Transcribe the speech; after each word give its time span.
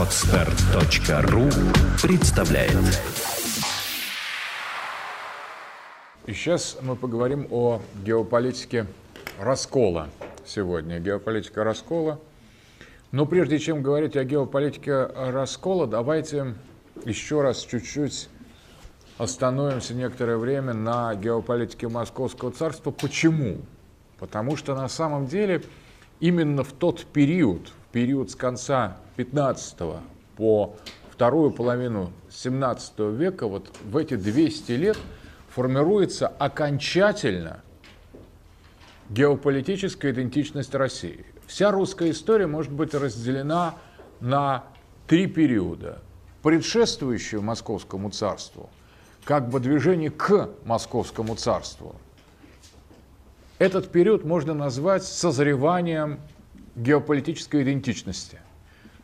Отстар.ру 0.00 1.42
представляет 2.02 2.72
И 6.24 6.32
сейчас 6.32 6.78
мы 6.80 6.96
поговорим 6.96 7.46
о 7.50 7.82
геополитике 8.02 8.86
раскола 9.38 10.08
сегодня. 10.46 11.00
Геополитика 11.00 11.64
раскола. 11.64 12.18
Но 13.12 13.26
прежде 13.26 13.58
чем 13.58 13.82
говорить 13.82 14.16
о 14.16 14.24
геополитике 14.24 15.04
раскола, 15.04 15.86
давайте 15.86 16.54
еще 17.04 17.42
раз 17.42 17.60
чуть-чуть 17.60 18.30
остановимся 19.18 19.92
некоторое 19.92 20.38
время 20.38 20.72
на 20.72 21.14
геополитике 21.14 21.88
Московского 21.88 22.52
царства. 22.52 22.90
Почему? 22.90 23.58
Потому 24.18 24.56
что 24.56 24.74
на 24.74 24.88
самом 24.88 25.26
деле 25.26 25.62
именно 26.20 26.64
в 26.64 26.72
тот 26.72 27.04
период, 27.04 27.74
период 27.92 28.30
с 28.30 28.34
конца 28.34 28.96
15 29.16 29.76
по 30.36 30.76
вторую 31.10 31.50
половину 31.50 32.12
17 32.30 32.98
века, 33.14 33.46
вот 33.46 33.70
в 33.84 33.96
эти 33.96 34.16
200 34.16 34.72
лет 34.72 34.98
формируется 35.48 36.28
окончательно 36.28 37.60
геополитическая 39.08 40.12
идентичность 40.12 40.74
России. 40.74 41.26
Вся 41.46 41.72
русская 41.72 42.10
история 42.10 42.46
может 42.46 42.72
быть 42.72 42.94
разделена 42.94 43.74
на 44.20 44.64
три 45.08 45.26
периода. 45.26 46.00
Предшествующую 46.42 47.42
Московскому 47.42 48.10
царству, 48.10 48.70
как 49.24 49.50
бы 49.50 49.60
движение 49.60 50.10
к 50.10 50.48
Московскому 50.64 51.34
царству. 51.34 51.96
Этот 53.58 53.90
период 53.92 54.24
можно 54.24 54.54
назвать 54.54 55.04
созреванием 55.04 56.20
геополитической 56.80 57.62
идентичности, 57.62 58.38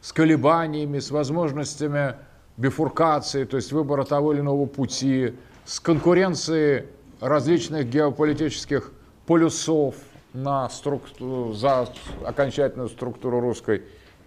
с 0.00 0.12
колебаниями, 0.12 0.98
с 0.98 1.10
возможностями 1.10 2.14
бифуркации, 2.56 3.44
то 3.44 3.56
есть 3.56 3.72
выбора 3.72 4.04
того 4.04 4.32
или 4.32 4.40
иного 4.40 4.66
пути, 4.66 5.34
с 5.64 5.78
конкуренцией 5.80 6.86
различных 7.20 7.88
геополитических 7.88 8.92
полюсов 9.26 9.94
на 10.32 10.68
структуру, 10.68 11.52
за 11.52 11.88
окончательную 12.24 12.88
структуру 12.88 13.40
русской 13.40 13.82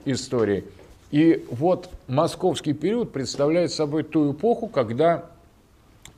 истории. 0.05 0.65
И 1.11 1.45
вот 1.49 1.89
московский 2.07 2.73
период 2.73 3.11
представляет 3.11 3.71
собой 3.71 4.03
ту 4.03 4.31
эпоху, 4.31 4.67
когда 4.67 5.25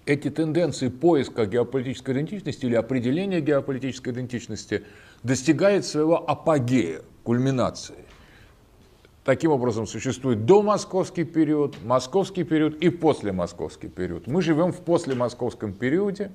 эти 0.06 0.30
тенденции 0.30 0.90
поиска 0.90 1.46
геополитической 1.46 2.12
идентичности 2.12 2.66
или 2.66 2.76
определения 2.76 3.40
геополитической 3.40 4.10
идентичности 4.10 4.84
достигают 5.24 5.86
своего 5.86 6.18
апогея, 6.30 7.02
кульминации. 7.24 8.06
Таким 9.24 9.52
образом, 9.52 9.86
существует 9.86 10.46
домосковский 10.46 11.26
период, 11.26 11.76
московский 11.84 12.44
период 12.44 12.76
и 12.82 12.90
послемосковский 12.90 13.88
период. 13.88 14.26
Мы 14.26 14.42
живем 14.42 14.72
в 14.72 14.82
послемосковском 14.82 15.74
периоде, 15.74 16.32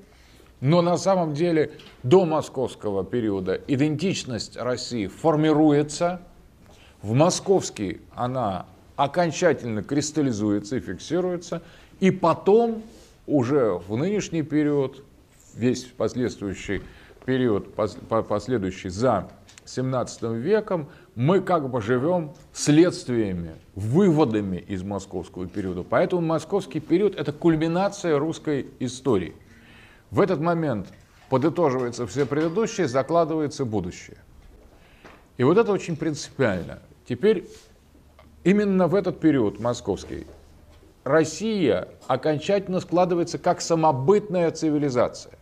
но 0.61 0.83
на 0.83 0.97
самом 0.97 1.35
деле 1.35 1.73
до 2.05 2.25
московского 2.25 3.05
периода 3.05 3.61
идентичность 3.67 4.57
России 4.57 5.09
формируется, 5.09 6.23
в 7.03 7.13
московский 7.13 8.01
она 8.15 8.67
окончательно 8.95 9.83
кристаллизуется 9.83 10.77
и 10.77 10.81
фиксируется, 10.81 11.63
и 12.01 12.11
потом 12.11 12.83
уже 13.27 13.81
в 13.89 13.97
нынешний 13.97 14.43
период, 14.43 15.03
весь 15.55 15.85
последующий 15.85 16.83
период, 17.25 17.75
последующий 17.75 18.91
за 18.91 19.29
17 19.67 20.23
веком, 20.35 20.89
мы 21.15 21.41
как 21.41 21.69
бы 21.71 21.81
живем 21.81 22.33
следствиями, 22.53 23.57
выводами 23.75 24.57
из 24.57 24.83
московского 24.83 25.47
периода. 25.47 25.83
Поэтому 25.83 26.23
московский 26.23 26.81
период– 26.81 27.15
это 27.17 27.33
кульминация 27.33 28.19
русской 28.19 28.69
истории. 28.81 29.35
В 30.11 30.21
этот 30.21 30.41
момент 30.41 30.89
подытоживается 31.29 32.07
все 32.07 32.27
предыдущее, 32.27 32.89
закладывается 32.89 33.65
будущее. 33.65 34.19
И 35.37 35.45
вот 35.45 35.59
это 35.59 35.73
очень 35.73 35.97
принципиально. 35.97 36.79
Теперь 37.09 37.49
именно 38.45 38.87
в 38.89 38.95
этот 38.95 39.21
период 39.21 39.61
московский 39.61 40.27
Россия 41.05 41.89
окончательно 42.09 42.81
складывается 42.81 43.39
как 43.39 43.61
самобытная 43.61 44.51
цивилизация. 44.51 45.35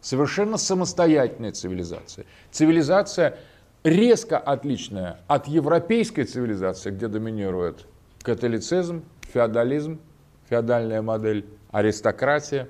Совершенно 0.00 0.56
самостоятельная 0.56 1.52
цивилизация. 1.52 2.24
Цивилизация 2.50 3.38
резко 3.84 4.38
отличная 4.38 5.18
от 5.26 5.48
европейской 5.48 6.24
цивилизации, 6.24 6.90
где 6.90 7.08
доминирует 7.08 7.86
католицизм, 8.22 9.02
феодализм, 9.32 10.00
феодальная 10.48 11.02
модель, 11.02 11.44
аристократия 11.70 12.68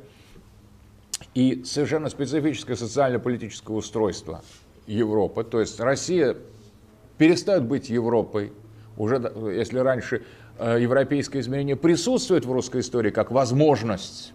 и 1.35 1.63
совершенно 1.65 2.09
специфическое 2.09 2.77
социально-политическое 2.77 3.73
устройство 3.73 4.43
Европы. 4.87 5.45
То 5.45 5.61
есть 5.61 5.79
Россия 5.81 6.37
перестает 7.19 7.65
быть 7.65 7.91
Европой. 7.91 8.53
Уже 8.97 9.33
если 9.55 9.79
раньше 9.79 10.23
э, 10.59 10.79
европейское 10.81 11.43
измерение 11.43 11.77
присутствует 11.77 12.45
в 12.45 12.53
русской 12.53 12.81
истории 12.81 13.11
как 13.11 13.31
возможность 13.31 14.33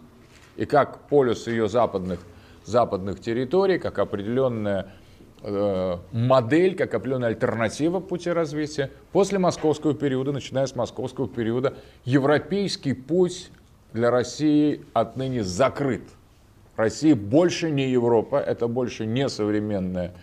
и 0.55 0.65
как 0.65 1.07
полюс 1.07 1.47
ее 1.47 1.69
западных, 1.69 2.19
западных 2.65 3.19
территорий, 3.19 3.77
как 3.77 3.99
определенная 3.99 4.93
модель, 5.43 6.75
как 6.75 6.93
определенная 6.93 7.29
альтернатива 7.29 7.99
пути 7.99 8.29
развития. 8.29 8.91
После 9.11 9.39
московского 9.39 9.93
периода, 9.93 10.31
начиная 10.31 10.65
с 10.65 10.75
московского 10.75 11.27
периода, 11.27 11.75
европейский 12.05 12.93
путь 12.93 13.51
для 13.93 14.11
России 14.11 14.81
отныне 14.93 15.43
закрыт. 15.43 16.03
Россия 16.75 17.15
больше 17.15 17.71
не 17.71 17.89
Европа, 17.89 18.37
это 18.37 18.67
больше 18.67 19.05
не 19.07 19.29
современное, 19.29 20.13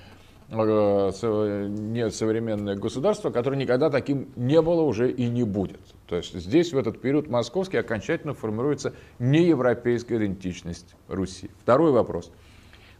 э, 0.50 1.66
не 1.68 2.10
современное 2.10 2.76
государство, 2.76 3.30
которое 3.30 3.56
никогда 3.56 3.90
таким 3.90 4.28
не 4.36 4.60
было 4.62 4.82
уже 4.82 5.10
и 5.10 5.26
не 5.28 5.42
будет. 5.42 5.80
То 6.06 6.16
есть 6.16 6.34
здесь 6.34 6.72
в 6.72 6.78
этот 6.78 7.00
период 7.00 7.28
московский 7.28 7.78
окончательно 7.78 8.34
формируется 8.34 8.92
неевропейская 9.18 10.18
идентичность 10.18 10.94
Руси. 11.08 11.50
Второй 11.60 11.90
вопрос– 11.90 12.30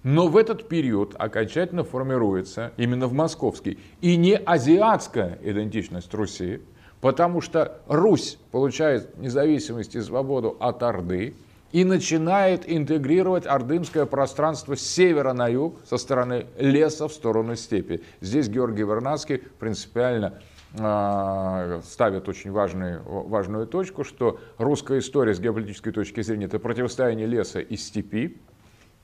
но 0.04 0.28
в 0.28 0.36
этот 0.36 0.68
период 0.68 1.16
окончательно 1.18 1.82
формируется 1.82 2.72
именно 2.76 3.08
в 3.08 3.14
московский 3.14 3.80
и 4.02 4.16
не 4.16 4.36
азиатская 4.36 5.38
идентичность 5.42 6.12
Руси, 6.14 6.60
потому 7.00 7.40
что 7.40 7.80
Русь 7.88 8.38
получает 8.52 9.18
независимость 9.18 9.96
и 9.96 10.00
свободу 10.00 10.56
от 10.60 10.82
Орды 10.82 11.34
и 11.72 11.84
начинает 11.84 12.70
интегрировать 12.70 13.46
ордынское 13.46 14.04
пространство 14.04 14.76
с 14.76 14.82
севера 14.82 15.32
на 15.32 15.48
юг, 15.48 15.80
со 15.84 15.96
стороны 15.96 16.46
леса 16.58 17.08
в 17.08 17.12
сторону 17.12 17.56
степи. 17.56 18.02
Здесь 18.20 18.48
Георгий 18.48 18.82
Вернадский 18.82 19.38
принципиально 19.58 20.34
э, 20.78 21.80
ставит 21.82 22.28
очень 22.28 22.52
важную, 22.52 23.02
важную 23.02 23.66
точку, 23.66 24.04
что 24.04 24.38
русская 24.58 24.98
история 24.98 25.34
с 25.34 25.40
геополитической 25.40 25.92
точки 25.92 26.20
зрения 26.20 26.44
это 26.44 26.58
противостояние 26.58 27.26
леса 27.26 27.58
и 27.58 27.76
степи. 27.76 28.38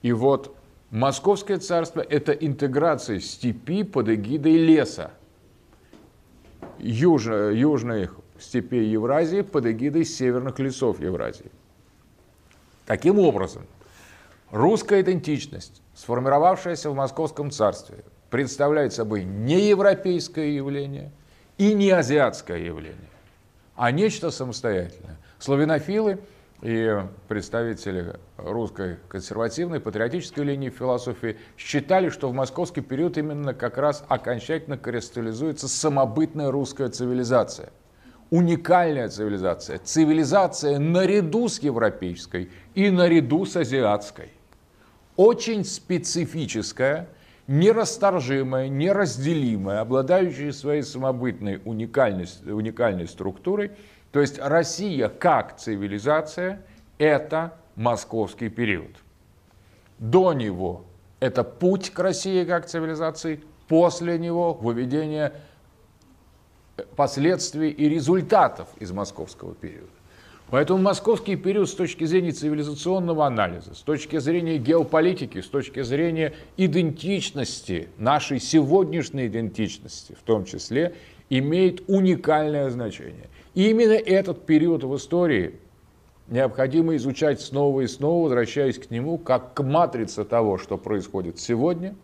И 0.02 0.12
вот 0.12 0.56
Московское 0.90 1.58
царство– 1.58 2.00
это 2.08 2.32
интеграция 2.32 3.20
степи 3.20 3.84
под 3.84 4.08
эгидой 4.08 4.56
леса. 4.56 5.12
Южно, 6.78 7.50
южных 7.50 8.16
степей 8.40 8.88
Евразии 8.88 9.42
под 9.42 9.66
эгидой 9.66 10.04
северных 10.04 10.58
лесов 10.58 11.00
Евразии. 11.00 11.52
Таким 12.86 13.20
образом, 13.20 13.66
русская 14.50 15.02
идентичность, 15.02 15.80
сформировавшаяся 15.94 16.90
в 16.90 16.94
Московском 16.94 17.52
царстве, 17.52 18.04
представляет 18.28 18.92
собой 18.92 19.22
не 19.22 19.68
европейское 19.68 20.46
явление 20.46 21.12
и 21.56 21.72
не 21.72 21.90
азиатское 21.90 22.58
явление, 22.58 22.96
а 23.76 23.92
нечто 23.92 24.32
самостоятельное. 24.32 25.18
Славянофилы– 25.38 26.18
и 26.62 26.94
представители 27.26 28.16
русской 28.36 28.98
консервативной, 29.08 29.80
патриотической 29.80 30.44
линии 30.44 30.68
философии 30.68 31.38
считали, 31.56 32.10
что 32.10 32.28
в 32.28 32.34
московский 32.34 32.82
период 32.82 33.16
именно 33.16 33.54
как 33.54 33.78
раз 33.78 34.04
окончательно 34.08 34.76
кристаллизуется 34.76 35.68
самобытная 35.68 36.50
русская 36.50 36.88
цивилизация. 36.88 37.70
Уникальная 38.30 39.08
цивилизация. 39.08 39.78
Цивилизация 39.78 40.78
наряду 40.78 41.48
с 41.48 41.58
европейской 41.60 42.50
и 42.74 42.90
наряду 42.90 43.46
с 43.46 43.56
азиатской. 43.56 44.28
Очень 45.16 45.64
специфическая, 45.64 47.08
нерасторжимая, 47.48 48.68
неразделимая, 48.68 49.80
обладающая 49.80 50.52
своей 50.52 50.82
самобытной 50.82 51.60
уникальной, 51.64 52.26
уникальной 52.44 53.08
структурой– 53.08 53.72
то 54.12 54.20
есть 54.20 54.38
Россия 54.38 55.08
как 55.08 55.56
цивилизация– 55.56 56.62
это 56.98 57.54
московский 57.76 58.48
период. 58.48 58.96
До 59.98 60.32
него 60.32 60.84
это 61.20 61.44
путь 61.44 61.90
к 61.90 61.98
России 61.98 62.44
как 62.44 62.66
цивилизации, 62.66 63.42
после 63.68 64.18
него 64.18 64.54
выведение 64.54 65.34
последствий 66.96 67.70
и 67.70 67.88
результатов 67.88 68.68
из 68.78 68.90
московского 68.90 69.54
периода. 69.54 69.90
Поэтому 70.48 70.82
московский 70.82 71.36
период 71.36 71.68
с 71.68 71.74
точки 71.74 72.04
зрения 72.04 72.32
цивилизационного 72.32 73.24
анализа, 73.24 73.74
с 73.74 73.82
точки 73.82 74.18
зрения 74.18 74.58
геополитики, 74.58 75.40
с 75.40 75.46
точки 75.46 75.82
зрения 75.82 76.34
идентичности, 76.56 77.88
нашей 77.98 78.40
сегодняшней 78.40 79.28
идентичности 79.28 80.16
в 80.18 80.22
том 80.24 80.44
числе, 80.44 80.96
имеет 81.28 81.88
уникальное 81.88 82.68
значение. 82.70 83.28
И 83.54 83.70
именно 83.70 83.92
этот 83.92 84.46
период 84.46 84.84
в 84.84 84.96
истории 84.96 85.58
необходимо 86.28 86.96
изучать 86.96 87.40
снова 87.40 87.80
и 87.80 87.86
снова, 87.86 88.24
возвращаясь 88.24 88.78
к 88.78 88.90
нему, 88.90 89.18
как 89.18 89.54
к 89.54 89.62
матрице 89.62 90.24
того, 90.24 90.58
что 90.58 90.78
происходит 90.78 91.38
сегодня, 91.38 91.94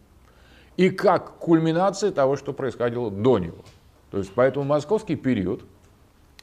и 0.77 0.91
как 0.91 1.39
кульминация 1.39 2.11
того, 2.11 2.37
что 2.37 2.53
происходило 2.53 3.11
до 3.11 3.39
него. 3.39 3.65
То 4.11 4.19
есть 4.19 4.33
поэтому 4.35 4.65
московский 4.65 5.17
период– 5.17 5.63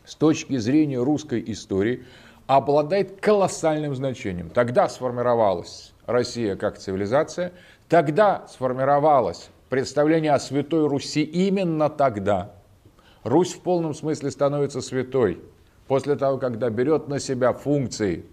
с 0.06 0.16
точки 0.16 0.58
зрения 0.58 1.02
русской 1.02 1.44
истории 1.48 2.04
обладает 2.48 3.22
колоссальным 3.22 3.96
значением. 3.96 4.50
Тогда 4.50 4.90
сформировалась 4.90 5.94
Россия 6.06 6.56
как 6.56 6.78
цивилизация, 6.78 7.54
тогда 7.88 8.46
сформировалось 8.50 9.50
представление 9.70 10.34
о 10.34 10.40
Святой 10.40 10.88
Руси 10.88 11.24
именно 11.24 11.90
тогда. 11.90 12.52
Русь 13.24 13.54
в 13.54 13.60
полном 13.62 13.94
смысле 13.94 14.32
становится 14.32 14.82
святой 14.82 15.40
после 15.88 16.16
того, 16.16 16.38
когда 16.38 16.70
берет 16.70 17.08
на 17.08 17.20
себя 17.20 17.54
функции 17.54 18.26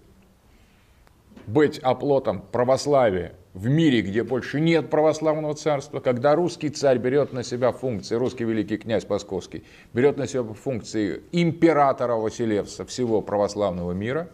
быть 1.47 1.79
оплотом 1.79 2.41
православия 2.51 3.33
в 3.53 3.67
мире, 3.67 4.01
где 4.01 4.23
больше 4.23 4.59
нет 4.59 4.89
православного 4.89 5.53
царства, 5.55 5.99
когда 5.99 6.35
русский 6.35 6.69
царь 6.69 6.97
берет 6.97 7.33
на 7.33 7.43
себя 7.43 7.71
функции, 7.71 8.15
русский 8.15 8.43
великий 8.43 8.77
князь 8.77 9.07
Московский, 9.07 9.63
берет 9.93 10.17
на 10.17 10.27
себя 10.27 10.43
функции 10.43 11.21
императора 11.31 12.15
Василевса 12.15 12.85
всего 12.85 13.21
православного 13.21 13.91
мира, 13.91 14.29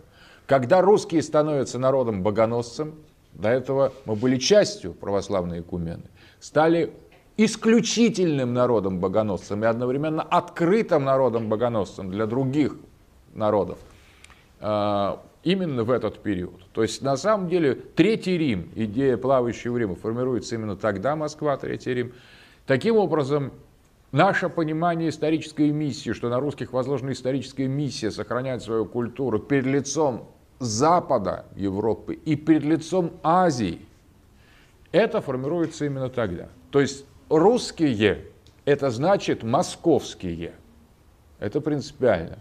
когда 0.45 0.81
русские 0.81 1.21
становятся 1.21 1.80
народом 1.80 2.24
богоносцем, 2.24 2.95
до 3.33 3.50
этого 3.50 3.94
мы 4.06 4.15
были 4.15 4.38
частью 4.38 4.94
православной 4.94 5.62
экумены, 5.62 6.04
стали 6.39 6.94
исключительным 7.38 8.54
народом 8.54 9.00
богоносцем 9.00 9.63
и 9.63 9.68
одновременно 9.68 10.24
открытым 10.24 11.04
народом 11.04 11.50
богоносцем 11.50 12.10
для 12.10 12.25
других 12.25 12.75
народов. 13.34 13.78
А, 14.60 15.22
именно 15.44 15.84
в 15.84 15.92
этот 15.92 16.19
период. 16.19 16.60
То 16.74 16.81
есть 16.81 17.01
на 17.01 17.16
самом 17.16 17.48
деле 17.48 17.75
Третий 17.75 18.38
Рим, 18.38 18.69
идея 18.75 19.18
плавающего 19.18 19.78
Рима 19.78 19.95
формируется 19.95 20.56
именно 20.56 20.75
тогда, 20.75 21.16
Москва, 21.16 21.56
Третий 21.57 21.94
Рим. 21.94 22.13
Таким 22.66 22.98
образом, 22.98 23.54
наше 24.12 24.50
понимание 24.50 25.10
исторической 25.10 25.69
миссии, 25.72 26.12
что 26.12 26.30
на 26.30 26.40
русских 26.40 26.74
возложена 26.74 27.12
историческая 27.12 27.68
миссия 27.68 28.12
сохранять 28.12 28.63
свою 28.63 28.86
культуру 28.86 29.40
перед 29.40 29.66
лицом 29.68 30.28
Запада 30.60 31.45
Европы 31.56 32.16
и 32.16 32.36
перед 32.36 32.63
лицом 32.63 33.12
Азии, 33.22 33.80
это 34.92 35.22
формируется 35.22 35.86
именно 35.86 36.10
тогда. 36.10 36.50
То 36.72 36.81
есть 36.81 37.06
русские– 37.29 38.25
это 38.65 38.89
значит 38.89 39.44
московские. 39.44 40.53
Это 41.39 41.62
принципиально. 41.62 42.39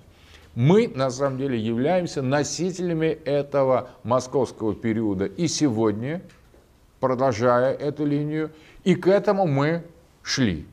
Мы 0.54 0.88
на 0.88 1.10
самом 1.10 1.38
деле 1.38 1.58
являемся 1.58 2.22
носителями 2.22 3.06
этого 3.06 3.90
московского 4.02 4.74
периода 4.74 5.26
и 5.26 5.48
сегодня, 5.48 6.22
продолжая 6.98 7.74
эту 7.74 8.06
линию, 8.06 8.50
и 8.82 8.94
к 8.94 9.06
этому 9.06 9.46
мы 9.46 9.84
шли 10.22 10.66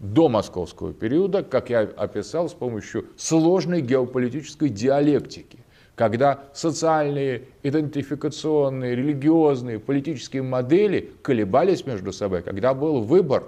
до 0.00 0.28
московского 0.28 0.92
периода, 0.92 1.44
как 1.44 1.70
я 1.70 1.80
описал, 1.80 2.48
с 2.48 2.54
помощью 2.54 3.06
сложной 3.16 3.82
геополитической 3.82 4.68
диалектики, 4.68 5.58
когда 6.00 6.44
социальные, 6.54 7.42
идентификационные, 7.62 8.96
религиозные, 8.96 9.78
политические 9.78 10.40
модели 10.40 11.12
колебались 11.20 11.84
между 11.84 12.10
собой, 12.10 12.40
когда 12.40 12.72
был 12.72 13.02
выбор 13.02 13.44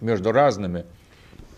между 0.00 0.30
разными 0.30 0.84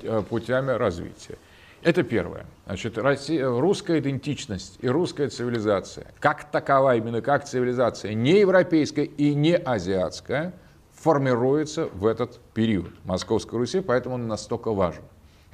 э, 0.00 0.22
путями 0.26 0.70
развития. 0.70 1.36
Это 1.82 2.02
первое. 2.02 2.46
Значит, 2.64 2.96
Россия, 2.96 3.46
русская 3.46 3.98
идентичность 3.98 4.78
и 4.80 4.88
русская 4.88 5.28
цивилизация, 5.28 6.06
как 6.18 6.50
такова, 6.50 6.96
именно 6.96 7.20
как 7.20 7.44
цивилизация, 7.44 8.14
не 8.14 8.40
европейская 8.40 9.04
и 9.04 9.34
не 9.34 9.54
азиатская, 9.54 10.54
формируется 10.94 11.90
в 11.92 12.06
этот 12.06 12.40
период 12.54 12.88
Московской 13.04 13.58
Руси, 13.58 13.80
поэтому 13.80 14.14
он 14.14 14.28
настолько 14.28 14.72
важен. 14.72 15.02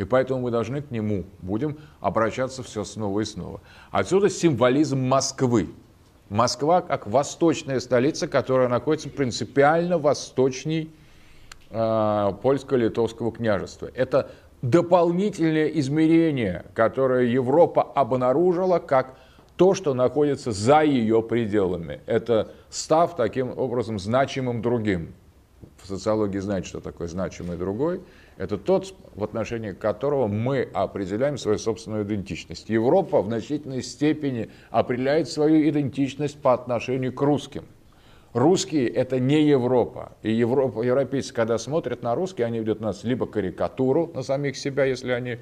И 0.03 0.05
поэтому 0.05 0.41
мы 0.41 0.51
должны 0.51 0.83
к 0.83 0.91
нему 0.91 1.23
будем 1.43 1.79
обращаться 2.01 2.65
все 2.65 2.83
снова 2.83 3.21
и 3.21 3.25
снова. 3.25 3.61
Отсюда 3.93 4.29
символизм 4.31 4.99
Москвы. 4.99 5.69
Москва 6.29 6.81
как 6.81 7.07
восточная 7.07 7.79
столица, 7.79 8.27
которая 8.27 8.67
находится 8.67 9.09
принципиально 9.09 9.99
восточней 9.99 10.91
э, 11.71 12.33
польско-литовского 12.43 13.31
княжества. 13.31 13.91
Это 13.95 14.33
дополнительное 14.61 15.69
измерение, 15.69 16.65
которое 16.75 17.27
Европа 17.27 17.83
обнаружила 17.83 18.81
как 18.81 19.15
то, 19.57 19.73
что 19.75 19.95
находится 19.95 20.51
за 20.51 20.83
ее 20.83 21.23
пределами. 21.23 22.01
Это 22.07 22.51
став 22.71 23.15
таким 23.15 23.57
образом 23.57 24.01
значимым 24.01 24.63
другим. 24.63 25.15
В 25.81 25.87
социологии 25.87 26.39
знать, 26.39 26.67
что 26.67 26.81
такое 26.81 27.07
значимый 27.07 27.57
другой. 27.57 28.01
Это 28.37 28.59
тот, 28.59 28.95
в 29.15 29.23
отношении 29.23 29.73
которого 29.73 30.27
мы 30.27 30.69
определяем 30.73 31.39
свою 31.39 31.59
собственную 31.59 32.05
идентичность. 32.05 32.69
Европа 32.69 33.23
в 33.23 33.27
значительной 33.27 33.83
степени 33.83 34.51
определяет 34.71 35.29
свою 35.29 35.69
идентичность 35.69 36.41
по 36.41 36.53
отношению 36.55 37.13
к 37.13 37.21
русским. 37.21 37.65
Русские– 38.33 38.89
это 38.89 39.21
не 39.21 39.43
Европа. 39.43 40.13
И 40.23 40.33
Европа, 40.33 40.83
европейцы, 40.83 41.35
когда 41.35 41.59
смотрят 41.59 42.03
на 42.03 42.15
русские, 42.15 42.47
они 42.47 42.61
видят 42.61 42.81
у 42.81 42.85
нас 42.85 43.05
либо 43.05 43.27
карикатуру 43.27 44.11
на 44.15 44.23
самих 44.23 44.57
себя, 44.57 44.85
если 44.85 45.13
они 45.13 45.39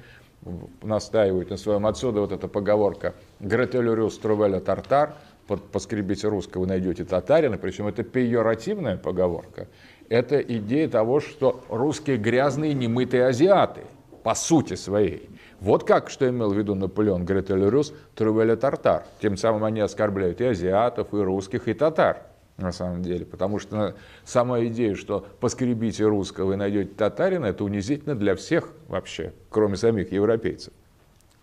настаивают 0.81 1.49
на 1.49 1.57
своем. 1.57 1.85
Отсюда 1.85 2.19
вот 2.19 2.33
эта 2.33 2.47
поговорка 2.47 3.13
«Гретелюрюс 3.39 4.17
трувеля 4.17 4.59
тартар», 4.59 5.15
под 5.47 5.63
«поскребите 5.71 6.27
русского, 6.27 6.65
найдете 6.65 7.03
татарина», 7.03 7.57
причем 7.57 7.87
это 7.87 8.03
пейоративная 8.03 8.97
поговорка. 8.97 9.67
Это 10.11 10.41
идея 10.41 10.89
того, 10.89 11.21
что 11.21 11.63
русские 11.69 12.17
грязные, 12.17 12.73
немытые 12.73 13.27
азиаты, 13.27 13.83
по 14.23 14.35
сути 14.35 14.73
своей. 14.73 15.29
Вот 15.61 15.85
как, 15.85 16.09
что 16.09 16.27
имел 16.27 16.51
в 16.51 16.57
виду 16.57 16.75
Наполеон 16.75 17.23
Гретелюрюс 17.23 17.93
трувеля 18.13 18.57
тартар. 18.57 19.05
Тем 19.21 19.37
самым 19.37 19.63
они 19.63 19.79
оскорбляют 19.79 20.41
и 20.41 20.47
азиатов, 20.47 21.13
и 21.13 21.17
русских, 21.17 21.69
и 21.69 21.73
татар 21.73 22.23
на 22.57 22.73
самом 22.73 23.03
деле. 23.03 23.25
Потому 23.25 23.57
что 23.59 23.95
сама 24.25 24.61
идея, 24.65 24.95
что 24.95 25.25
поскребите 25.39 26.03
русского 26.03 26.51
и 26.51 26.55
найдете 26.57 26.91
татарина, 26.93 27.45
это 27.45 27.63
унизительно 27.63 28.13
для 28.13 28.35
всех 28.35 28.73
вообще, 28.89 29.31
кроме 29.49 29.77
самих 29.77 30.11
европейцев. 30.11 30.73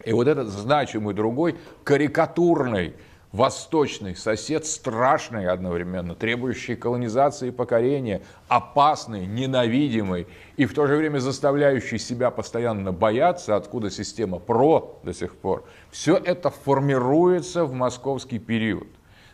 И 0.05 0.13
вот 0.13 0.29
этот 0.29 0.49
значимый 0.49 1.15
другой, 1.15 1.57
карикатурный, 1.85 2.93
восточный 3.33 4.17
сосед, 4.17 4.65
страшный 4.65 5.49
одновременно, 5.49 6.15
требующий 6.15 6.77
колонизации 6.77 7.49
и 7.49 7.51
покорения, 7.51 8.23
опасный, 8.49 9.27
ненавидимый 9.27 10.27
и 10.57 10.65
в 10.65 10.75
то 10.75 10.87
же 10.87 10.97
время 10.97 11.19
заставляющий 11.19 11.99
себя 11.99 12.31
постоянно 12.31 12.93
бояться, 12.93 13.57
откуда 13.57 13.91
система 13.91 14.39
ПРО 14.39 14.99
до 15.03 15.13
сих 15.13 15.37
пор, 15.37 15.65
все 15.91 16.17
это 16.17 16.51
формируется 16.51 17.65
в 17.65 17.73
московский 17.73 18.39
период. 18.39 18.89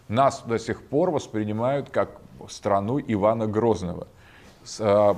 Нас 0.08 0.42
до 0.44 0.58
сих 0.58 0.82
пор 0.82 1.10
воспринимают 1.10 1.88
как 1.90 2.10
страну 2.48 3.00
Ивана 3.00 3.46
Грозного, 3.46 4.08
а, 4.80 5.16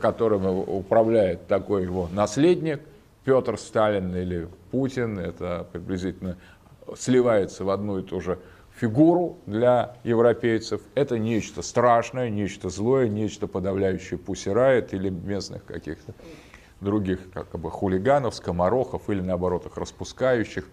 которым 0.00 0.46
управляет 0.46 1.46
такой 1.46 1.84
его 1.84 2.08
наследник, 2.12 2.82
Петр 3.24 3.58
Сталин 3.58 4.16
или 4.16 4.48
Путин, 4.70 5.18
это 5.18 5.66
приблизительно 5.70 6.38
сливается 6.96 7.64
в 7.64 7.70
одну 7.70 7.98
и 7.98 8.02
ту 8.02 8.20
же 8.20 8.38
фигуру 8.74 9.38
для 9.46 9.96
европейцев. 10.04 10.80
Это 10.94 11.18
нечто 11.18 11.62
страшное, 11.62 12.30
нечто 12.30 12.68
злое, 12.68 13.08
нечто 13.08 13.46
подавляющее 13.46 14.18
пусирает 14.18 14.94
или 14.94 15.10
местных 15.10 15.64
каких-то 15.64 16.14
других 16.80 17.20
как 17.32 17.58
бы 17.58 17.70
хулиганов, 17.70 18.34
скоморохов 18.34 19.10
или 19.10 19.20
наоборот 19.20 19.66
их 19.66 19.76
распускающих. 19.76 20.64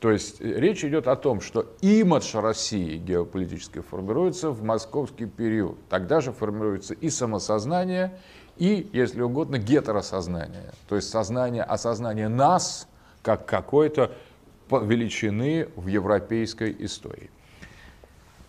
То 0.00 0.10
есть 0.10 0.40
э, 0.40 0.44
речь 0.44 0.84
идет 0.84 1.06
о 1.06 1.16
том, 1.16 1.40
что 1.40 1.66
имидж 1.80 2.36
России 2.36 2.96
геополитически 2.96 3.80
формируется 3.80 4.50
в 4.50 4.62
московский 4.62 5.26
период. 5.26 5.78
Тогда 5.88 6.20
же 6.20 6.32
формируется 6.32 6.94
и 6.94 7.10
самосознание, 7.10 8.18
и, 8.56 8.88
если 8.92 9.22
угодно, 9.22 9.58
гетеросознание. 9.58 10.72
То 10.88 10.96
есть 10.96 11.08
сознание, 11.08 11.62
осознание 11.62 12.28
нас 12.28 12.88
как 13.22 13.46
какой-то 13.46 14.12
величины 14.72 15.68
в 15.76 15.86
европейской 15.86 16.74
истории. 16.78 17.30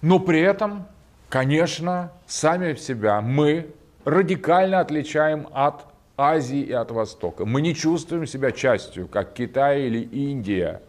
Но 0.02 0.20
при 0.20 0.42
этом, 0.42 0.88
конечно, 1.30 2.12
сами 2.28 2.76
себя 2.76 3.22
мы 3.22 3.74
радикально 4.06 4.80
отличаем 4.80 5.48
от 5.54 5.86
Азии 6.18 6.62
и 6.62 6.72
от 6.72 6.92
Востока. 6.92 7.46
Мы 7.46 7.62
не 7.62 7.76
чувствуем 7.76 8.26
себя 8.26 8.52
частью, 8.52 9.08
как 9.08 9.34
Китай 9.34 9.84
или 9.84 10.00
Индия, 10.00 10.82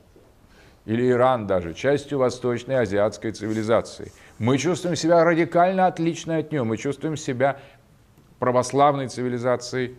или 0.84 1.10
Иран 1.10 1.46
даже, 1.46 1.74
частью 1.74 2.18
восточной 2.18 2.80
азиатской 2.80 3.32
цивилизации. 3.32 4.12
Мы 4.38 4.58
чувствуем 4.58 4.96
себя 4.96 5.24
радикально 5.24 5.86
отлично 5.86 6.38
от 6.38 6.50
нее. 6.50 6.64
Мы 6.64 6.76
чувствуем 6.76 7.16
себя 7.16 7.58
православной 8.38 9.08
цивилизацией, 9.08 9.96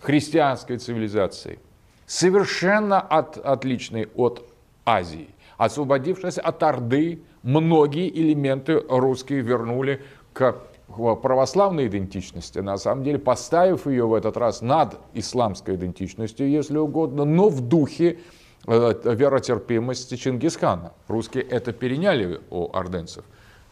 христианской 0.00 0.78
цивилизацией, 0.78 1.58
совершенно 2.06 3.00
от, 3.00 3.36
отличной 3.36 4.08
от 4.14 4.48
Азии. 4.84 5.28
Освободившись 5.56 6.38
от 6.38 6.62
Орды, 6.62 7.22
многие 7.42 8.08
элементы 8.08 8.82
русские 8.88 9.40
вернули 9.42 10.02
к 10.32 10.56
православной 10.88 11.86
идентичности, 11.86 12.58
на 12.58 12.76
самом 12.76 13.04
деле 13.04 13.18
поставив 13.18 13.86
ее 13.86 14.06
в 14.06 14.14
этот 14.14 14.36
раз 14.36 14.60
над 14.60 14.98
исламской 15.14 15.76
идентичностью, 15.76 16.48
если 16.48 16.78
угодно, 16.78 17.24
но 17.24 17.48
в 17.48 17.60
духе 17.60 18.18
э, 18.66 18.94
веротерпимости 19.04 20.16
Чингисхана. 20.16 20.92
Русские 21.08 21.44
это 21.44 21.72
переняли 21.72 22.40
у 22.50 22.70
орденцев, 22.72 23.24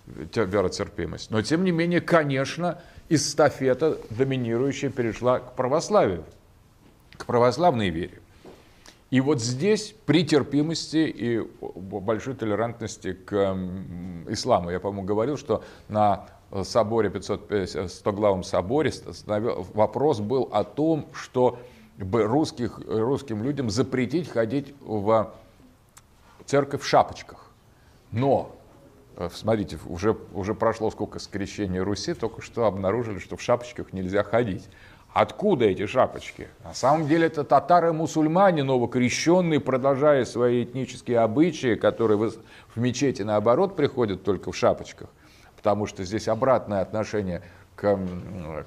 веротерпимость. 0.07 1.31
Но 1.31 1.43
тем 1.43 1.65
не 1.65 1.73
менее, 1.73 2.01
конечно, 2.01 2.81
эстафета 3.09 3.99
доминирующая 4.11 4.91
перешла 4.91 5.41
к 5.41 5.55
православию, 5.57 6.25
к 7.17 7.27
православной 7.27 7.91
вере. 7.91 8.21
И 9.11 9.21
вот 9.21 9.41
здесь 9.41 9.95
при 10.07 10.25
терпимости 10.25 10.99
и 10.99 11.41
большой 11.41 12.35
толерантности 12.35 13.13
к 13.13 13.35
исламу, 14.29 14.71
я, 14.71 14.79
по-моему, 14.79 15.07
говорил, 15.07 15.37
что 15.37 15.65
на 15.89 16.27
соборе, 16.63 17.11
500, 17.11 17.91
100 17.91 18.13
главом 18.13 18.45
соборе 18.45 18.93
вопрос 19.75 20.21
был 20.21 20.49
о 20.53 20.63
том, 20.63 21.09
что 21.13 21.59
русских, 21.99 22.81
русским 22.87 23.43
людям 23.43 23.69
запретить 23.69 24.29
ходить 24.29 24.75
в 24.81 25.35
церковь 26.47 26.83
в 26.83 26.87
шапочках. 26.87 27.51
Но, 28.11 28.57
э, 29.17 29.29
смотрите, 29.33 29.79
уже, 29.87 30.17
уже 30.33 30.55
прошло 30.55 30.91
сколько 30.91 31.19
скрещения 31.19 31.83
Руси, 31.83 32.15
только 32.15 32.43
что 32.43 32.67
обнаружили, 32.67 33.19
что 33.19 33.37
в 33.37 33.43
шапочках 33.43 33.93
нельзя 33.93 34.23
ходить. 34.25 34.69
Откуда 35.13 35.65
эти 35.65 35.87
шапочки? 35.87 36.49
На 36.63 36.73
самом 36.73 37.09
деле 37.09 37.27
это 37.27 37.43
татары-мусульмане, 37.43 38.63
новокрещенные, 38.63 39.59
продолжая 39.59 40.25
свои 40.25 40.63
этнические 40.63 41.19
обычаи, 41.19 41.75
которые 41.75 42.17
в 42.17 42.37
мечети 42.77 43.23
наоборот 43.23 43.75
приходят 43.75 44.23
только 44.23 44.53
в 44.53 44.57
шапочках, 44.57 45.09
потому 45.57 45.87
что 45.87 46.05
здесь 46.05 46.29
обратное 46.29 46.81
отношение 46.81 47.43
к, 47.75 47.99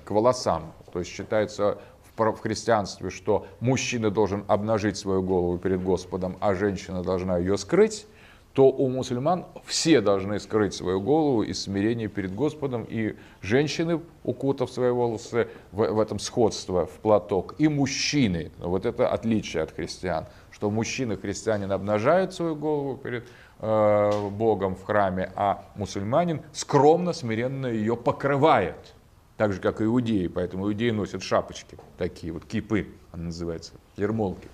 к 0.04 0.12
волосам. 0.12 0.74
То 0.92 1.00
есть 1.00 1.12
считается 1.12 1.78
в 2.18 2.42
христианстве, 2.42 3.10
что 3.10 3.48
мужчина 3.62 4.12
должен 4.12 4.44
обнажить 4.48 4.98
свою 4.98 5.24
голову 5.24 5.58
перед 5.58 5.82
Господом, 5.82 6.38
а 6.42 6.54
женщина 6.56 7.04
должна 7.04 7.38
ее 7.38 7.58
скрыть 7.58 8.06
то 8.54 8.68
у 8.68 8.88
мусульман 8.88 9.46
все 9.66 10.00
должны 10.00 10.40
скрыть 10.40 10.76
свою 10.76 11.02
голову 11.02 11.42
из 11.42 11.64
смирения 11.64 12.08
перед 12.08 12.36
Господом, 12.36 12.86
и 12.88 13.16
женщины, 13.42 14.00
укутав 14.24 14.70
свои 14.70 14.92
волосы 14.92 15.48
в, 15.72 15.88
в 15.88 16.00
этом 16.00 16.20
сходство, 16.20 16.86
в 16.86 17.00
платок, 17.00 17.56
и 17.58 17.68
мужчины. 17.68 18.52
Вот 18.60 18.86
это 18.86 19.10
отличие 19.10 19.64
от 19.64 19.72
христиан, 19.72 20.28
что 20.52 20.70
мужчина, 20.70 21.18
христианин, 21.18 21.72
обнажает 21.72 22.34
свою 22.34 22.56
голову 22.56 22.96
перед 22.96 23.28
э, 23.60 24.30
Богом 24.30 24.76
в 24.76 24.84
храме, 24.84 25.32
а 25.36 25.66
мусульманин 25.76 26.42
скромно, 26.52 27.14
смиренно 27.14 27.66
ее 27.66 27.98
покрывает. 27.98 28.94
Так 29.36 29.52
же, 29.52 29.60
как 29.62 29.82
и 29.82 29.86
иудеи, 29.86 30.28
поэтому 30.28 30.68
иудеи 30.68 30.92
носят 30.92 31.24
шапочки, 31.24 31.76
такие 31.98 32.32
вот 32.32 32.46
кипы, 32.46 32.88
она 33.12 33.26
называется, 33.26 33.74
ермолки. 33.98 34.48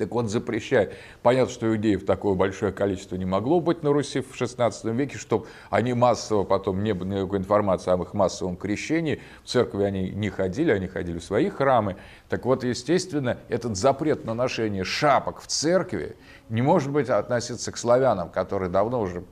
Так 0.00 0.12
вот, 0.12 0.30
запрещает. 0.30 0.94
Понятно, 1.22 1.52
что 1.52 1.68
иудеев 1.68 2.06
такое 2.06 2.34
большое 2.34 2.72
количество 2.72 3.16
не 3.16 3.26
могло 3.26 3.60
быть 3.60 3.82
на 3.82 3.92
Руси 3.92 4.22
в 4.22 4.32
XVI 4.32 4.72
веке, 4.94 5.18
чтобы 5.18 5.46
они 5.68 5.92
массово 5.92 6.42
потом, 6.42 6.82
не 6.82 6.94
было 6.94 7.06
никакой 7.06 7.40
информации 7.40 7.90
об 7.90 8.00
их 8.00 8.14
массовом 8.14 8.56
крещении, 8.56 9.20
в 9.44 9.48
церкви 9.48 9.82
они 9.82 10.08
не 10.08 10.30
ходили, 10.30 10.70
они 10.70 10.86
ходили 10.86 11.18
в 11.18 11.22
свои 11.22 11.50
храмы. 11.50 11.96
Так 12.30 12.46
вот, 12.46 12.64
естественно, 12.64 13.36
этот 13.50 13.76
запрет 13.76 14.24
на 14.24 14.32
ношение 14.32 14.84
шапок 14.84 15.42
в 15.42 15.48
церкви 15.48 16.16
не 16.48 16.62
может 16.62 16.90
быть 16.90 17.10
относиться 17.10 17.70
к 17.70 17.76
славянам, 17.76 18.30
которые 18.30 18.70
давно 18.70 19.02
уже 19.02 19.24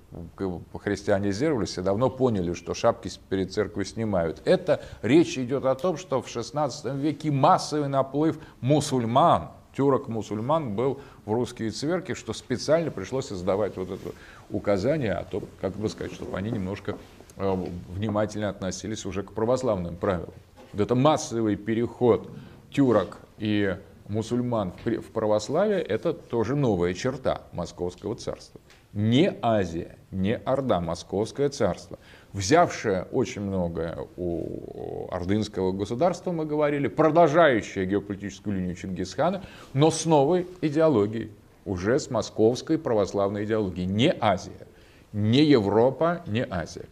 христианизировались 0.85 1.79
и 1.79 1.81
давно 1.81 2.11
поняли, 2.11 2.53
что 2.53 2.75
шапки 2.75 3.11
перед 3.31 3.55
церковью 3.55 3.87
снимают. 3.87 4.43
Это 4.45 4.83
речь 5.01 5.39
идет 5.39 5.65
о 5.65 5.75
том, 5.75 5.97
что 5.97 6.21
в 6.21 6.27
XVI 6.27 6.95
веке 6.99 7.31
массовый 7.31 7.89
наплыв 7.89 8.39
мусульман– 8.61 9.53
тюрок-мусульман 9.79 10.75
был 10.75 10.99
в 11.25 11.33
русские 11.33 11.71
церкви, 11.71 12.15
что 12.15 12.33
специально 12.33 12.91
пришлось 12.91 13.31
издавать 13.31 13.77
вот 13.77 13.91
это 13.91 14.11
указание 14.51 15.13
о 15.13 15.23
том, 15.23 15.45
как 15.61 15.77
бы 15.77 15.89
сказать, 15.89 16.13
чтобы 16.13 16.37
они 16.37 16.51
немножко 16.51 16.97
э, 17.37 17.67
внимательно 17.91 18.49
относились 18.49 19.07
уже 19.07 19.23
к 19.23 19.33
православным 19.33 19.95
правилам. 19.95 20.35
Вот 20.73 20.83
это 20.83 20.97
массовый 20.97 21.55
переход 21.55 22.29
тюрок 22.73 23.19
и 23.39 23.77
мусульман 24.09 24.73
в 24.85 25.13
православие– 25.13 25.81
это 25.89 26.13
тоже 26.13 26.57
новая 26.57 26.93
черта 26.93 27.43
Московского 27.53 28.17
царства. 28.17 28.61
Не 28.93 29.33
Азия, 29.43 29.97
не 30.11 30.37
Орда, 30.39 30.81
Московское 30.81 31.51
царство– 31.51 32.01
взявшая 32.33 33.05
очень 33.05 33.43
многое 33.43 33.99
у 34.17 35.09
ордынского 35.11 35.73
государства, 35.73 36.33
мы 36.33 36.45
говорили, 36.45 36.89
продолжающая 36.89 37.85
геополитическую 37.85 38.57
линию 38.57 38.75
Чингисхана, 38.75 39.43
но 39.73 39.91
с 39.91 40.05
новой 40.05 40.47
идеологией, 40.61 41.31
уже 41.65 41.99
с 41.99 42.11
московской 42.11 42.79
православной 42.79 43.45
идеологией, 43.45 43.87
не 43.87 44.15
Азия, 44.21 44.67
не 45.13 45.43
Европа, 45.43 46.23
не 46.27 46.47
Азия. 46.49 46.87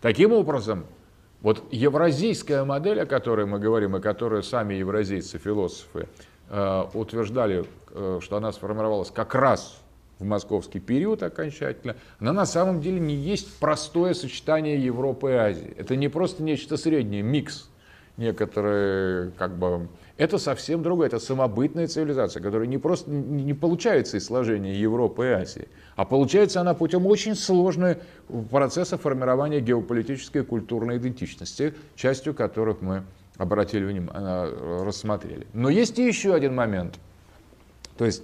Таким 0.00 0.32
образом, 0.32 0.86
вот 1.40 1.62
евразийская 1.70 2.64
модель, 2.64 3.00
о 3.00 3.06
которой 3.06 3.46
мы 3.46 3.58
говорим, 3.58 3.96
и 3.96 4.00
которую 4.00 4.42
сами 4.42 4.74
евразийцы, 4.74 5.38
философы, 5.38 6.08
э, 6.48 6.84
утверждали, 6.94 7.64
э, 7.90 8.18
что 8.22 8.36
она 8.36 8.52
сформировалась 8.52 9.10
как 9.10 9.34
раз 9.34 9.83
в 10.18 10.24
московский 10.24 10.80
период 10.80 11.22
окончательно, 11.22 11.96
она 12.18 12.32
на 12.32 12.46
самом 12.46 12.80
деле 12.80 13.00
не 13.00 13.14
есть 13.14 13.58
простое 13.58 14.14
сочетание 14.14 14.82
Европы 14.82 15.30
и 15.30 15.34
Азии. 15.34 15.74
Это 15.76 15.96
не 15.96 16.08
просто 16.08 16.42
нечто 16.42 16.76
среднее, 16.76 17.22
микс 17.22 17.68
некоторые, 18.16 19.32
как 19.32 19.56
бы, 19.56 19.88
это 20.16 20.38
совсем 20.38 20.82
другое, 20.82 21.08
это 21.08 21.18
самобытная 21.18 21.88
цивилизация, 21.88 22.40
которая 22.42 22.68
не 22.68 22.78
просто 22.78 23.10
не 23.10 23.54
получается 23.54 24.16
из 24.16 24.26
сложения 24.26 24.74
Европы 24.74 25.26
и 25.26 25.28
Азии, 25.30 25.68
а 25.96 26.04
получается 26.04 26.60
она 26.60 26.74
путем 26.74 27.06
очень 27.06 27.34
сложного 27.34 27.98
процесса 28.50 28.96
формирования 28.96 29.60
геополитической 29.60 30.42
и 30.42 30.44
культурной 30.44 30.98
идентичности, 30.98 31.74
частью 31.96 32.34
которых 32.34 32.80
мы 32.80 33.02
обратили 33.36 33.84
внимание, 33.84 34.84
рассмотрели. 34.84 35.46
Но 35.52 35.68
есть 35.68 35.98
и 35.98 36.06
еще 36.06 36.34
один 36.34 36.54
момент. 36.54 36.94
То 37.98 38.04
есть 38.04 38.22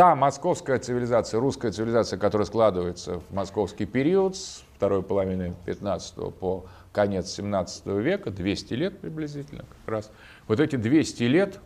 Та 0.00 0.14
московская 0.14 0.78
цивилизация, 0.78 1.40
русская 1.40 1.72
цивилизация, 1.72 2.18
которая 2.18 2.46
складывается 2.46 3.20
в 3.20 3.34
московский 3.34 3.84
период 3.84 4.34
с 4.34 4.64
второй 4.74 5.02
половины 5.02 5.54
15 5.66 6.34
по 6.36 6.64
конец 6.90 7.28
17 7.32 7.84
века, 7.88 8.30
200 8.30 8.72
лет 8.72 8.98
приблизительно 8.98 9.66
как 9.68 9.92
раз, 9.94 10.10
вот 10.48 10.58
эти 10.58 10.76
200 10.76 11.22
лет 11.24 11.60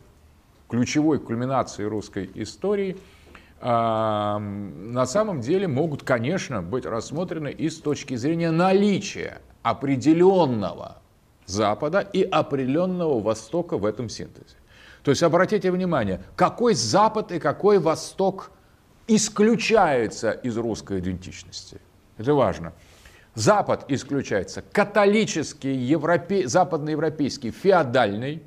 ключевой 0.69 1.21
кульминации 1.21 1.85
русской 1.85 2.29
истории 2.35 2.97
на 3.61 5.07
самом 5.07 5.41
деле 5.41 5.69
могут, 5.69 6.03
конечно, 6.03 6.61
быть 6.61 6.87
рассмотрены 6.87 7.53
и 7.53 7.71
с 7.71 7.79
точки 7.79 8.17
зрения 8.17 8.51
наличия 8.51 9.43
определенного 9.63 10.97
Запада 11.47 12.01
и 12.01 12.25
определенного 12.25 13.21
Востока 13.21 13.79
в 13.79 13.85
этом 13.85 14.09
синтезе. 14.09 14.57
То 15.05 15.11
есть 15.11 15.23
обратите 15.23 15.71
внимание, 15.71 16.23
какой 16.35 16.75
Запад 16.75 17.31
и 17.31 17.39
какой 17.39 17.79
Восток 17.79 18.51
исключается 19.07 20.31
из 20.31 20.57
русской 20.57 20.99
идентичности. 21.01 21.79
Это 22.17 22.33
важно. 22.33 22.73
Запад 23.35 23.85
исключается 23.89 24.63
католический, 24.63 25.75
европе... 25.75 26.49
западноевропейский, 26.49 27.51
феодальный, 27.51 28.43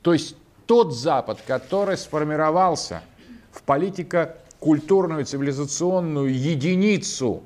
то 0.00 0.14
есть 0.14 0.36
тот 0.64 0.94
Запад, 0.94 1.40
который 1.46 1.98
сформировался 1.98 3.02
в 3.50 3.62
политико-культурную 3.62 5.26
цивилизационную 5.26 6.32
единицу 6.32 7.42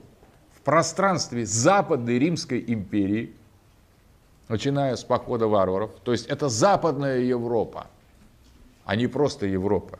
в 0.55 0.61
пространстве 0.61 1.47
Западной 1.47 2.21
Римской 2.21 2.63
империи, 2.69 3.35
начиная 4.47 4.95
с 4.95 5.03
похода 5.03 5.49
варваров, 5.49 5.91
то 6.05 6.13
есть 6.13 6.27
это 6.27 6.49
Западная 6.49 7.19
Европа– 7.19 7.89
а 8.87 8.97
не 8.97 9.07
просто 9.07 9.47
Европа. 9.47 9.99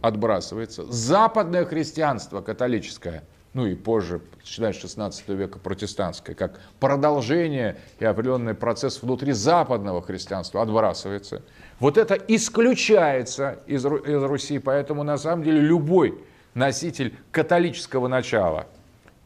Отбрасывается. 0.00 0.90
Западное 0.90 1.64
христианство 1.64 2.40
католическое 2.40 3.24
ну 3.54 3.66
и 3.66 3.74
позже, 3.74 4.22
начиная 4.40 4.72
с 4.72 4.76
16 4.76 5.28
века, 5.28 5.58
протестантское, 5.58 6.34
как 6.34 6.58
продолжение 6.80 7.76
и 7.98 8.04
определенный 8.04 8.54
процесс 8.54 9.02
внутри 9.02 9.32
западного 9.32 10.00
христианства 10.00 10.62
отбрасывается. 10.62 11.42
Вот 11.78 11.98
это 11.98 12.14
исключается 12.14 13.58
из, 13.66 13.84
из 13.84 14.22
Руси, 14.22 14.58
поэтому 14.58 15.02
на 15.02 15.18
самом 15.18 15.44
деле 15.44 15.60
любой 15.60 16.18
носитель 16.54 17.14
католического 17.30 18.08
начала 18.08 18.66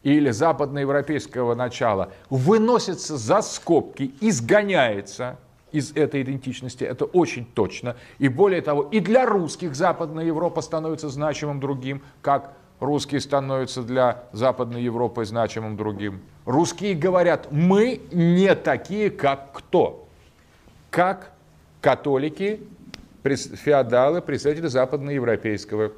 или 0.03 0.31
западноевропейского 0.31 1.55
начала 1.55 2.11
выносится 2.29 3.15
за 3.15 3.41
скобки, 3.41 4.13
изгоняется 4.19 5.37
из 5.77 5.91
этой 5.93 6.21
идентичности, 6.21 6.83
это 6.83 7.05
очень 7.05 7.45
точно. 7.45 7.95
И 8.19 8.27
более 8.27 8.61
того, 8.61 8.83
и 8.83 8.99
для 8.99 9.25
русских 9.25 9.75
Западная 9.75 10.25
Европа 10.25 10.61
становится 10.61 11.09
значимым 11.09 11.59
другим, 11.59 12.01
как 12.21 12.53
русские 12.79 13.21
становятся 13.21 13.83
для 13.83 14.23
Западной 14.31 14.83
Европы 14.83 15.25
значимым 15.25 15.77
другим. 15.77 16.21
Русские 16.45 16.95
говорят, 16.95 17.51
мы 17.51 18.01
не 18.11 18.55
такие, 18.55 19.09
как 19.09 19.51
кто? 19.53 20.07
Как 20.89 21.31
католики, 21.81 22.61
феодалы, 23.23 24.21
представители 24.21 24.67
западноевропейского 24.67 25.91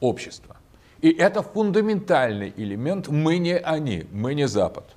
общества. 0.00 0.56
И 1.00 1.10
это 1.10 1.42
фундаментальный 1.42 2.52
элемент 2.56 3.08
«мы 3.08 3.38
не 3.38 3.56
они, 3.56 4.06
мы 4.10 4.34
не 4.34 4.48
Запад». 4.48 4.95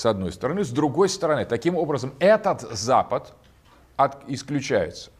С 0.00 0.06
одной 0.06 0.32
стороны. 0.32 0.64
С 0.64 0.70
другой 0.70 1.10
стороны, 1.10 1.44
таким 1.44 1.76
образом, 1.76 2.14
этот 2.20 2.62
Запад 2.62 3.34
от, 3.96 4.16
исключается. 4.28 5.10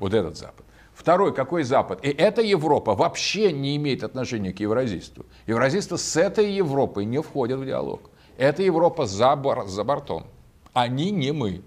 Вот 0.00 0.12
этот 0.12 0.36
Запад. 0.36 0.66
Второй, 0.92 1.32
какой 1.32 1.62
Запад? 1.62 2.04
И 2.04 2.08
эта 2.08 2.42
Европа 2.42 2.96
вообще 2.96 3.52
не 3.52 3.76
имеет 3.76 4.02
отношения 4.02 4.52
к 4.52 4.58
евразийству. 4.58 5.24
Евразийство 5.46 5.96
с 5.96 6.16
этой 6.16 6.50
Европой 6.50 7.04
не 7.04 7.22
входит 7.22 7.60
в 7.60 7.64
диалог. 7.64 8.10
Эта 8.36 8.64
Европа 8.64 9.06
за, 9.06 9.36
бор, 9.36 9.68
за 9.68 9.84
бортом. 9.84 10.26
Они 10.72 11.12
не 11.12 11.30
мы. 11.30 11.62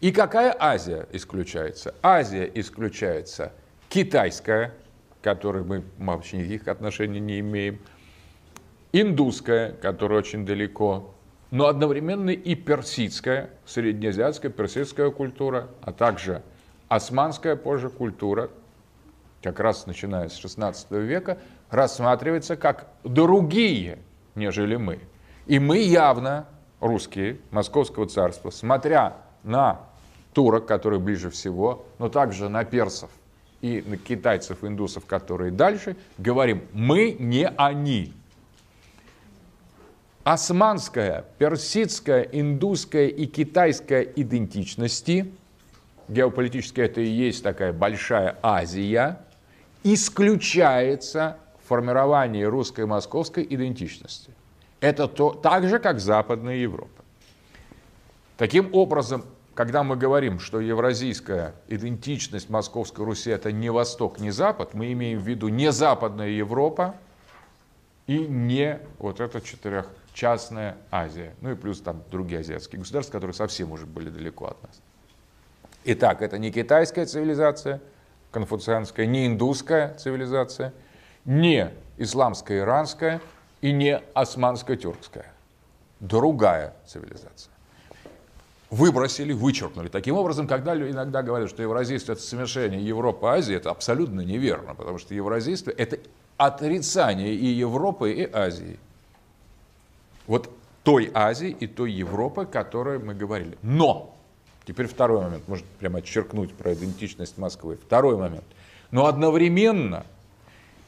И 0.00 0.12
какая 0.12 0.54
Азия 0.56 1.08
исключается? 1.10 1.96
Азия 2.00 2.48
исключается 2.54 3.52
китайская, 3.88 4.72
которой 5.20 5.64
мы 5.64 5.82
вообще 5.98 6.36
никаких 6.36 6.68
отношений 6.68 7.18
не 7.18 7.40
имеем, 7.40 7.80
индусская, 8.92 9.72
которая 9.72 10.20
очень 10.20 10.46
далеко, 10.46 11.11
но 11.52 11.66
одновременно 11.66 12.30
и 12.30 12.54
персидская, 12.54 13.50
среднеазиатская, 13.66 14.50
персидская 14.50 15.10
культура, 15.10 15.68
а 15.82 15.92
также 15.92 16.42
османская 16.88 17.56
позже 17.56 17.90
культура, 17.90 18.48
как 19.42 19.60
раз 19.60 19.86
начиная 19.86 20.30
с 20.30 20.36
16 20.36 20.90
века, 20.92 21.36
рассматривается 21.68 22.56
как 22.56 22.88
другие, 23.04 23.98
нежели 24.34 24.76
мы. 24.76 25.00
И 25.46 25.58
мы 25.58 25.78
явно, 25.78 26.46
русские, 26.80 27.38
Московского 27.50 28.06
царства, 28.06 28.48
смотря 28.48 29.18
на 29.42 29.80
турок, 30.32 30.64
которые 30.64 31.00
ближе 31.00 31.28
всего, 31.28 31.84
но 31.98 32.08
также 32.08 32.48
на 32.48 32.64
персов, 32.64 33.10
и 33.60 33.84
на 33.86 33.98
китайцев, 33.98 34.64
индусов, 34.64 35.04
которые 35.04 35.50
дальше, 35.50 35.96
говорим, 36.16 36.62
мы 36.72 37.14
не 37.18 37.46
они. 37.46 38.14
Османская, 40.24 41.24
персидская, 41.38 42.22
индусская 42.22 43.08
и 43.08 43.26
китайская 43.26 44.02
идентичности, 44.02 45.32
геополитически 46.08 46.80
это 46.80 47.00
и 47.00 47.08
есть 47.08 47.42
такая 47.42 47.72
большая 47.72 48.38
Азия, 48.40 49.18
исключается 49.82 51.38
в 51.64 51.68
формировании 51.68 52.44
русской 52.44 52.82
и 52.82 52.84
московской 52.84 53.44
идентичности. 53.48 54.30
Это 54.80 55.08
то, 55.08 55.30
так 55.30 55.68
же, 55.68 55.80
как 55.80 55.98
Западная 55.98 56.56
Европа. 56.56 57.02
Таким 58.36 58.72
образом, 58.72 59.24
когда 59.54 59.82
мы 59.82 59.96
говорим, 59.96 60.38
что 60.38 60.60
евразийская 60.60 61.54
идентичность 61.66 62.48
Московской 62.48 63.04
Руси 63.04 63.30
это 63.30 63.50
не 63.50 63.70
Восток, 63.70 64.20
не 64.20 64.30
Запад, 64.30 64.74
мы 64.74 64.92
имеем 64.92 65.18
в 65.18 65.26
виду 65.26 65.48
не 65.48 65.72
Западная 65.72 66.28
Европа 66.28 66.94
и 68.06 68.18
не 68.18 68.78
вот 68.98 69.20
эта 69.20 69.40
четырехчастная 70.12 70.76
Азия. 70.90 71.34
Ну 71.40 71.52
и 71.52 71.54
плюс 71.54 71.80
там 71.80 72.02
другие 72.10 72.40
азиатские 72.40 72.80
государства, 72.80 73.12
которые 73.12 73.34
совсем 73.34 73.72
уже 73.72 73.86
были 73.86 74.10
далеко 74.10 74.46
от 74.46 74.62
нас. 74.62 74.80
Итак, 75.84 76.22
это 76.22 76.38
не 76.38 76.52
китайская 76.52 77.06
цивилизация, 77.06 77.80
конфуцианская, 78.30 79.06
не 79.06 79.26
индусская 79.26 79.94
цивилизация, 79.94 80.72
не 81.24 81.70
исламская 81.98 82.60
иранская 82.60 83.20
и 83.60 83.72
не 83.72 84.00
османско-тюркская. 84.14 85.26
Другая 86.00 86.74
цивилизация 86.86 87.52
выбросили, 88.70 89.34
вычеркнули. 89.34 89.88
Таким 89.88 90.16
образом, 90.16 90.46
когда 90.48 90.74
иногда 90.74 91.22
говорят, 91.22 91.50
что 91.50 91.62
евразийство– 91.62 92.12
это 92.14 92.22
смешение 92.22 92.80
Европы-Азии, 92.82 93.54
это 93.54 93.70
абсолютно 93.70 94.22
неверно, 94.22 94.74
потому 94.74 94.96
что 94.96 95.14
евразийство– 95.14 95.70
это 95.76 95.98
отрицание 96.38 97.34
и 97.34 97.46
Европы, 97.46 98.12
и 98.12 98.32
Азии. 98.32 98.80
Вот 100.32 100.48
той 100.82 101.10
Азии 101.12 101.54
и 101.60 101.66
той 101.66 101.92
Европы, 101.92 102.42
о 102.42 102.46
которой 102.46 102.98
мы 102.98 103.14
говорили. 103.14 103.58
Но, 103.60 104.16
теперь 104.64 104.86
второй 104.86 105.20
момент, 105.20 105.46
можно 105.46 105.66
прямо 105.78 105.98
отчеркнуть 105.98 106.54
про 106.54 106.72
идентичность 106.72 107.36
Москвы. 107.36 107.76
Второй 107.76 108.16
момент. 108.16 108.46
Но 108.90 109.04
одновременно 109.04 110.06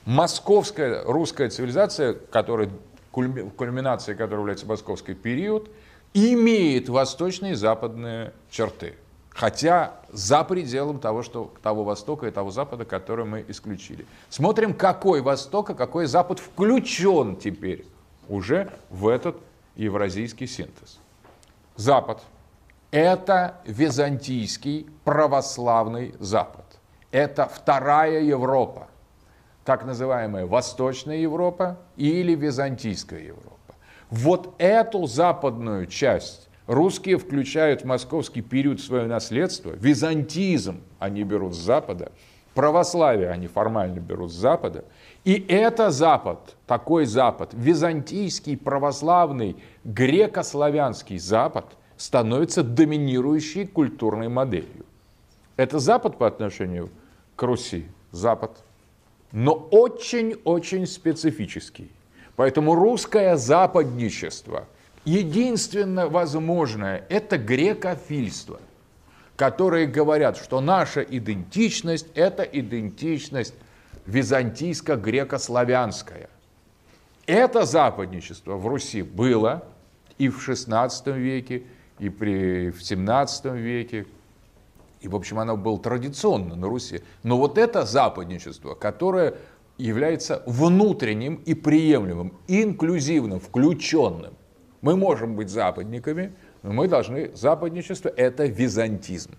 московская 0.07 1.05
русская 1.05 1.51
цивилизация, 1.51 2.15
которая, 2.15 2.71
кульминацией 3.13 4.17
которой 4.17 4.41
является 4.41 4.65
московский 4.65 5.13
период– 5.13 5.69
имеет 6.15 6.89
восточные 6.89 7.53
и 7.53 7.57
западные 7.57 8.33
черты. 8.51 8.95
Хотя 9.29 9.95
за 10.13 10.45
пределом 10.45 11.01
того, 11.01 11.25
что, 11.25 11.53
того 11.61 11.83
Востока 11.83 12.29
и 12.29 12.31
того 12.31 12.53
Запада, 12.53 12.85
который 12.85 13.25
мы 13.25 13.45
исключили. 13.49 14.07
Смотрим, 14.31 14.73
какой 14.73 15.21
Восток, 15.21 15.71
а 15.71 15.75
какой 15.75 16.07
Запад 16.07 16.39
включен 16.39 17.37
теперь 17.37 17.85
уже 18.29 18.71
в 18.91 19.09
этот 19.09 19.37
евразийский 19.77 20.47
синтез. 20.47 21.01
Запад– 21.77 22.23
это 22.91 23.61
византийский 23.65 24.87
православный 25.05 26.15
Запад. 26.21 26.65
Это 27.11 27.47
вторая 27.47 28.23
Европа, 28.23 28.89
так 29.65 29.85
называемая 29.85 30.47
Восточная 30.47 31.17
Европа 31.17 31.79
или 31.97 32.35
Византийская 32.35 33.21
Европа. 33.21 33.75
Вот 34.11 34.55
эту 34.59 35.07
западную 35.07 35.87
часть 35.87 36.49
русские 36.67 37.19
включают 37.19 37.83
в 37.83 37.85
московский 37.85 38.43
период 38.43 38.81
свое 38.81 39.07
наследство. 39.07 39.71
Византизм 39.71 40.83
они 40.99 41.25
берут 41.25 41.55
с 41.55 41.59
Запада, 41.59 42.13
православие 42.55 43.31
они 43.31 43.47
формально 43.47 44.01
берут 44.01 44.33
с 44.33 44.37
Запада. 44.37 44.85
И 45.25 45.43
это 45.49 45.91
Запад, 45.91 46.55
такой 46.67 47.07
Запад, 47.07 47.51
византийский, 47.55 48.59
православный, 48.59 49.57
греко-славянский 49.85 51.19
Запад 51.19 51.65
становится 51.97 52.63
доминирующей 52.63 53.67
культурной 53.67 54.29
моделью. 54.29 54.85
Это 55.57 55.79
Запад 55.79 56.19
по 56.19 56.27
отношению 56.27 56.91
к 57.37 57.43
Руси, 57.43 57.87
Запад, 58.13 58.51
но 59.33 59.53
очень-очень 59.55 60.87
специфический. 60.87 61.91
Поэтому 62.37 62.75
русское 62.75 63.37
западничество, 63.37 64.67
единственно 65.07 66.09
возможное, 66.09 67.07
это 67.09 67.39
грекофильство, 67.39 68.61
которые 69.37 69.87
говорят, 69.87 70.37
что 70.37 70.61
наша 70.61 71.01
идентичность– 71.01 72.09
это 72.15 72.43
идентичность 72.43 73.55
византийско-греко-славянская. 74.07 76.29
Это 77.27 77.65
западничество 77.65 78.57
в 78.57 78.67
Руси 78.67 79.03
было 79.03 79.65
и 80.19 80.29
в 80.29 80.49
XVI 80.49 81.19
веке, 81.19 81.63
и 81.99 82.09
при, 82.09 82.71
в 82.71 82.81
XVII 82.81 83.57
веке, 83.57 84.07
и, 85.01 85.09
в 85.09 85.15
общем, 85.15 85.39
оно 85.39 85.57
было 85.57 85.79
традиционно 85.79 86.57
на 86.57 86.67
Руси. 86.67 87.03
Но 87.23 87.39
вот 87.39 87.59
это 87.59 87.85
западничество, 87.85 88.75
которое 88.75 89.35
является 89.77 90.43
внутренним 90.47 91.37
и 91.45 91.55
приемлемым, 91.55 92.35
инклюзивным, 92.49 93.41
включенным. 93.41 94.35
Мы 94.81 94.97
можем 94.97 95.37
быть 95.37 95.51
западниками, 95.51 96.33
но 96.63 96.73
мы 96.73 96.89
должны, 96.89 97.35
западничество– 97.35 98.09
это 98.17 98.47
византизм. 98.47 99.33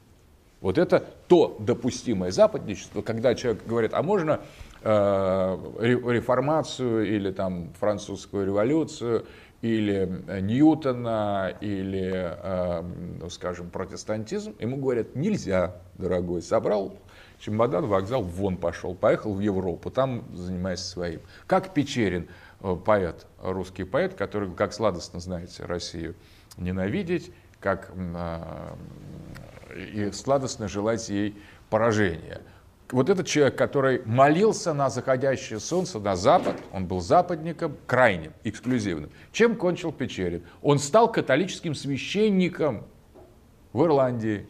Вот 0.61 0.77
это 0.77 1.03
то 1.27 1.57
допустимое 1.59 2.31
западничество, 2.31 3.01
когда 3.01 3.35
человек 3.35 3.65
говорит, 3.65 3.93
а 3.93 4.01
можно 4.01 4.41
э, 4.81 4.89
реформацию 5.79 7.07
или 7.07 7.31
там 7.31 7.73
французскую 7.79 8.45
революцию, 8.45 9.25
или 9.61 10.21
Ньютона, 10.41 11.53
или, 11.59 12.11
э, 12.13 12.81
ну, 13.19 13.29
скажем, 13.29 13.69
протестантизм, 13.69 14.55
ему 14.59 14.77
говорят, 14.77 15.15
нельзя, 15.15 15.75
дорогой, 15.97 16.41
собрал 16.41 16.97
чемодан, 17.39 17.87
вокзал, 17.87 18.21
вон 18.21 18.57
пошел, 18.57 18.95
поехал 18.95 19.33
в 19.33 19.39
Европу, 19.39 19.89
там 19.89 20.23
занимаясь 20.35 20.81
своим. 20.81 21.21
Как 21.47 21.73
Печерин, 21.73 22.27
э, 22.61 22.75
поэт, 22.75 23.25
русский 23.41 23.83
поэт, 23.83 24.13
который, 24.13 24.51
как 24.53 24.73
сладостно 24.73 25.19
знаете, 25.19 25.65
Россию 25.65 26.15
ненавидеть, 26.57 27.31
как 27.59 27.91
а, 27.97 28.77
и 29.75 30.11
сладостно 30.11 30.67
желать 30.67 31.09
ей 31.09 31.35
поражения. 31.69 32.41
Вот 32.91 33.09
этот 33.09 33.25
человек, 33.25 33.57
который 33.57 34.03
молился 34.05 34.73
на 34.73 34.89
заходящее 34.89 35.59
солнце, 35.59 35.99
на 35.99 36.15
запад, 36.15 36.55
он 36.71 36.85
был 36.85 37.01
западником, 37.01 37.75
крайним, 37.87 38.31
эксклюзивным. 38.43 39.09
Чем 39.31 39.55
кончил 39.55 39.91
Печерин? 39.91 40.43
Он 40.61 40.77
стал 40.77 41.11
католическим 41.11 41.73
священником 41.73 42.85
в 43.73 43.83
Ирландии, 43.83 44.45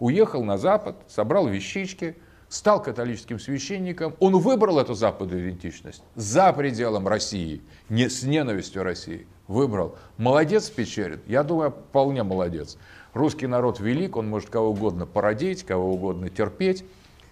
уехал 0.00 0.42
на 0.42 0.58
запад, 0.58 0.96
собрал 1.06 1.46
вещички, 1.46 2.16
стал 2.48 2.82
католическим 2.82 3.38
священником. 3.38 4.16
Он 4.18 4.36
выбрал 4.36 4.80
эту 4.80 4.94
западную 4.94 5.42
идентичность 5.48 6.02
за 6.16 6.52
пределом 6.52 7.06
России, 7.06 7.62
не 7.88 8.08
с 8.08 8.24
ненавистью 8.24 8.82
России. 8.82 9.26
Выбрал. 9.46 9.96
Молодец 10.16 10.70
Печерин? 10.70 11.20
Я 11.26 11.44
думаю, 11.44 11.70
вполне 11.70 12.24
молодец. 12.24 12.78
Русский 13.16 13.46
народ 13.46 13.80
велик, 13.80 14.18
он 14.18 14.28
может 14.28 14.50
кого 14.50 14.72
угодно 14.72 15.06
породить, 15.06 15.62
кого 15.62 15.94
угодно 15.94 16.28
терпеть. 16.28 16.84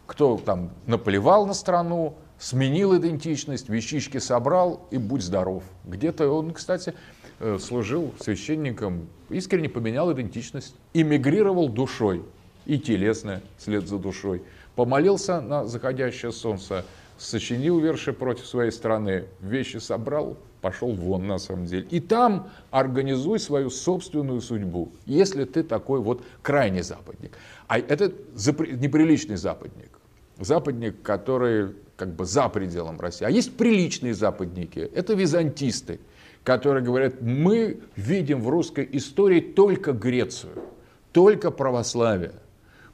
Кто 0.07 0.39
там 0.39 0.71
наплевал 0.87 1.45
на 1.47 1.53
страну, 1.53 2.15
сменил 2.39 2.97
идентичность, 2.97 3.69
вещички 3.69 4.17
собрал 4.17 4.89
и 4.91 4.97
будь 4.97 5.21
здоров. 5.21 5.63
Где-то 5.85 6.31
он, 6.31 6.53
кстати, 6.53 6.95
э, 7.39 7.59
служил 7.61 8.15
священником, 8.19 9.09
искренне 9.29 9.69
поменял 9.69 10.11
идентичность, 10.11 10.75
эмигрировал 10.95 11.69
душой 11.69 12.23
и 12.65 12.79
телесно 12.79 13.43
вслед 13.59 13.87
за 13.87 13.99
душой. 13.99 14.43
Помолился 14.77 15.43
на 15.43 15.67
заходящее 15.67 16.33
солнце, 16.33 16.87
сочинил 17.19 17.79
верши 17.79 18.15
против 18.15 18.47
своей 18.47 18.71
страны, 18.71 19.27
вещи 19.43 19.77
собрал, 19.77 20.39
пошел 20.65 20.95
вон 20.95 21.27
на 21.27 21.39
самом 21.39 21.67
деле. 21.67 21.87
И 21.91 22.01
там 22.01 22.49
организуй 22.71 23.39
свою 23.39 23.69
собственную 23.69 24.41
судьбу, 24.41 24.93
если 25.05 25.45
ты 25.45 25.63
такой 25.63 26.01
вот 26.01 26.23
крайний 26.41 26.81
западник. 26.81 27.37
А 27.69 27.79
это 27.79 28.07
неприличный 28.35 29.37
западник. 29.37 29.91
Западник, 30.41 31.03
который 31.03 31.75
как 31.97 32.15
бы 32.15 32.25
за 32.25 32.49
пределом 32.49 32.99
России. 32.99 33.27
А 33.27 33.31
есть 33.31 33.59
приличные 33.59 34.15
западники, 34.15 34.79
это 34.79 35.13
византисты, 35.13 36.01
которые 36.45 36.83
говорят, 36.83 37.21
мы 37.21 37.81
видим 37.95 38.41
в 38.41 38.49
русской 38.49 38.89
истории 38.93 39.41
только 39.41 39.93
Грецию, 39.93 40.53
только 41.13 41.51
православие. 41.51 42.33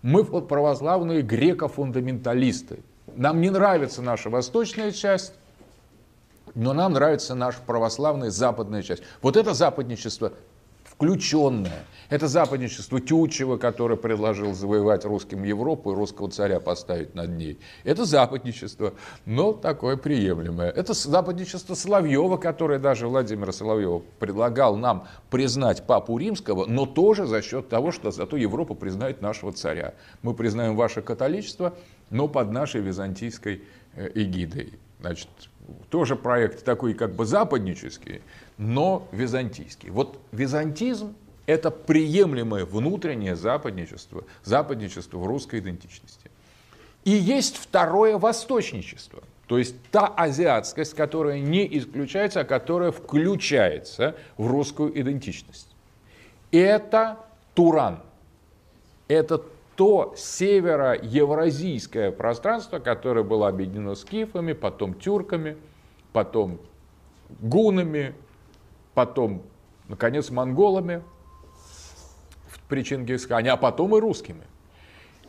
Мы 0.03 0.25
православные 0.25 1.23
греко-фундаменталисты. 1.23 2.81
Нам 3.15 3.41
не 3.41 3.51
нравится 3.51 4.03
наша 4.03 4.29
восточная 4.29 4.91
часть, 4.91 5.35
но 6.55 6.73
нам 6.73 6.93
нравится 6.93 7.35
наша 7.35 7.59
православная 7.67 8.31
западная 8.31 8.83
часть. 8.83 9.03
Вот 9.23 9.37
это 9.37 9.55
западничество 9.55 10.33
включенное. 11.01 11.87
Это 12.11 12.29
западничество 12.29 13.01
Тютчева, 13.01 13.57
который 13.57 13.97
предложил 13.97 14.53
завоевать 14.53 15.07
русским 15.07 15.45
Европу 15.45 15.93
и 15.93 15.95
русского 15.95 16.31
царя 16.31 16.61
поставить 16.61 17.15
над 17.15 17.31
ней. 17.31 17.59
Это 17.85 18.05
западничество, 18.05 18.93
но 19.25 19.55
такое 19.55 19.97
приемлемое. 19.97 20.71
Это 20.71 20.93
западничество 20.93 21.73
Соловьева, 21.73 22.37
которое 22.37 22.79
даже 22.79 23.09
Владимир 23.09 23.51
Соловьева 23.51 24.03
предлагал 24.19 24.77
нам 24.77 25.07
признать 25.31 25.87
Папу 25.87 26.19
Римского, 26.19 26.67
но 26.67 26.85
тоже 26.85 27.27
за 27.27 27.41
счет 27.41 27.71
того, 27.71 27.93
что 27.93 28.11
зато 28.11 28.37
Европа 28.37 28.75
признает 28.75 29.23
нашего 29.23 29.53
царя. 29.53 29.95
Мы 30.21 30.35
признаем 30.35 30.77
ваше 30.77 31.01
католичество, 31.01 31.73
но 32.11 32.29
под 32.29 32.51
нашей 32.53 32.83
византийской 32.83 33.63
э, 33.95 34.11
эгидой. 34.15 34.75
Значит, 35.01 35.29
тоже 35.89 36.17
проект 36.17 36.65
такой 36.65 36.95
как 36.95 37.15
бы 37.15 37.25
западнический, 37.25 38.23
но 38.59 39.09
византийский. 39.13 39.91
Вот 39.91 40.19
византизм– 40.33 41.15
это 41.47 41.71
приемлемое 41.71 42.65
внутреннее 42.65 43.37
западничество, 43.37 44.25
западничество 44.45 45.19
в 45.19 45.27
русской 45.27 45.61
идентичности. 45.61 46.31
И 47.05 47.11
есть 47.11 47.57
второе 47.57 48.19
восточничество, 48.19 49.23
то 49.47 49.59
есть 49.59 49.75
та 49.91 50.07
азиатскость, 50.07 50.95
которая 50.95 51.41
не 51.41 51.67
исключается, 51.79 52.41
а 52.41 52.45
которая 52.45 52.93
включается 52.93 54.15
в 54.37 54.47
русскую 54.47 54.99
идентичность. 55.01 55.69
Это 56.53 57.19
Туран. 57.55 58.01
Это 59.09 59.43
то 59.81 60.13
североевразийское 60.15 62.13
пространство, 62.13 62.81
которое 62.81 63.23
было 63.23 63.49
объединено 63.49 63.95
скифами, 63.95 64.53
потом 64.53 64.93
тюрками, 64.93 65.57
потом 66.13 66.61
гунами, 67.41 68.15
потом, 68.93 69.43
наконец, 69.89 70.29
монголами 70.29 71.03
при 72.69 72.85
Чингисхане, 72.85 73.53
а 73.53 73.57
потом 73.57 73.97
и 73.97 74.01
русскими. 74.01 74.43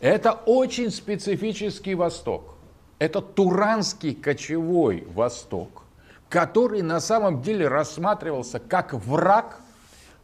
Это 0.01 0.33
очень 0.33 0.89
специфический 0.91 1.95
Восток. 1.95 2.55
Это 2.99 3.21
туранский 3.21 4.13
кочевой 4.13 5.07
Восток, 5.13 5.83
который 6.27 6.81
на 6.81 6.99
самом 6.99 7.41
деле 7.41 7.69
рассматривался 7.69 8.59
как 8.59 8.93
враг 8.93 9.61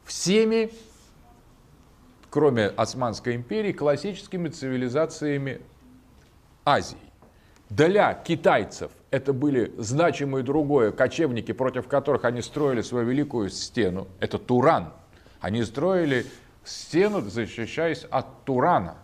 всеми 0.03 0.73
кроме 2.37 2.67
Османской 2.67 3.35
империи, 3.35 3.71
классическими 3.71 4.49
цивилизациями 4.49 5.59
Азии. 6.65 6.95
Для 7.67 8.13
китайцев 8.13 8.91
это 9.09 9.33
были 9.33 9.73
значимые 9.79 10.43
другое, 10.43 10.91
кочевники, 10.91 11.51
против 11.51 11.87
которых 11.87 12.25
они 12.25 12.43
строили 12.43 12.81
свою 12.81 13.07
великую 13.07 13.49
стену. 13.49 14.07
Это 14.19 14.37
Туран. 14.37 14.93
Они 15.41 15.63
строили 15.63 16.27
стену, 16.63 17.21
защищаясь 17.21 18.05
от 18.11 18.43
Турана. 18.45 18.97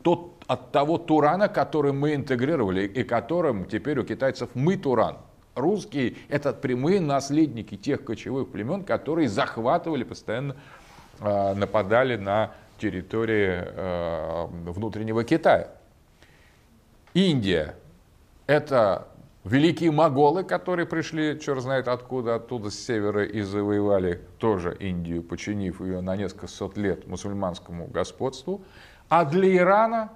Тот, 0.00 0.42
от 0.46 0.72
того 0.72 0.96
Турана, 0.96 1.48
который 1.48 1.92
мы 1.92 2.14
интегрировали 2.14 2.86
и 2.86 3.04
которым 3.04 3.66
теперь 3.66 3.98
у 3.98 4.04
китайцев 4.04 4.48
мы 4.54 4.78
Туран. 4.78 5.18
Русские– 5.54 6.16
это 6.30 6.54
прямые 6.54 7.02
наследники 7.02 7.76
тех 7.76 8.04
кочевых 8.04 8.48
племен, 8.48 8.84
которые 8.84 9.28
захватывали, 9.28 10.02
постоянно 10.02 10.56
э, 11.20 11.54
нападали 11.54 12.16
на 12.16 12.52
территории 12.80 13.62
э, 13.62 14.46
внутреннего 14.70 15.22
Китая. 15.24 15.68
Индия– 17.14 17.76
это 18.46 19.08
великие 19.44 19.90
моголы, 19.90 20.44
которые 20.44 20.86
пришли, 20.86 21.38
черт 21.40 21.62
знает 21.62 21.88
откуда, 21.88 22.36
оттуда 22.36 22.70
с 22.70 22.78
севера 22.78 23.24
и 23.24 23.42
завоевали 23.42 24.20
тоже 24.38 24.76
Индию, 24.78 25.22
починив 25.22 25.80
ее 25.80 26.00
на 26.00 26.16
несколько 26.16 26.46
сот 26.46 26.76
лет 26.76 27.06
мусульманскому 27.06 27.86
господству. 27.86 28.62
А 29.08 29.24
для 29.24 29.56
Ирана 29.56 30.10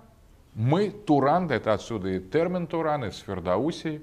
мы 0.55 0.91
Туран, 0.91 1.51
это 1.51 1.73
отсюда 1.73 2.11
и 2.11 2.21
термин 2.21 2.67
Туран, 2.67 3.05
из 3.05 3.19
Фердаусии, 3.19 4.03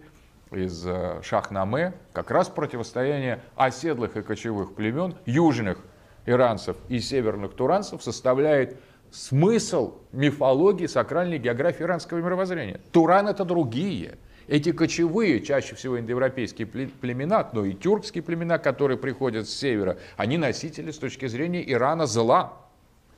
из 0.51 0.85
э, 0.85 1.21
Шахнаме, 1.23 1.93
как 2.11 2.29
раз 2.29 2.49
противостояние 2.49 3.41
оседлых 3.55 4.17
и 4.17 4.21
кочевых 4.21 4.75
племен, 4.75 5.15
южных 5.25 5.77
иранцев 6.25 6.77
и 6.89 6.99
северных 6.99 7.53
туранцев 7.53 8.03
составляет 8.03 8.77
смысл 9.11 9.95
мифологии, 10.11 10.87
сакральной 10.87 11.37
географии 11.37 11.83
иранского 11.83 12.19
мировоззрения. 12.19 12.79
Туран 12.91 13.27
это 13.27 13.45
другие. 13.45 14.17
Эти 14.47 14.71
кочевые, 14.71 15.41
чаще 15.41 15.75
всего 15.75 15.99
индоевропейские 15.99 16.67
племена, 16.67 17.49
но 17.53 17.63
и 17.63 17.73
тюркские 17.73 18.23
племена, 18.23 18.57
которые 18.57 18.97
приходят 18.97 19.47
с 19.47 19.53
севера, 19.53 19.97
они 20.17 20.37
носители 20.37 20.91
с 20.91 20.97
точки 20.97 21.27
зрения 21.27 21.63
Ирана 21.71 22.05
зла. 22.05 22.53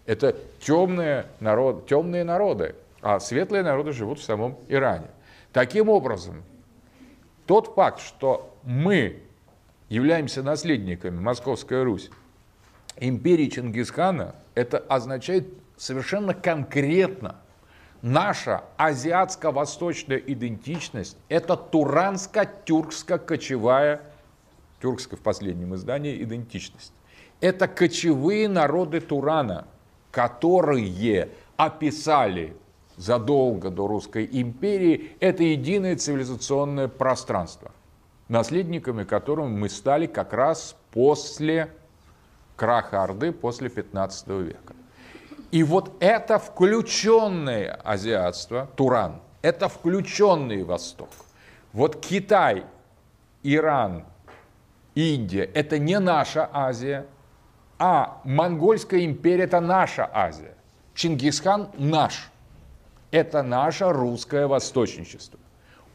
Это 0.06 0.36
темные, 0.60 1.28
народ, 1.40 1.88
темные 1.88 2.24
народы, 2.24 2.76
а 3.02 3.20
светлые 3.20 3.64
народы 3.64 3.94
живут 3.94 4.20
в 4.20 4.24
самом 4.24 4.58
Иране. 4.68 5.08
Таким 5.54 5.90
образом, 5.90 6.44
тот 7.48 7.74
факт, 7.74 8.02
что 8.02 8.54
мы 8.64 9.22
являемся 9.90 10.44
наследниками 10.44 11.20
Московской 11.20 11.84
Руси, 11.84 12.10
империи 12.98 13.50
Чингисхана, 13.50 14.36
это 14.56 14.78
означает 14.78 15.48
совершенно 15.78 16.34
конкретно, 16.34 17.38
наша 18.02 18.64
азиатско-восточная 18.78 20.18
идентичность– 20.18 21.18
это 21.30 21.56
туранско-тюркско-кочевая, 21.56 24.02
тюркская 24.82 25.18
в 25.18 25.22
последнем 25.22 25.76
издании, 25.76 26.22
идентичность. 26.22 26.92
Это 27.42 27.68
кочевые 27.68 28.48
народы 28.48 29.02
Турана, 29.02 29.66
которые 30.12 31.30
описали 31.58 32.56
задолго 32.96 33.70
до 33.70 33.88
Русской 33.88 34.28
империи 34.32 35.12
это 35.20 35.44
единое 35.44 35.96
цивилизационное 35.96 36.88
пространство, 36.88 37.72
наследниками 38.28 39.04
которого 39.04 39.48
мы 39.48 39.70
стали 39.70 40.06
как 40.06 40.34
раз 40.34 40.76
после 40.92 41.70
краха 42.56 43.04
Орды 43.04 43.32
после 43.32 43.70
15 43.70 44.28
века. 44.28 44.74
И 45.52 45.64
вот 45.64 45.92
это 46.00 46.40
включенное 46.40 47.80
азиатство, 47.84 48.68
Туран, 48.76 49.22
Это 49.42 49.68
включенный 49.68 50.64
Восток. 50.64 51.10
Вот 51.74 51.98
Китай, 51.98 52.64
Иран, 53.44 54.06
Индия– 54.96 55.44
это 55.54 55.78
не 55.80 56.00
наша 56.00 56.50
Азия, 56.54 57.06
а 57.78 58.22
Монгольская 58.24 59.04
империя– 59.06 59.44
это 59.46 59.60
наша 59.60 60.10
Азия. 60.14 60.56
Чингисхан 60.94 61.70
наш. 61.78 62.32
Это 63.12 63.44
наше 63.44 63.92
русское 63.92 64.48
восточничество. 64.48 65.40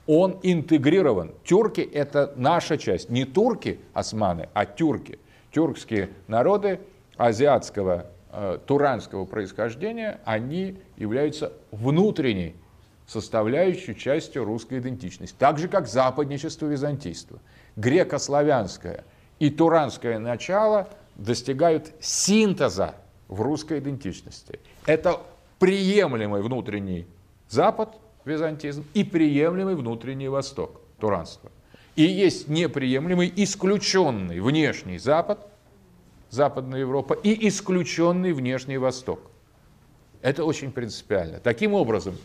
Он 0.06 0.38
интегрирован. 0.42 1.32
Тюрки– 1.44 1.80
это 1.94 2.32
наша 2.36 2.78
часть. 2.78 3.10
Не 3.10 3.24
турки, 3.24 3.80
османы, 3.92 4.48
а 4.54 4.66
тюрки. 4.66 5.18
Тюркские 5.50 6.10
народы 6.26 6.80
азиатского, 7.16 8.06
э, 8.30 8.58
туранского 8.66 9.24
происхождения, 9.24 10.20
они 10.24 10.78
являются 10.96 11.52
внутренней 11.70 12.54
составляющей 13.06 13.96
частью 13.96 14.44
русской 14.44 14.80
идентичности. 14.80 15.34
Так 15.38 15.58
же, 15.58 15.68
как 15.68 15.88
западничество 15.88 16.66
византийство. 16.66 17.40
Греко-славянское 17.76 19.04
и 19.38 19.50
туранское 19.50 20.18
начало 20.18 20.88
достигают 21.14 21.92
синтеза 22.00 22.94
в 23.28 23.40
русской 23.40 23.78
идентичности. 23.78 24.60
Это 24.86 25.20
приемлемый 25.58 26.42
внутренний 26.42 27.06
Запад, 27.48 27.96
византизм, 28.26 28.84
и 28.92 29.04
приемлемый 29.04 29.74
внутренний 29.74 30.28
Восток, 30.28 30.82
туранство. 31.00 31.50
И 31.98 32.02
есть 32.04 32.46
неприемлемый, 32.46 33.32
исключенный 33.34 34.38
внешний 34.38 34.98
Запад, 34.98 35.48
Западная 36.30 36.78
Европа, 36.78 37.14
и 37.14 37.48
исключенный 37.48 38.32
внешний 38.32 38.78
Восток. 38.78 39.32
Это 40.22 40.44
очень 40.44 40.70
принципиально. 40.70 41.40
Таким 41.40 41.74
образом, 41.74 42.16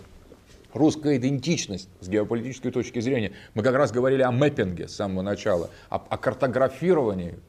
русская 0.75 1.17
идентичность 1.17 1.89
с 2.01 2.07
геополитической 2.07 2.69
точки 2.69 2.99
зрения, 2.99 3.31
мы 3.55 3.63
как 3.63 3.73
раз 3.73 3.91
говорили 3.91 4.21
о 4.21 4.29
мэппинге 4.31 4.87
с 4.87 4.93
самого 4.93 5.23
начала, 5.23 5.71
о, 5.89 5.95
о 5.95 6.17
картографировании, 6.19 7.39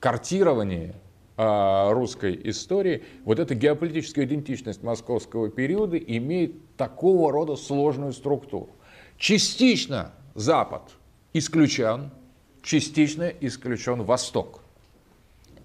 картировании 0.00 0.92
э, 1.36 1.92
русской 1.92 2.40
истории, 2.50 3.04
вот 3.24 3.38
эта 3.38 3.54
геополитическая 3.54 4.24
идентичность 4.24 4.82
московского 4.82 5.48
периода 5.50 5.96
имеет 5.98 6.74
такого 6.76 7.30
рода 7.30 7.54
сложную 7.54 8.12
структуру. 8.12 8.70
Частично 9.16 10.10
Запад 10.34 10.82
исключен, 11.32 12.10
частично 12.62 13.24
исключен 13.40 14.02
Восток 14.02 14.60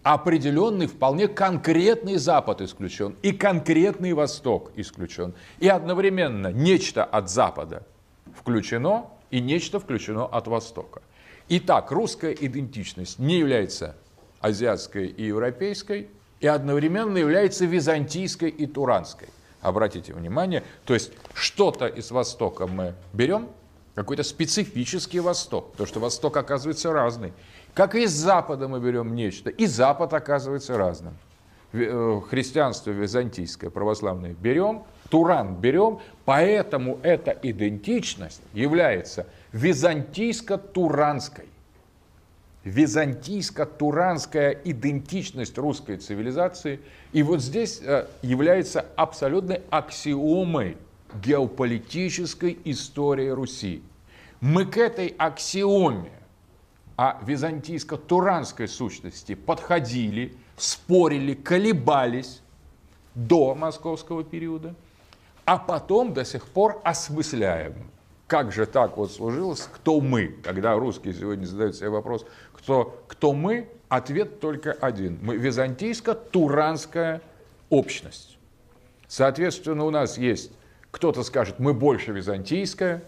определенный, 0.05 0.85
вполне 0.85 1.27
конкретный 1.27 2.17
Запад 2.17 2.61
исключен, 2.61 3.15
и 3.23 3.31
конкретный 3.31 4.13
Восток 4.13 4.71
исключен. 4.75 5.33
И 5.57 5.67
одновременно 5.67 6.51
нечто 6.51 7.03
от 7.03 7.27
Запада 7.27 7.81
включено, 8.37 9.07
и 9.31 9.41
нечто 9.41 9.79
включено 9.79 10.25
от 10.25 10.45
Востока. 10.45 11.01
Итак, 11.49 11.89
русская 11.89 12.33
идентичность 12.33 13.17
не 13.17 13.39
является 13.39 13.95
азиатской 14.41 15.07
и 15.07 15.23
европейской, 15.25 16.07
и 16.39 16.45
одновременно 16.45 17.17
является 17.17 17.65
византийской 17.65 18.49
и 18.49 18.67
туранской. 18.67 19.29
Обратите 19.61 20.13
внимание, 20.13 20.61
то 20.85 20.93
есть 20.93 21.13
что-то 21.33 21.87
из 21.87 22.11
Востока 22.11 22.67
мы 22.67 22.93
берем, 23.11 23.49
какой-то 23.95 24.23
специфический 24.23 25.21
Восток, 25.21 25.71
потому 25.71 25.87
что 25.87 25.99
Восток 25.99 26.37
оказывается 26.37 26.91
разный. 26.91 27.33
Как 27.73 27.95
и 27.95 28.03
из 28.03 28.11
Запада 28.11 28.67
мы 28.67 28.79
берем 28.79 29.15
нечто, 29.15 29.49
и 29.49 29.65
Запад 29.65 30.13
оказывается 30.13 30.77
разным. 30.77 31.15
Э, 31.73 32.21
христианство 32.29 32.91
византийское, 32.91 33.69
православное 33.69 34.33
берем, 34.33 34.83
Туран 35.09 35.55
берем, 35.55 35.99
поэтому 36.25 36.99
эта 37.03 37.31
идентичность 37.31 38.41
является 38.53 39.27
византийско-туранской. 39.53 41.45
Византийско-туранская 42.65 44.59
идентичность 44.63 45.57
русской 45.57 45.97
цивилизации. 45.97 46.79
И 47.13 47.23
вот 47.23 47.41
здесь 47.41 47.79
э, 47.81 48.07
является 48.21 48.85
абсолютной 48.95 49.61
аксиомой 49.69 50.77
геополитической 51.21 52.57
истории 52.65 53.29
Руси. 53.29 53.81
Мы 54.41 54.65
к 54.65 54.77
этой 54.77 55.07
аксиоме 55.17 56.11
о 56.95 57.19
византийско-туранской 57.23 58.67
сущности 58.67 59.35
подходили, 59.35 60.35
спорили, 60.57 61.33
колебались 61.33 62.41
до 63.13 63.55
московского 63.55 64.23
периода, 64.23 64.75
а 65.45 65.57
потом 65.57 66.13
до 66.13 66.25
сих 66.25 66.45
пор 66.47 66.81
осмысляем. 66.83 67.73
Как 68.27 68.51
же 68.51 68.65
так 68.65 68.97
вот 68.97 69.11
сложилось, 69.11 69.69
кто 69.71 70.01
мы? 70.01 70.35
Когда 70.43 70.75
русские 70.75 71.13
сегодня 71.13 71.45
задают 71.45 71.75
себе 71.75 71.89
вопрос, 71.89 72.25
кто, 72.53 73.03
кто 73.07 73.33
мы, 73.33 73.69
ответ 73.87 74.39
только 74.39 74.71
один. 74.73 75.19
Мы 75.21 75.37
византийско-туранская 75.37 77.21
общность. 77.69 78.37
Соответственно, 79.07 79.85
у 79.85 79.91
нас 79.91 80.17
есть, 80.17 80.51
кто-то 80.95 81.23
скажет, 81.23 81.59
мы 81.59 81.73
больше 81.73 82.13
византийская, 82.13 83.03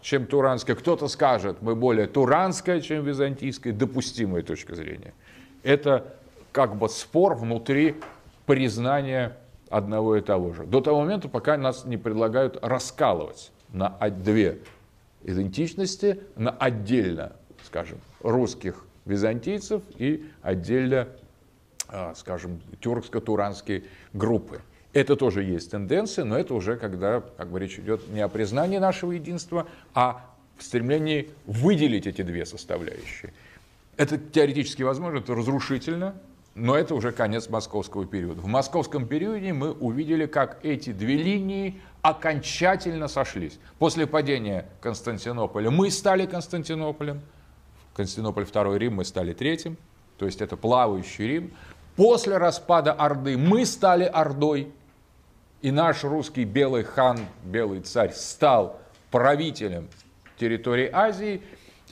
чем 0.00 0.26
туранская. 0.26 0.76
Кто-то 0.76 1.08
скажет, 1.08 1.60
мы 1.60 1.74
более 1.74 2.06
туранская, 2.06 2.80
чем 2.80 3.04
византийская. 3.04 3.72
Допустимая 3.72 4.44
точка 4.44 4.76
зрения. 4.76 5.12
Это 5.64 6.14
как 6.52 6.76
бы 6.76 6.88
спор 6.88 7.34
внутри 7.34 7.96
признания 8.46 9.36
одного 9.70 10.16
и 10.18 10.20
того 10.20 10.52
же. 10.52 10.64
До 10.66 10.80
того 10.80 11.00
момента, 11.00 11.28
пока 11.28 11.56
нас 11.56 11.84
не 11.84 11.96
предлагают 11.96 12.58
раскалывать 12.62 13.50
на 13.72 13.88
две 14.10 14.58
идентичности, 15.24 16.20
на 16.36 16.52
отдельно, 16.52 17.32
скажем, 17.64 17.98
русских 18.20 18.84
византийцев 19.04 19.82
и 19.98 20.30
отдельно, 20.42 21.08
а, 21.88 22.14
скажем, 22.14 22.60
тюркско-туранские 22.80 23.82
группы. 24.12 24.60
Это 24.92 25.16
тоже 25.16 25.42
есть 25.42 25.70
тенденция, 25.70 26.24
но 26.24 26.38
это 26.38 26.54
уже 26.54 26.76
когда 26.76 27.22
как 27.36 27.48
бы, 27.48 27.58
речь 27.58 27.78
идет 27.78 28.08
не 28.08 28.20
о 28.20 28.28
признании 28.28 28.78
нашего 28.78 29.12
единства, 29.12 29.66
а 29.94 30.26
в 30.58 30.62
стремлении 30.62 31.30
выделить 31.46 32.06
эти 32.06 32.22
две 32.22 32.44
составляющие. 32.44 33.32
Это 33.96 34.18
теоретически 34.18 34.82
возможно, 34.82 35.18
это 35.18 35.34
разрушительно, 35.34 36.14
но 36.54 36.76
это 36.76 36.94
уже 36.94 37.12
конец 37.12 37.48
московского 37.48 38.04
периода. 38.04 38.40
В 38.42 38.46
московском 38.46 39.06
периоде 39.06 39.52
мы 39.52 39.72
увидели, 39.72 40.26
как 40.26 40.58
эти 40.62 40.92
две 40.92 41.16
линии 41.16 41.80
окончательно 42.02 43.08
сошлись. 43.08 43.58
После 43.78 44.06
падения 44.06 44.66
Константинополя 44.80 45.70
мы 45.70 45.90
стали 45.90 46.26
Константинополем, 46.26 47.22
Константинополь 47.94 48.44
второй 48.44 48.78
Рим 48.78 48.96
мы 48.96 49.04
стали 49.04 49.32
третьим, 49.32 49.76
то 50.18 50.26
есть 50.26 50.40
это 50.40 50.56
плавающий 50.56 51.26
Рим. 51.26 51.52
После 51.96 52.36
распада 52.38 52.92
Орды 52.92 53.36
мы 53.36 53.66
стали 53.66 54.04
Ордой, 54.04 54.68
и 55.62 55.70
наш 55.70 56.04
русский 56.04 56.44
белый 56.44 56.82
хан, 56.82 57.18
белый 57.44 57.80
царь, 57.80 58.12
стал 58.12 58.80
правителем 59.10 59.88
территории 60.38 60.90
Азии. 60.92 61.40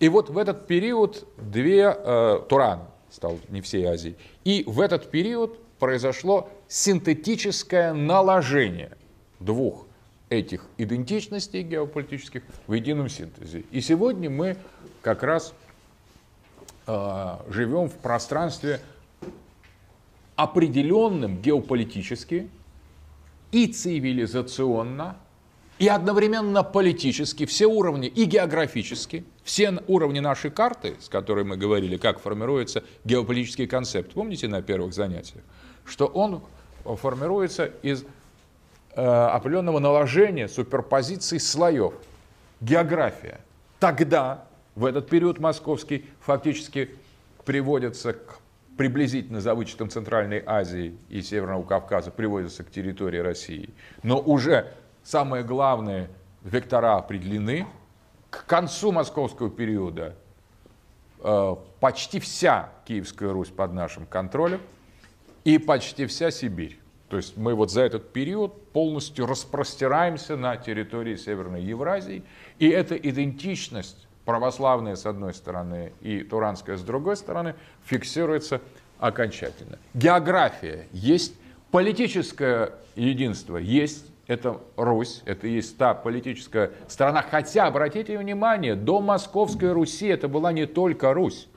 И 0.01 0.09
вот 0.09 0.29
в 0.29 0.37
этот 0.37 0.67
период 0.67 1.27
две, 1.39 1.95
э, 1.97 2.41
Туран 2.49 2.83
стал 3.11 3.39
не 3.49 3.61
всей 3.61 3.85
Азии, 3.85 4.17
и 4.45 4.65
в 4.67 4.81
этот 4.81 5.11
период 5.11 5.59
произошло 5.79 6.51
синтетическое 6.69 7.93
наложение 7.93 8.97
двух 9.39 9.87
этих 10.29 10.65
идентичностей 10.79 11.63
геополитических 11.63 12.43
в 12.67 12.73
едином 12.73 13.09
синтезе. 13.09 13.65
И 13.71 13.81
сегодня 13.81 14.31
мы 14.31 14.57
как 15.03 15.23
раз 15.23 15.53
э, 16.87 17.37
живем 17.49 17.89
в 17.89 17.95
пространстве 17.95 18.81
определенным 20.37 21.41
геополитически, 21.43 22.49
и 23.53 23.67
цивилизационно, 23.67 25.17
и 25.79 25.89
одновременно 25.89 26.63
политически, 26.63 27.47
все 27.47 27.67
уровни, 27.67 28.07
и 28.07 28.25
географически, 28.25 29.25
все 29.45 29.83
уровни 29.89 30.21
нашей 30.21 30.51
карты, 30.51 30.97
с 31.01 31.09
которой 31.09 31.45
мы 31.45 31.57
говорили, 31.57 31.97
как 31.97 32.21
формируется 32.21 32.85
геополитический 33.05 33.67
концепт. 33.67 34.13
Помните 34.13 34.47
на 34.47 34.61
первых 34.61 34.93
занятиях? 34.93 35.43
Что 35.87 36.07
он 36.07 36.43
формируется 36.85 37.71
из 37.83 38.05
э, 38.95 39.01
определенного 39.03 39.79
наложения, 39.79 40.49
суперпозиции 40.49 41.39
слоев. 41.39 41.95
География. 42.61 43.41
Тогда, 43.79 44.45
в 44.75 44.85
этот 44.85 45.09
период 45.09 45.39
московский, 45.39 46.05
фактически 46.21 46.91
приводится 47.47 48.13
к 48.13 48.40
приблизительно 48.81 49.43
за 49.43 49.55
вычетом 49.55 49.91
Центральной 49.91 50.43
Азии 50.47 50.97
и 51.11 51.21
Северного 51.21 51.63
Кавказа 51.65 52.11
приводятся 52.11 52.65
к 52.65 52.71
территории 52.71 53.19
России. 53.19 53.75
Но 54.03 54.19
уже 54.19 54.73
самые 55.03 55.45
главные 55.45 56.09
вектора 56.43 56.97
определены. 56.97 57.67
К 58.31 58.47
концу 58.47 58.91
московского 58.91 59.51
периода 59.51 60.17
э, 61.23 61.57
почти 61.79 62.21
вся 62.21 62.71
Киевская 62.87 63.31
Русь 63.31 63.51
под 63.51 63.75
нашим 63.75 64.07
контролем 64.07 64.63
и 65.45 65.59
почти 65.59 66.07
вся 66.07 66.31
Сибирь. 66.31 66.81
То 67.11 67.19
есть 67.19 67.37
мы 67.37 67.55
вот 67.55 67.71
за 67.71 67.83
этот 67.83 68.15
период 68.15 68.73
полностью 68.73 69.27
распростираемся 69.27 70.37
на 70.37 70.57
территории 70.57 71.17
Северной 71.17 71.63
Евразии, 71.63 72.23
и 72.59 72.71
эта 72.71 72.97
идентичность 72.97 74.09
православная 74.31 74.95
с 74.95 75.07
одной 75.07 75.35
стороны 75.35 75.93
и 76.01 76.23
туранская 76.23 76.77
с 76.77 76.83
другой 76.83 77.17
стороны 77.17 77.57
фиксируется 77.85 78.61
окончательно. 79.01 79.77
География 79.93 80.87
есть, 80.93 81.35
политическое 81.73 82.75
единство 82.95 83.57
есть, 83.57 84.07
это 84.29 84.61
Русь, 84.77 85.23
это 85.25 85.49
есть 85.49 85.77
та 85.77 85.95
политическая 85.95 86.71
страна. 86.87 87.25
Хотя, 87.29 87.67
обратите 87.67 88.17
внимание, 88.17 88.77
до 88.77 89.01
Московской 89.01 89.73
Руси 89.73 90.07
это 90.07 90.29
была 90.29 90.53
не 90.53 90.67
только 90.67 91.13
Русь. 91.13 91.49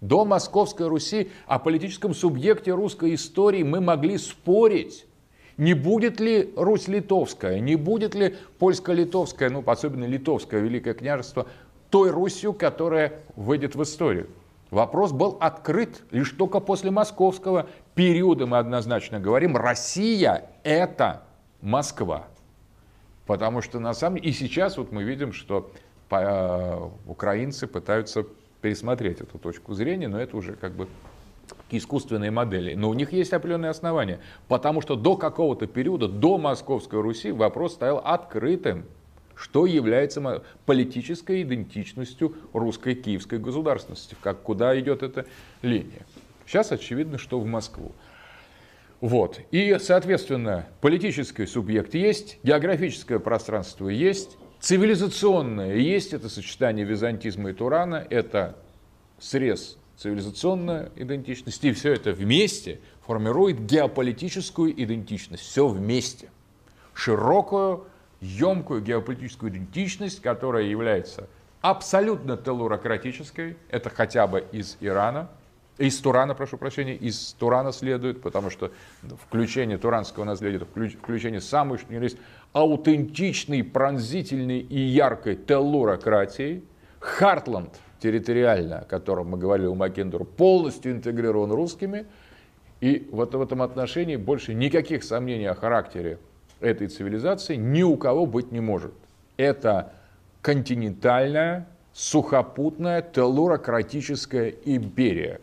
До 0.00 0.24
Московской 0.24 0.88
Руси 0.88 1.30
о 1.46 1.60
политическом 1.60 2.14
субъекте 2.14 2.72
русской 2.72 3.14
истории 3.14 3.62
мы 3.62 3.80
могли 3.80 4.18
спорить. 4.18 5.06
Не 5.56 5.74
будет 5.74 6.18
ли 6.18 6.52
Русь 6.56 6.88
литовская, 6.88 7.58
не 7.58 7.74
будет 7.74 8.14
ли 8.14 8.36
польско-литовская, 8.58 9.50
ну, 9.50 9.62
особенно 9.66 10.04
литовское 10.04 10.60
Великое 10.60 10.94
княжество, 10.94 11.46
той 11.90 12.10
Русью, 12.10 12.52
которая 12.52 13.20
выйдет 13.36 13.74
в 13.74 13.82
историю? 13.82 14.28
Вопрос 14.70 15.12
был 15.12 15.38
открыт 15.40 16.02
лишь 16.10 16.30
только 16.32 16.60
после 16.60 16.90
московского 16.90 17.66
периода, 17.94 18.46
мы 18.46 18.58
однозначно 18.58 19.18
говорим, 19.18 19.56
Россия– 19.56 20.50
это 20.62 21.22
Москва. 21.62 22.26
Потому 23.26 23.62
что 23.62 23.80
на 23.80 23.94
самом 23.94 24.16
деле, 24.16 24.30
и 24.30 24.32
сейчас 24.32 24.76
вот 24.76 24.92
мы 24.92 25.04
видим, 25.04 25.32
что 25.32 25.70
э, 26.10 26.88
украинцы 27.06 27.66
пытаются 27.66 28.26
пересмотреть 28.60 29.20
эту 29.20 29.38
точку 29.38 29.74
зрения, 29.74 30.08
но 30.08 30.20
это 30.20 30.36
уже 30.36 30.54
как 30.54 30.72
бы 30.72 30.88
искусственные 31.70 32.30
модели. 32.30 32.74
Но 32.74 32.90
у 32.90 32.94
них 32.94 33.12
есть 33.12 33.32
определенные 33.32 33.70
основания, 33.70 34.20
потому 34.48 34.80
что 34.80 34.96
до 34.96 35.16
какого-то 35.16 35.66
периода, 35.66 36.08
до 36.08 36.38
Московской 36.38 37.00
Руси 37.00 37.32
вопрос 37.32 37.74
стоял 37.74 38.02
открытым, 38.04 38.84
что 39.38 39.66
является 39.66 40.42
политической 40.66 41.42
идентичностью 41.42 42.34
русской 42.52 42.94
киевской 42.94 43.38
государственности, 43.38 44.16
как, 44.20 44.42
куда 44.42 44.78
идет 44.78 45.02
эта 45.02 45.26
линия. 45.62 46.06
Сейчас 46.46 46.72
очевидно, 46.72 47.18
что 47.18 47.38
в 47.38 47.46
Москву. 47.46 47.92
Вот. 49.00 49.40
И, 49.52 49.76
соответственно, 49.80 50.66
политический 50.80 51.46
субъект 51.46 51.94
есть, 51.94 52.38
географическое 52.42 53.18
пространство 53.18 53.88
есть, 53.88 54.36
Цивилизационное 54.60 55.76
есть 55.76 56.12
это 56.12 56.28
сочетание 56.28 56.84
византизма 56.84 57.50
и 57.50 57.52
Турана, 57.52 58.04
это 58.10 58.56
срез 59.20 59.78
цивилизационной 59.96 60.90
идентичности, 60.96 61.68
и 61.68 61.72
все 61.72 61.92
это 61.92 62.12
вместе 62.12 62.80
формирует 63.06 63.64
геополитическую 63.64 64.72
идентичность, 64.82 65.44
все 65.44 65.68
вместе. 65.68 66.30
Широкую, 66.92 67.84
емкую 68.20 68.82
геополитическую 68.82 69.50
идентичность, 69.52 70.20
которая 70.20 70.64
является 70.64 71.28
абсолютно 71.60 72.36
телурократической, 72.36 73.56
это 73.68 73.90
хотя 73.90 74.26
бы 74.26 74.44
из 74.52 74.76
Ирана, 74.80 75.28
из 75.78 75.96
Турана, 76.00 76.34
прошу 76.34 76.58
прощения, 76.58 76.96
из 76.96 77.34
Турана 77.38 77.72
следует, 77.72 78.20
потому 78.20 78.50
что 78.50 78.72
включение 79.28 79.78
туранского 79.78 80.24
наследия, 80.24 80.58
включение 80.58 81.40
самой, 81.40 81.78
что 81.78 81.94
есть, 81.94 82.18
аутентичной, 82.52 83.62
пронзительной 83.62 84.58
и 84.58 84.78
яркой 84.78 85.36
теллурократии. 85.36 86.64
Хартланд 86.98 87.78
территориально, 88.00 88.80
о 88.80 88.84
котором 88.84 89.28
мы 89.28 89.38
говорили 89.38 89.66
у 89.66 89.76
Маккендера, 89.76 90.24
полностью 90.24 90.92
интегрирован 90.92 91.52
русскими. 91.52 92.06
И 92.80 93.08
вот 93.12 93.34
в 93.34 93.40
этом 93.40 93.62
отношении 93.62 94.16
больше 94.16 94.54
никаких 94.54 95.04
сомнений 95.04 95.46
о 95.46 95.54
характере 95.54 96.18
этой 96.60 96.88
цивилизации 96.88 97.56
ни 97.56 97.82
у 97.82 97.96
кого 97.96 98.26
быть 98.26 98.52
не 98.52 98.60
может. 98.60 98.92
Это 99.36 99.92
континентальная, 100.42 101.66
сухопутная, 101.92 103.02
телурократическая 103.02 104.54
империя. 104.64 105.40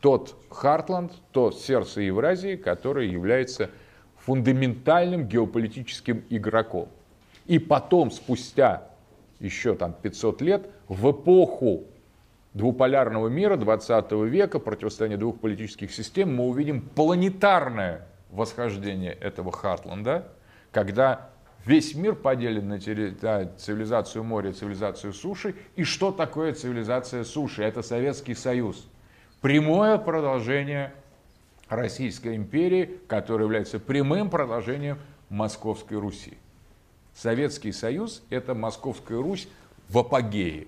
Тот 0.00 0.36
Хартланд, 0.50 1.12
то 1.32 1.50
сердце 1.50 2.02
Евразии, 2.02 2.56
который 2.56 3.08
является 3.08 3.70
фундаментальным 4.18 5.26
геополитическим 5.26 6.24
игроком. 6.30 6.88
И 7.46 7.58
потом, 7.58 8.10
спустя 8.10 8.88
еще 9.40 9.74
там 9.74 9.94
500 10.00 10.40
лет, 10.42 10.70
в 10.88 11.10
эпоху 11.10 11.84
двуполярного 12.54 13.28
мира 13.28 13.56
20 13.56 14.12
века, 14.12 14.58
противостояние 14.58 15.18
двух 15.18 15.40
политических 15.40 15.92
систем, 15.92 16.34
мы 16.34 16.44
увидим 16.44 16.80
планетарное 16.82 18.06
восхождение 18.34 19.12
этого 19.12 19.52
Хартланда, 19.52 20.28
когда 20.72 21.30
весь 21.64 21.94
мир 21.94 22.14
поделен 22.14 22.68
на 22.68 22.78
цивилизацию 22.80 24.24
моря, 24.24 24.52
цивилизацию 24.52 25.12
суши. 25.12 25.54
И 25.76 25.84
что 25.84 26.10
такое 26.10 26.52
цивилизация 26.52 27.24
суши? 27.24 27.62
Это 27.62 27.82
Советский 27.82 28.34
Союз. 28.34 28.86
Прямое 29.40 29.98
продолжение 29.98 30.92
Российской 31.68 32.36
империи, 32.36 32.98
которая 33.06 33.46
является 33.46 33.78
прямым 33.78 34.30
продолжением 34.30 34.98
Московской 35.30 35.98
Руси. 35.98 36.36
Советский 37.14 37.72
Союз– 37.72 38.22
это 38.30 38.54
Московская 38.54 39.22
Русь 39.22 39.48
в 39.88 39.98
апогее, 39.98 40.66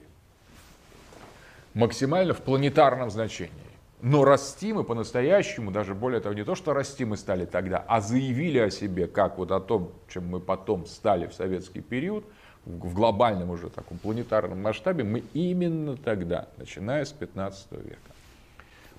максимально 1.75 2.33
в 2.33 2.43
планетарном 2.43 3.11
значении. 3.11 3.66
Но 4.03 4.25
расти 4.25 4.73
мы 4.73 4.85
по-настоящему, 4.85 5.71
даже 5.71 5.95
более 5.95 6.21
того, 6.21 6.35
не 6.35 6.45
то, 6.45 6.55
что 6.55 6.75
расти 6.75 7.05
мы 7.05 7.17
стали 7.17 7.47
тогда, 7.47 7.85
а 7.89 8.01
заявили 8.01 8.59
о 8.59 8.71
себе, 8.71 9.07
как 9.07 9.39
вот 9.39 9.51
о 9.51 9.61
том, 9.61 9.93
чем 10.09 10.29
мы 10.29 10.39
потом 10.39 10.87
стали 10.87 11.27
в 11.27 11.33
советский 11.33 11.81
период, 11.81 12.25
в 12.67 12.95
глобальном 12.95 13.51
уже 13.51 13.71
таком 13.71 13.97
планетарном 13.99 14.61
масштабе, 14.61 15.05
мы 15.05 15.23
именно 15.33 15.97
тогда, 15.97 16.49
начиная 16.59 17.05
с 17.05 17.13
15 17.13 17.73
века. 17.73 17.97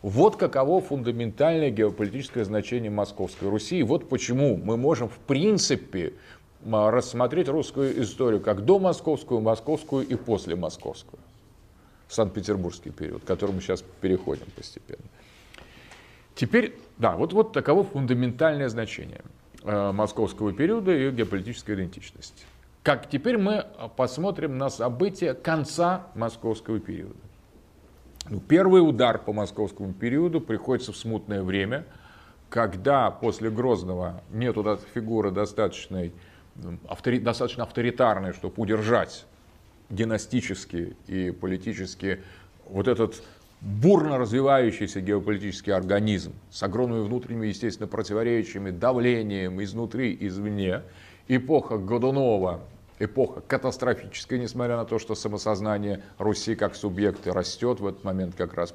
Вот 0.01 0.35
каково 0.35 0.79
фундаментальное 0.79 1.69
геополитическое 1.69 2.45
значение 2.45 2.89
Московской 2.89 3.49
Руси. 3.49 3.79
И 3.79 3.83
вот 3.83 4.09
почему 4.09 4.55
мы 4.55 4.77
можем 4.77 5.09
в 5.09 5.17
принципе 5.17 6.13
рассмотреть 6.63 7.49
русскую 7.49 8.01
историю 8.01 8.39
как 8.41 8.63
до 8.63 8.79
московскую, 8.79 9.41
московскую 9.41 10.07
и 10.07 10.15
после 10.15 10.55
московскую. 10.55 11.19
Санкт-Петербургский 12.09 12.91
период, 12.91 13.23
к 13.23 13.25
которому 13.25 13.61
сейчас 13.61 13.83
переходим 14.01 14.45
постепенно. 14.55 15.05
Теперь, 16.35 16.77
да, 16.97 17.15
вот, 17.15 17.33
вот 17.33 17.51
таково 17.53 17.83
фундаментальное 17.83 18.69
значение 18.69 19.21
э, 19.63 19.91
московского 19.91 20.53
периода 20.53 20.95
и 20.95 21.11
геополитической 21.11 21.75
идентичности. 21.75 22.45
Как 22.83 23.09
теперь 23.09 23.37
мы 23.37 23.65
посмотрим 23.97 24.57
на 24.57 24.69
события 24.69 25.33
конца 25.33 26.07
московского 26.15 26.79
периода. 26.79 27.17
Ну, 28.29 28.39
первый 28.39 28.87
удар 28.87 29.17
по 29.19 29.33
московскому 29.33 29.93
периоду 29.93 30.41
приходится 30.41 30.91
в 30.91 30.97
смутное 30.97 31.43
время, 31.43 31.85
когда 32.49 33.09
после 33.09 33.49
Грозного 33.49 34.21
нет 34.31 34.55
фигуры 34.93 35.31
достаточной, 35.31 36.13
автори, 36.87 37.19
достаточно 37.19 37.63
авторитарной, 37.63 38.33
чтобы 38.33 38.53
удержать 38.57 39.25
династически 39.89 40.95
и 41.07 41.31
политически 41.31 42.21
вот 42.65 42.87
этот 42.87 43.23
бурно 43.61 44.17
развивающийся 44.17 45.01
геополитический 45.01 45.73
организм 45.73 46.33
с 46.51 46.61
огромными 46.63 47.03
внутренними, 47.03 47.47
естественно, 47.47 47.87
противоречиями, 47.87 48.71
давлением 48.71 49.61
изнутри, 49.63 50.15
извне. 50.19 50.83
Эпоха 51.27 51.77
Годунова 51.77 52.61
эпоха 52.99 53.41
катастрофическая, 53.41 54.39
несмотря 54.39 54.77
на 54.77 54.85
то, 54.85 54.99
что 54.99 55.15
самосознание 55.15 56.01
Руси 56.17 56.55
как 56.55 56.75
субъекта 56.75 57.33
растет. 57.33 57.79
В 57.79 57.87
этот 57.87 58.03
момент 58.03 58.35
как 58.35 58.53
раз 58.53 58.73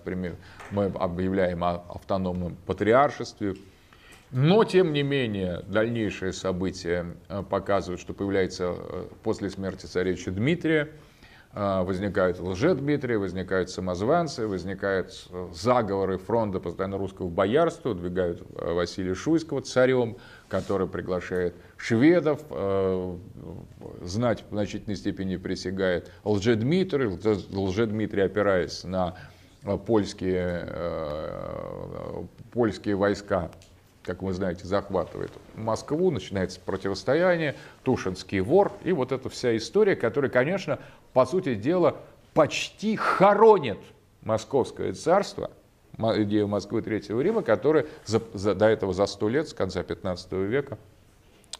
мы 0.70 0.84
объявляем 0.86 1.64
о 1.64 1.82
автономном 1.88 2.56
патриаршестве. 2.66 3.56
Но, 4.32 4.64
тем 4.64 4.94
не 4.94 5.02
менее, 5.02 5.62
дальнейшие 5.68 6.32
события 6.32 7.04
э, 7.28 7.42
показывают, 7.42 8.00
что 8.00 8.14
появляется 8.14 8.74
э, 8.74 9.04
после 9.22 9.50
смерти 9.50 9.84
царевича 9.84 10.30
Дмитрия, 10.30 10.88
э, 11.52 11.82
возникают 11.82 12.40
лже-Дмитрия, 12.40 13.18
возникают 13.18 13.68
самозванцы, 13.68 14.46
возникают 14.46 15.28
заговоры 15.52 16.16
фронта 16.16 16.60
постоянно 16.60 16.96
русского 16.96 17.28
боярства, 17.28 17.94
двигают 17.94 18.42
Василия 18.54 19.14
Шуйского 19.14 19.60
царем, 19.60 20.16
который 20.48 20.88
приглашает 20.88 21.54
шведов, 21.76 22.40
знать 24.00 24.44
в 24.48 24.54
значительной 24.54 24.96
степени 24.96 25.36
присягает 25.36 26.10
Лжедмитрий, 26.24 27.18
Лжедмитрий, 27.54 28.22
опираясь 28.22 28.82
на 28.84 29.14
польские, 29.86 30.68
польские 32.52 32.96
войска, 32.96 33.50
как 34.02 34.22
вы 34.22 34.32
знаете, 34.32 34.66
захватывает 34.66 35.30
Москву, 35.54 36.10
начинается 36.10 36.60
противостояние, 36.60 37.54
Тушинский 37.84 38.40
вор, 38.40 38.72
и 38.84 38.92
вот 38.92 39.12
эта 39.12 39.28
вся 39.28 39.56
история, 39.56 39.96
которая, 39.96 40.30
конечно, 40.30 40.78
по 41.12 41.24
сути 41.26 41.54
дела, 41.54 41.96
почти 42.34 42.96
хоронит 42.96 43.78
Московское 44.22 44.92
царство 44.92 45.50
идею 45.98 46.48
Москвы 46.48 46.82
Третьего 46.82 47.20
Рима, 47.20 47.42
которая 47.42 47.86
за, 48.04 48.22
за, 48.34 48.54
до 48.54 48.66
этого 48.66 48.92
за 48.92 49.06
сто 49.06 49.28
лет, 49.28 49.48
с 49.48 49.54
конца 49.54 49.82
15 49.82 50.32
века, 50.32 50.78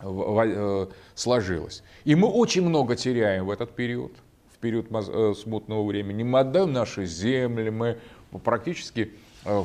в, 0.01 0.35
в, 0.35 0.43
э, 0.45 0.87
сложилась. 1.15 1.83
И 2.05 2.15
мы 2.15 2.29
очень 2.29 2.63
много 2.63 2.97
теряем 2.97 3.47
в 3.47 3.51
этот 3.51 3.73
период, 3.73 4.13
в 4.55 4.59
период 4.59 4.87
э, 4.91 5.35
смутного 5.37 5.87
времени. 5.87 6.23
Мы 6.23 6.41
отдаем 6.41 6.73
наши 6.73 7.05
земли, 7.05 7.71
мы 7.71 7.99
практически 8.43 9.13
э, 9.45 9.65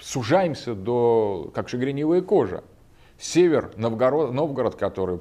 сужаемся 0.00 0.74
до, 0.74 1.50
как 1.54 1.68
шагреневая 1.68 2.22
кожа. 2.22 2.64
Север, 3.18 3.70
Новгород, 3.76 4.32
Новгород, 4.32 4.74
который 4.74 5.20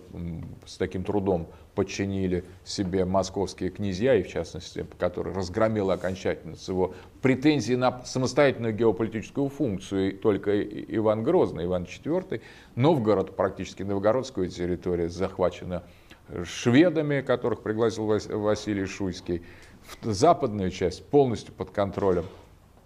с 0.66 0.78
таким 0.78 1.04
трудом 1.04 1.48
подчинили 1.76 2.44
себе 2.66 3.06
московские 3.06 3.70
князья, 3.70 4.16
и 4.16 4.24
в 4.24 4.28
частности, 4.28 4.86
который 4.98 5.34
разгромил 5.34 5.92
окончательно 5.92 6.56
с 6.56 6.68
его 6.68 6.96
претензии 7.22 7.76
на 7.76 8.04
самостоятельную 8.04 8.74
геополитическую 8.74 9.50
функцию 9.50 10.18
только 10.18 10.64
Иван 10.64 11.24
Грозный, 11.24 11.66
Иван 11.66 11.84
IV. 11.84 12.42
Новгород, 12.76 13.36
практически 13.36 13.84
новгородская 13.84 14.48
территория, 14.48 15.08
захвачена 15.08 15.84
шведами, 16.44 17.22
которых 17.22 17.62
пригласил 17.62 18.06
Василий 18.06 18.86
Шуйский. 18.86 19.44
Западная 20.02 20.70
часть 20.70 21.06
полностью 21.06 21.54
под 21.54 21.72
контролем 21.72 22.26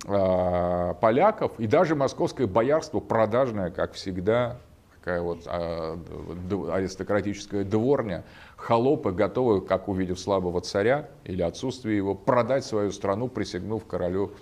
поляков, 0.05 1.59
и 1.59 1.67
даже 1.67 1.95
московское 1.95 2.47
боярство 2.47 2.99
продажное, 2.99 3.71
как 3.71 3.93
всегда, 3.93 4.57
такая 4.99 5.21
вот 5.21 5.43
а, 5.45 5.99
аристократическая 6.71 7.63
дворня, 7.63 8.23
холопы, 8.55 9.11
готовы, 9.11 9.61
как 9.61 9.87
увидев 9.87 10.19
слабого 10.19 10.61
царя 10.61 11.09
или 11.23 11.41
отсутствие 11.41 11.97
его, 11.97 12.15
продать 12.15 12.65
свою 12.65 12.91
страну, 12.91 13.27
присягнув 13.27 13.85
королю 13.85 14.33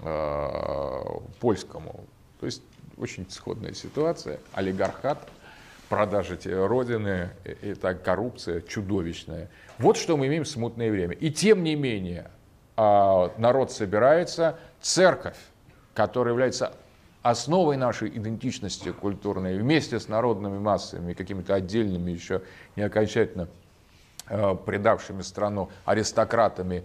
э, 0.00 1.00
польскому. 1.40 2.04
То 2.38 2.46
есть 2.46 2.62
очень 2.96 3.28
сходная 3.28 3.72
ситуация, 3.72 4.38
олигархат, 4.52 5.28
продажа 5.88 6.38
родины, 6.44 7.30
так 7.80 8.02
коррупция 8.02 8.60
чудовищная. 8.60 9.50
Вот 9.78 9.96
что 9.96 10.16
мы 10.16 10.28
имеем 10.28 10.44
в 10.44 10.48
смутное 10.48 10.90
время. 10.90 11.14
И 11.14 11.30
тем 11.30 11.62
не 11.62 11.74
менее, 11.74 12.30
народ 12.76 13.70
собирается, 13.70 14.58
церковь, 14.80 15.36
которая 15.94 16.32
является 16.32 16.72
основой 17.24 17.78
нашей 17.78 18.08
идентичности 18.08 18.92
культурной, 18.92 19.58
вместе 19.58 19.98
с 19.98 20.08
народными 20.08 20.58
массами, 20.58 21.14
какими-то 21.14 21.54
отдельными 21.54 22.10
еще 22.10 22.42
не 22.76 22.82
окончательно 22.82 23.48
э, 24.28 24.54
предавшими 24.66 25.22
страну 25.22 25.70
аристократами, 25.86 26.84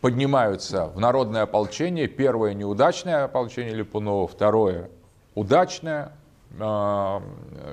поднимаются 0.00 0.86
в 0.86 1.00
народное 1.00 1.42
ополчение. 1.42 2.06
Первое 2.06 2.54
неудачное 2.54 3.24
ополчение 3.24 3.74
Липунова, 3.74 4.28
второе 4.28 4.90
удачное 5.34 6.12
э, 6.56 7.20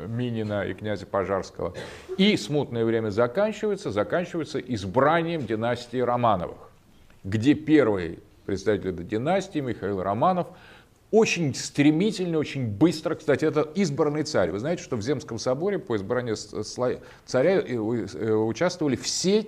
Минина 0.08 0.66
и 0.66 0.74
князя 0.74 1.06
Пожарского. 1.06 1.76
И 2.18 2.36
смутное 2.36 2.84
время 2.84 3.10
заканчивается, 3.10 3.92
заканчивается 3.92 4.60
избранием 4.60 5.46
династии 5.46 6.00
Романовых, 6.00 6.71
где 7.24 7.54
первый 7.54 8.20
представитель 8.46 8.90
этой 8.90 9.06
династии, 9.06 9.60
Михаил 9.60 10.02
Романов, 10.02 10.48
очень 11.12 11.54
стремительно, 11.54 12.38
очень 12.38 12.68
быстро, 12.68 13.16
кстати, 13.16 13.44
это 13.44 13.62
избранный 13.76 14.24
царь. 14.24 14.52
Вы 14.52 14.60
знаете, 14.60 14.82
что 14.82 14.96
в 14.96 15.02
Земском 15.02 15.40
соборе 15.40 15.78
по 15.78 15.98
избранию 15.98 16.38
царя 17.26 17.60
э, 17.60 17.66
э, 17.66 18.32
участвовали 18.34 18.96
все 18.96 19.46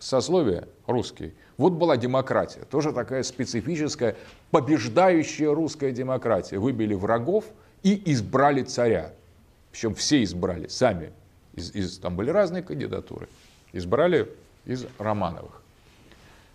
сословия 0.00 0.66
русские. 0.86 1.32
Вот 1.56 1.74
была 1.74 1.96
демократия, 1.96 2.62
тоже 2.70 2.92
такая 2.92 3.22
специфическая, 3.22 4.16
побеждающая 4.50 5.52
русская 5.54 5.92
демократия. 5.92 6.58
Выбили 6.58 6.94
врагов 6.94 7.44
и 7.84 8.02
избрали 8.12 8.62
царя. 8.62 9.12
Причем 9.70 9.94
все 9.94 10.24
избрали, 10.24 10.66
сами. 10.66 11.12
Из, 11.54 11.72
из, 11.74 11.98
там 11.98 12.16
были 12.16 12.30
разные 12.30 12.62
кандидатуры. 12.64 13.28
Избрали 13.72 14.28
из 14.64 14.86
Романовых 14.98 15.59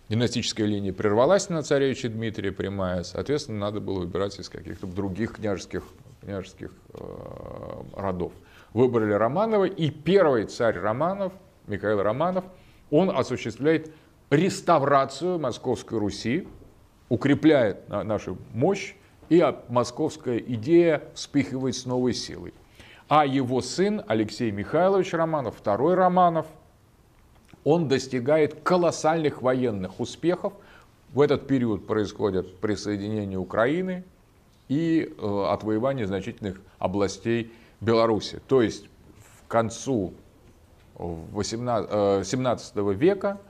династическая 0.09 0.65
линия 0.65 0.93
прервалась 0.93 1.49
на 1.49 1.63
царевича 1.63 2.09
Дмитрия 2.09 2.51
прямая, 2.51 3.03
соответственно, 3.03 3.59
надо 3.59 3.79
было 3.79 3.99
выбирать 3.99 4.39
из 4.39 4.49
каких-то 4.49 4.87
других 4.87 5.33
княжеских, 5.33 5.83
княжеских 6.21 6.71
э, 6.93 7.03
родов. 7.95 8.33
Выбрали 8.73 9.13
Романова, 9.13 9.65
и 9.65 9.89
первый 9.89 10.45
царь 10.45 10.77
Романов, 10.77 11.33
Михаил 11.67 12.01
Романов, 12.01 12.45
он 12.91 13.09
осуществляет 13.09 13.91
реставрацию 14.29 15.39
Московской 15.39 15.97
Руси, 15.97 16.47
укрепляет 17.09 17.87
нашу 17.89 18.37
мощь, 18.53 18.95
и 19.29 19.43
московская 19.69 20.37
идея 20.37 21.03
вспыхивает 21.15 21.75
с 21.75 21.85
новой 21.85 22.13
силой. 22.13 22.53
А 23.07 23.25
его 23.25 23.61
сын 23.61 24.03
Алексей 24.07 24.51
Михайлович 24.51 25.13
Романов, 25.13 25.55
второй 25.57 25.95
Романов– 25.95 26.45
он 27.65 27.87
достигает 27.87 28.61
колоссальных 28.61 29.41
военных 29.41 29.99
успехов. 29.99 30.53
В 31.13 31.19
этот 31.19 31.47
период 31.47 31.87
происходит 31.87 32.59
присоединение 32.59 33.39
Украины 33.39 34.05
и 34.69 35.11
э, 35.17 35.45
отвоевание 35.49 36.05
значительных 36.05 36.61
областей 36.77 37.51
Беларуси. 37.81 38.39
То 38.47 38.61
есть 38.61 38.85
в 39.17 39.47
концу 39.47 40.13
18, 40.95 42.27
17 42.27 42.73
э, 42.75 42.93
века 42.93 43.41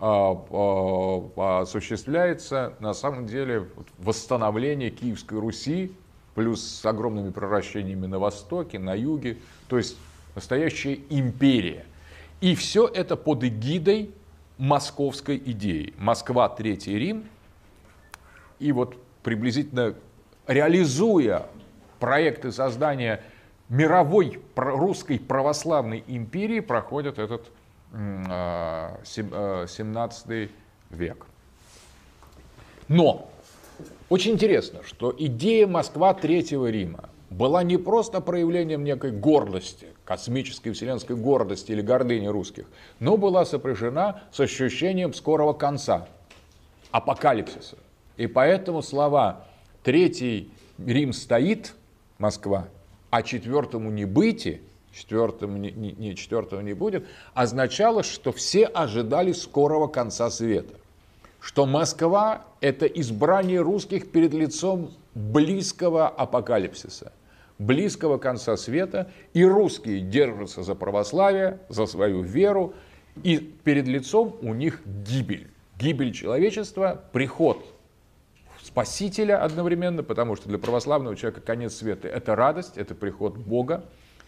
э, 0.00 0.04
э, 0.04 1.40
осуществляется 1.60 2.74
на 2.78 2.94
самом 2.94 3.26
деле 3.26 3.68
восстановление 3.98 4.90
Киевской 4.90 5.40
Руси, 5.40 5.92
плюс 6.36 6.64
с 6.64 6.86
огромными 6.86 7.30
превращениями 7.30 8.06
на 8.06 8.20
востоке, 8.20 8.78
на 8.78 8.94
юге, 8.94 9.38
то 9.66 9.76
есть 9.76 9.96
настоящая 10.36 11.00
империя– 11.10 11.84
и 12.40 12.54
все 12.54 12.86
это 12.86 13.16
под 13.16 13.44
эгидой 13.44 14.12
московской 14.58 15.36
идеи. 15.36 15.94
Москва, 15.98 16.48
Третий 16.48 16.98
Рим. 16.98 17.28
И 18.58 18.72
вот 18.72 18.96
приблизительно 19.22 19.94
реализуя 20.46 21.46
проекты 22.00 22.52
создания 22.52 23.22
мировой 23.68 24.40
русской 24.56 25.18
православной 25.18 26.02
империи, 26.06 26.60
проходит 26.60 27.18
этот 27.18 27.50
17 27.92 29.30
а, 29.30 30.48
век. 30.90 31.26
Но 32.88 33.30
очень 34.08 34.32
интересно, 34.32 34.80
что 34.84 35.14
идея 35.16 35.66
Москва 35.66 36.14
Третьего 36.14 36.70
Рима 36.70 37.10
была 37.30 37.62
не 37.62 37.76
просто 37.76 38.20
проявлением 38.20 38.84
некой 38.84 39.10
гордости, 39.10 39.88
космической 40.08 40.70
вселенской 40.70 41.16
гордости 41.16 41.70
или 41.70 41.82
гордыни 41.82 42.28
русских, 42.28 42.64
но 42.98 43.18
была 43.18 43.44
сопряжена 43.44 44.22
с 44.32 44.40
ощущением 44.40 45.12
скорого 45.12 45.52
конца, 45.52 46.08
апокалипсиса. 46.90 47.76
И 48.16 48.26
поэтому 48.26 48.80
слова 48.80 49.44
«Третий 49.82 50.50
Рим 50.78 51.12
стоит, 51.12 51.74
Москва, 52.16 52.68
а 53.10 53.22
четвертому 53.22 53.90
не 53.90 54.06
быть, 54.06 54.62
четвертому 54.94 55.58
не, 55.58 55.72
не, 55.72 56.16
четвертого 56.16 56.62
не 56.62 56.72
будет, 56.72 57.06
означало, 57.34 58.02
что 58.02 58.32
все 58.32 58.64
ожидали 58.64 59.32
скорого 59.32 59.88
конца 59.88 60.30
света. 60.30 60.72
Что 61.38 61.66
Москва– 61.66 62.46
это 62.62 62.86
избрание 62.86 63.60
русских 63.60 64.10
перед 64.10 64.32
лицом 64.32 64.90
близкого 65.14 66.08
апокалипсиса 66.08 67.12
близкого 67.58 68.18
конца 68.18 68.56
света, 68.56 69.10
и 69.34 69.44
русские 69.44 70.00
держатся 70.00 70.62
за 70.62 70.74
православие, 70.74 71.58
за 71.68 71.86
свою 71.86 72.22
веру, 72.22 72.74
и 73.22 73.38
перед 73.38 73.86
лицом 73.86 74.36
у 74.42 74.54
них 74.54 74.80
гибель. 74.86 75.50
Гибель 75.78 76.12
человечества, 76.12 77.04
приход 77.12 77.64
Спасителя 78.62 79.42
одновременно, 79.42 80.02
потому 80.02 80.36
что 80.36 80.48
для 80.48 80.58
православного 80.58 81.16
человека 81.16 81.40
конец 81.40 81.76
света– 81.76 82.06
это 82.08 82.36
радость, 82.36 82.76
это 82.76 82.94
приход 82.94 83.36
Бога, 83.36 83.84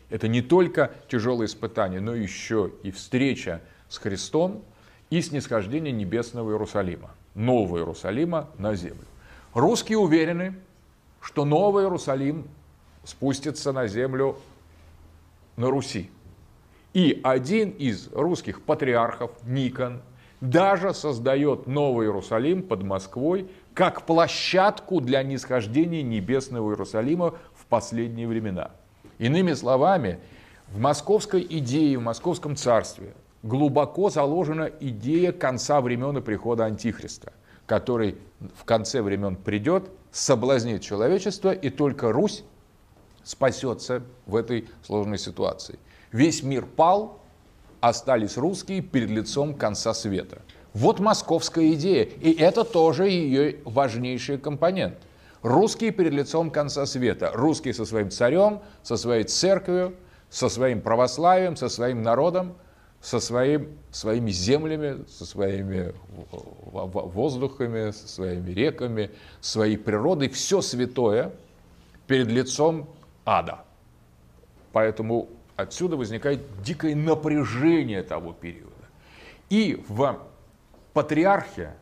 это 0.08 0.28
не 0.28 0.40
только 0.40 0.92
тяжелые 1.08 1.46
испытания, 1.46 2.00
но 2.00 2.14
еще 2.14 2.72
и 2.82 2.90
встреча 2.90 3.60
с 3.88 3.98
Христом 3.98 4.64
и 5.10 5.20
снисхождение 5.20 5.92
небесного 5.92 6.52
Иерусалима, 6.52 7.10
нового 7.34 7.78
Иерусалима 7.78 8.48
на 8.56 8.74
землю. 8.74 9.04
Русские 9.52 9.98
уверены, 9.98 10.54
что 11.20 11.44
новый 11.44 11.84
Иерусалим 11.84 12.48
спустится 13.04 13.72
на 13.72 13.86
землю 13.86 14.36
на 15.56 15.70
Руси. 15.70 16.10
И 16.92 17.20
один 17.22 17.70
из 17.70 18.08
русских 18.12 18.62
патриархов, 18.62 19.30
Никон, 19.44 20.02
даже 20.40 20.94
создает 20.94 21.66
Новый 21.66 22.06
Иерусалим 22.06 22.62
под 22.62 22.82
Москвой 22.82 23.50
как 23.74 24.06
площадку 24.06 25.00
для 25.00 25.22
нисхождения 25.22 26.02
небесного 26.02 26.72
Иерусалима 26.72 27.34
в 27.54 27.66
последние 27.66 28.26
времена. 28.26 28.70
Иными 29.18 29.52
словами, 29.52 30.18
в 30.68 30.78
московской 30.78 31.46
идее, 31.48 31.98
в 31.98 32.02
московском 32.02 32.56
царстве 32.56 33.14
глубоко 33.42 34.10
заложена 34.10 34.70
идея 34.80 35.32
конца 35.32 35.80
времен 35.80 36.18
и 36.18 36.20
прихода 36.20 36.64
Антихриста, 36.64 37.32
который 37.66 38.16
в 38.56 38.64
конце 38.64 39.02
времен 39.02 39.36
придет 39.36 39.90
соблазнит 40.10 40.82
человечество, 40.82 41.52
и 41.52 41.70
только 41.70 42.12
Русь 42.12 42.44
спасется 43.30 44.02
в 44.26 44.34
этой 44.34 44.68
сложной 44.82 45.18
ситуации. 45.18 45.78
Весь 46.10 46.42
мир 46.42 46.66
пал, 46.66 47.20
остались 47.80 48.36
русские 48.36 48.82
перед 48.82 49.08
лицом 49.08 49.54
конца 49.54 49.94
света. 49.94 50.42
Вот 50.74 50.98
московская 50.98 51.72
идея, 51.74 52.04
и 52.04 52.32
это 52.32 52.64
тоже 52.64 53.08
ее 53.08 53.58
важнейший 53.64 54.36
компонент. 54.38 54.98
Русские 55.42 55.92
перед 55.92 56.12
лицом 56.12 56.50
конца 56.50 56.86
света. 56.86 57.30
Русские 57.32 57.72
со 57.72 57.84
своим 57.84 58.10
царем, 58.10 58.60
со 58.82 58.96
своей 58.96 59.22
церковью, 59.22 59.94
со 60.28 60.48
своим 60.48 60.80
православием, 60.80 61.54
со 61.54 61.68
своим 61.68 62.02
народом, 62.02 62.56
со 63.00 63.20
своим, 63.20 63.78
своими 63.92 64.32
землями, 64.32 65.04
со 65.08 65.24
своими 65.24 65.94
воздухами, 66.72 67.92
со 67.92 68.08
своими 68.08 68.50
реками, 68.50 69.10
своей 69.40 69.78
природой. 69.78 70.28
Все 70.28 70.60
святое 70.60 71.32
перед 72.08 72.26
лицом 72.26 72.88
ада. 73.24 73.64
Поэтому 74.72 75.28
отсюда 75.56 75.96
возникает 75.96 76.62
дикое 76.62 76.94
напряжение 76.94 78.02
того 78.02 78.32
периода. 78.32 78.70
И 79.48 79.84
в 79.88 80.18
патриархе 80.92 81.74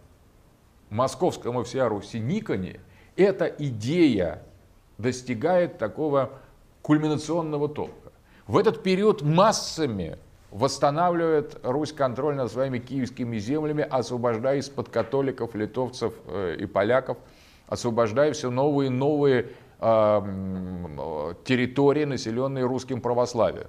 московском 0.91 1.61
и 1.61 1.64
всея 1.64 1.89
Руси 1.89 2.18
Никоне 2.18 2.80
эта 3.16 3.47
идея 3.47 4.43
достигает 4.97 5.78
такого 5.78 6.30
кульминационного 6.82 7.68
толка. 7.68 8.12
В 8.47 8.57
этот 8.57 8.82
период 8.82 9.22
массами 9.22 10.18
восстанавливает 10.51 11.59
Русь 11.62 11.93
контроль 11.93 12.34
над 12.34 12.51
своими 12.51 12.78
киевскими 12.78 13.39
землями, 13.39 13.86
освобождая 13.89 14.59
из-под 14.59 14.89
католиков, 14.89 15.55
литовцев 15.55 16.14
э, 16.26 16.57
и 16.59 16.66
поляков, 16.66 17.18
освобождая 17.66 18.32
все 18.32 18.51
новые 18.51 18.86
и 18.86 18.91
новые 18.91 19.51
территории, 19.81 22.05
населенные 22.05 22.64
русским 22.64 23.01
православием. 23.01 23.68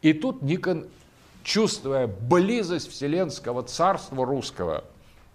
И 0.00 0.12
тут 0.12 0.42
Никон, 0.42 0.86
чувствуя 1.42 2.06
близость 2.06 2.90
Вселенского 2.90 3.62
царства 3.62 4.24
русского, 4.24 4.84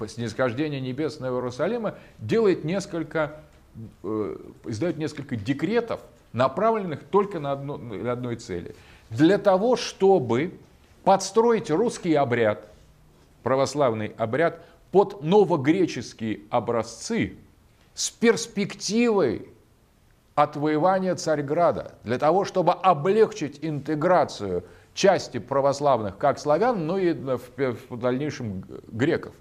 снисхождение 0.07 0.79
небесного 0.79 1.37
Иерусалима, 1.37 1.95
делает 2.19 2.63
несколько, 2.63 3.41
э, 4.03 4.37
издает 4.65 4.97
несколько 4.97 5.35
декретов, 5.35 6.01
направленных 6.33 7.03
только 7.03 7.39
на, 7.39 7.53
одну, 7.53 7.77
на 7.77 8.11
одной 8.11 8.35
цели. 8.35 8.75
Для 9.09 9.37
того, 9.37 9.75
чтобы 9.75 10.59
подстроить 11.03 11.71
русский 11.71 12.13
обряд, 12.13 12.69
православный 13.43 14.13
обряд, 14.17 14.61
под 14.91 15.21
новогреческие 15.21 16.41
образцы 16.49 17.37
с 17.93 18.09
перспективой 18.09 19.49
отвоевания 20.37 21.15
Царьграда, 21.15 21.95
для 22.03 22.19
того, 22.19 22.45
чтобы 22.45 22.71
облегчить 22.71 23.57
интеграцию 23.63 24.65
части 24.93 25.39
православных 25.39 26.19
как 26.19 26.37
славян, 26.37 26.85
но 26.85 26.99
и 26.99 27.13
в 27.13 27.97
дальнейшем 27.97 28.63
греков. 28.87 29.33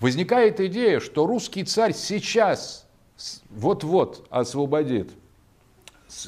Возникает 0.00 0.58
идея, 0.58 1.00
что 1.00 1.26
русский 1.26 1.64
царь 1.64 1.92
сейчас 1.92 2.86
вот-вот 3.50 4.26
освободит 4.30 5.10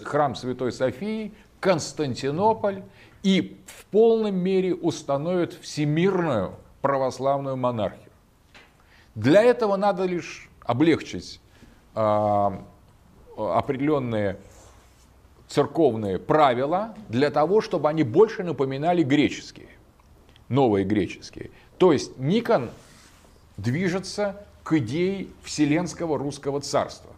храм 0.05 0.35
Святой 0.35 0.71
Софии, 0.71 1.33
Константинополь 1.59 2.83
и 3.23 3.59
в 3.65 3.87
полном 3.87 4.37
мере 4.37 4.75
установит 4.75 5.55
всемирную 5.55 6.57
православную 6.83 7.57
монархию. 7.57 8.13
Для 9.15 9.43
этого 9.43 9.77
надо 9.77 10.05
лишь 10.05 10.51
облегчить 10.61 11.41
э, 11.95 12.51
определенные 13.37 14.39
церковные 15.49 16.19
правила 16.19 16.95
для 17.09 17.31
того, 17.31 17.61
чтобы 17.61 17.89
они 17.89 18.03
больше 18.03 18.43
напоминали 18.43 19.03
греческие, 19.03 19.69
новые 20.49 20.85
греческие. 20.85 21.51
То 21.79 21.93
есть 21.93 22.19
Никон 22.19 22.71
движется 23.57 24.45
к 24.63 24.73
идее 24.79 25.29
Вселенского 25.43 26.19
русского 26.19 26.61
царства. 26.61 27.11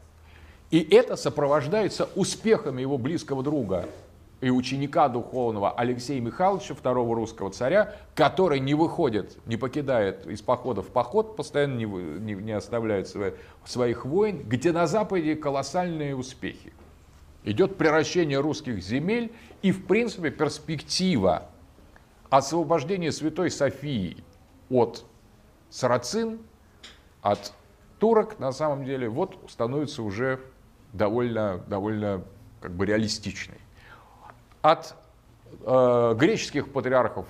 И 0.70 0.80
это 0.80 1.16
сопровождается 1.16 2.08
успехами 2.16 2.80
его 2.80 2.98
близкого 2.98 3.42
друга 3.42 3.88
и 4.40 4.50
ученика 4.50 5.08
духовного 5.08 5.72
Алексея 5.72 6.20
Михайловича, 6.20 6.74
второго 6.74 7.14
русского 7.14 7.50
царя, 7.50 7.94
который 8.14 8.60
не 8.60 8.74
выходит, 8.74 9.38
не 9.46 9.56
покидает 9.56 10.26
из 10.26 10.42
похода 10.42 10.82
в 10.82 10.88
поход, 10.88 11.36
постоянно 11.36 11.76
не, 11.76 11.84
не, 11.84 12.34
не 12.34 12.52
оставляет 12.52 13.08
свои, 13.08 13.32
своих 13.64 14.04
войн, 14.04 14.42
где 14.42 14.72
на 14.72 14.86
Западе 14.86 15.36
колоссальные 15.36 16.14
успехи. 16.14 16.72
Идет 17.44 17.78
превращение 17.78 18.40
русских 18.40 18.82
земель 18.82 19.32
и, 19.62 19.72
в 19.72 19.86
принципе, 19.86 20.30
перспектива 20.30 21.48
освобождения 22.28 23.12
Святой 23.12 23.50
Софии 23.50 24.18
от 24.68 25.04
сарацин, 25.70 26.40
от 27.22 27.52
турок, 27.98 28.38
на 28.38 28.52
самом 28.52 28.84
деле, 28.84 29.08
вот 29.08 29.38
становится 29.48 30.02
уже 30.02 30.40
довольно, 30.92 31.62
довольно 31.68 32.24
как 32.60 32.72
бы 32.72 32.84
реалистичной. 32.84 33.58
От 34.66 34.96
э, 35.64 36.14
греческих 36.18 36.72
патриархов 36.72 37.26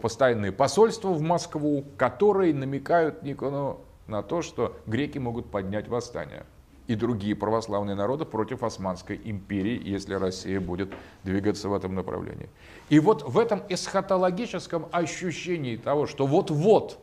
постоянные 0.00 0.50
посольства 0.50 1.08
в 1.08 1.20
Москву, 1.20 1.84
которые 1.98 2.54
намекают 2.54 3.22
Никону 3.22 3.80
на 4.06 4.22
то, 4.22 4.40
что 4.40 4.74
греки 4.86 5.18
могут 5.18 5.50
поднять 5.50 5.88
восстание 5.88 6.46
и 6.86 6.94
другие 6.94 7.36
православные 7.36 7.96
народы 7.96 8.24
против 8.24 8.62
Османской 8.62 9.20
империи, 9.22 9.78
если 9.84 10.14
Россия 10.14 10.58
будет 10.58 10.90
двигаться 11.22 11.68
в 11.68 11.74
этом 11.74 11.94
направлении. 11.94 12.48
И 12.88 12.98
вот 12.98 13.28
в 13.28 13.38
этом 13.38 13.62
эсхатологическом 13.68 14.86
ощущении 14.90 15.76
того, 15.76 16.06
что 16.06 16.26
вот-вот 16.26 16.98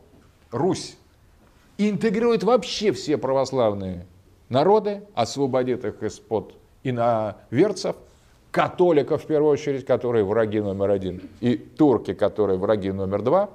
Русь 0.50 0.98
интегрирует 1.78 2.42
вообще 2.42 2.94
все 2.94 3.16
православные 3.16 4.08
народы, 4.50 5.04
освободит 5.14 5.86
их 5.86 6.02
из-под 6.02 6.56
иноверцев, 6.82 7.96
католиков 8.58 9.24
в 9.24 9.28
первую 9.28 9.52
очередь, 9.52 9.86
которые 9.86 10.26
враги 10.26 10.60
номер 10.60 10.90
один, 10.90 11.22
и 11.42 11.58
турки, 11.58 12.16
которые 12.16 12.58
враги 12.58 12.92
номер 12.92 13.22
два, 13.22 13.52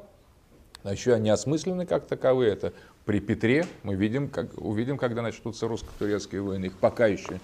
еще 0.84 1.14
они 1.14 1.28
осмыслены 1.28 1.86
как 1.86 2.06
таковые. 2.06 2.52
Это 2.52 2.72
при 3.04 3.18
Петре 3.18 3.66
мы 3.82 3.96
видим, 3.96 4.28
как, 4.28 4.50
увидим, 4.58 4.96
когда 4.98 5.20
начнутся 5.22 5.66
русско-турецкие 5.66 6.40
войны. 6.40 6.66
Их 6.66 6.76
пока 6.76 7.08
еще 7.08 7.40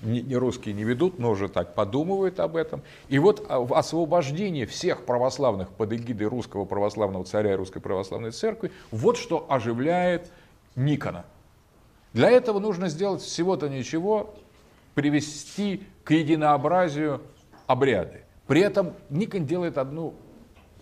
не, 0.00 0.34
русские 0.34 0.74
не 0.74 0.84
ведут, 0.84 1.18
но 1.18 1.32
уже 1.32 1.50
так 1.50 1.74
подумывают 1.74 2.40
об 2.40 2.56
этом. 2.56 2.80
И 3.10 3.18
вот 3.18 3.44
а, 3.46 3.60
в 3.60 3.74
освобождении 3.74 4.64
всех 4.64 5.04
православных 5.04 5.68
под 5.68 5.92
эгидой 5.92 6.28
русского 6.28 6.64
православного 6.64 7.26
царя 7.26 7.52
и 7.52 7.56
русской 7.56 7.80
православной 7.80 8.30
церкви, 8.30 8.72
вот 8.90 9.18
что 9.18 9.44
оживляет 9.50 10.30
Никона. 10.76 11.26
Для 12.14 12.30
этого 12.30 12.58
нужно 12.58 12.88
сделать 12.88 13.20
всего-то 13.20 13.68
ничего, 13.68 14.34
привести 14.94 15.84
к 16.04 16.12
единообразию 16.12 17.22
обряды. 17.66 18.22
При 18.46 18.60
этом 18.60 18.94
Никон 19.08 19.46
делает 19.46 19.78
одну 19.78 20.14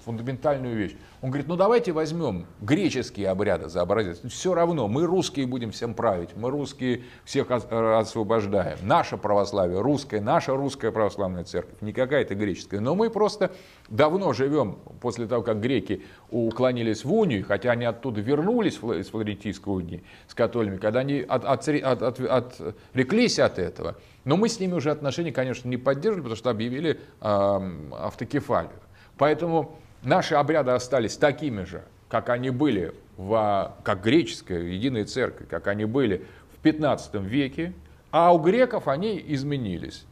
фундаментальную 0.04 0.76
вещь. 0.76 0.96
Он 1.22 1.28
говорит, 1.28 1.48
ну 1.48 1.56
давайте 1.56 1.92
возьмем 1.92 2.46
греческие 2.62 3.28
обряды 3.28 3.68
за 3.68 3.82
образец. 3.82 4.20
Все 4.24 4.54
равно, 4.54 4.88
мы 4.88 5.04
русские 5.04 5.46
будем 5.46 5.70
всем 5.70 5.92
править, 5.92 6.30
мы 6.34 6.50
русские 6.50 7.02
всех 7.24 7.50
э, 7.50 7.98
освобождаем. 7.98 8.78
Наше 8.82 9.18
православие, 9.18 9.82
русское, 9.82 10.22
наша 10.22 10.56
русская 10.56 10.90
православная 10.90 11.44
церковь, 11.44 11.76
не 11.82 11.92
какая-то 11.92 12.34
греческая. 12.34 12.80
Но 12.80 12.94
мы 12.94 13.10
просто 13.10 13.52
давно 13.90 14.32
живем, 14.32 14.78
после 15.02 15.26
того, 15.26 15.42
как 15.42 15.60
греки 15.60 16.02
уклонились 16.30 17.04
в 17.04 17.12
унию, 17.12 17.44
хотя 17.46 17.72
они 17.72 17.84
оттуда 17.84 18.22
вернулись 18.22 18.78
из 18.78 19.08
Флорентийской 19.10 19.74
унии 19.74 20.04
с 20.26 20.34
католиками, 20.34 20.78
когда 20.78 21.00
они 21.00 21.20
от, 21.20 21.44
от, 21.44 21.68
от, 21.68 22.02
от, 22.02 22.60
отреклись 22.94 23.38
от 23.38 23.58
этого. 23.58 23.96
Но 24.24 24.38
мы 24.38 24.48
с 24.48 24.58
ними 24.58 24.72
уже 24.72 24.90
отношения, 24.90 25.32
конечно, 25.32 25.68
не 25.68 25.76
поддерживали, 25.76 26.22
потому 26.22 26.36
что 26.36 26.48
объявили 26.48 26.98
э, 27.20 27.60
автокефалию. 27.92 28.72
Поэтому 29.18 29.76
Наши 30.02 30.34
обряды 30.34 30.70
остались 30.70 31.16
такими 31.16 31.64
же, 31.64 31.82
как 32.08 32.30
они 32.30 32.50
были, 32.50 32.94
в, 33.16 33.76
как 33.82 34.02
греческая 34.02 34.62
единая 34.62 35.04
церковь, 35.04 35.48
как 35.48 35.66
они 35.66 35.84
были 35.84 36.26
в 36.54 36.58
15 36.62 37.14
веке, 37.16 37.74
а 38.10 38.34
у 38.34 38.38
греков 38.38 38.88
они 38.88 39.22
изменились. 39.28 40.06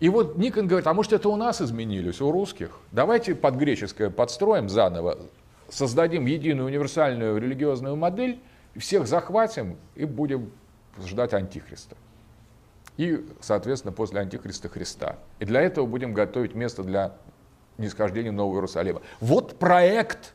И 0.00 0.10
вот 0.10 0.36
Никон 0.36 0.66
говорит, 0.66 0.86
а 0.86 0.92
может 0.92 1.14
это 1.14 1.30
у 1.30 1.36
нас 1.36 1.62
изменились, 1.62 2.20
у 2.20 2.30
русских? 2.30 2.78
Давайте 2.92 3.34
под 3.34 3.54
греческое 3.54 4.10
подстроим 4.10 4.68
заново, 4.68 5.18
создадим 5.70 6.26
единую 6.26 6.66
универсальную 6.66 7.38
религиозную 7.38 7.96
модель, 7.96 8.38
всех 8.76 9.06
захватим 9.06 9.78
и 9.94 10.04
будем 10.04 10.52
ждать 11.02 11.32
Антихриста. 11.32 11.96
И, 12.98 13.26
соответственно, 13.40 13.92
после 13.92 14.20
Антихриста 14.20 14.68
Христа. 14.68 15.16
И 15.38 15.46
для 15.46 15.62
этого 15.62 15.86
будем 15.86 16.12
готовить 16.12 16.54
место 16.54 16.82
для 16.82 17.16
нисхождения 17.78 18.30
Нового 18.30 18.56
Иерусалима. 18.56 19.02
Вот 19.20 19.58
проект 19.58 20.34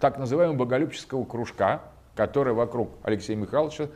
так 0.00 0.18
называемого 0.18 0.56
боголюбческого 0.56 1.24
кружка, 1.24 1.82
который 2.14 2.54
вокруг 2.54 2.90
Алексея 3.02 3.36
Михайловича 3.36 3.88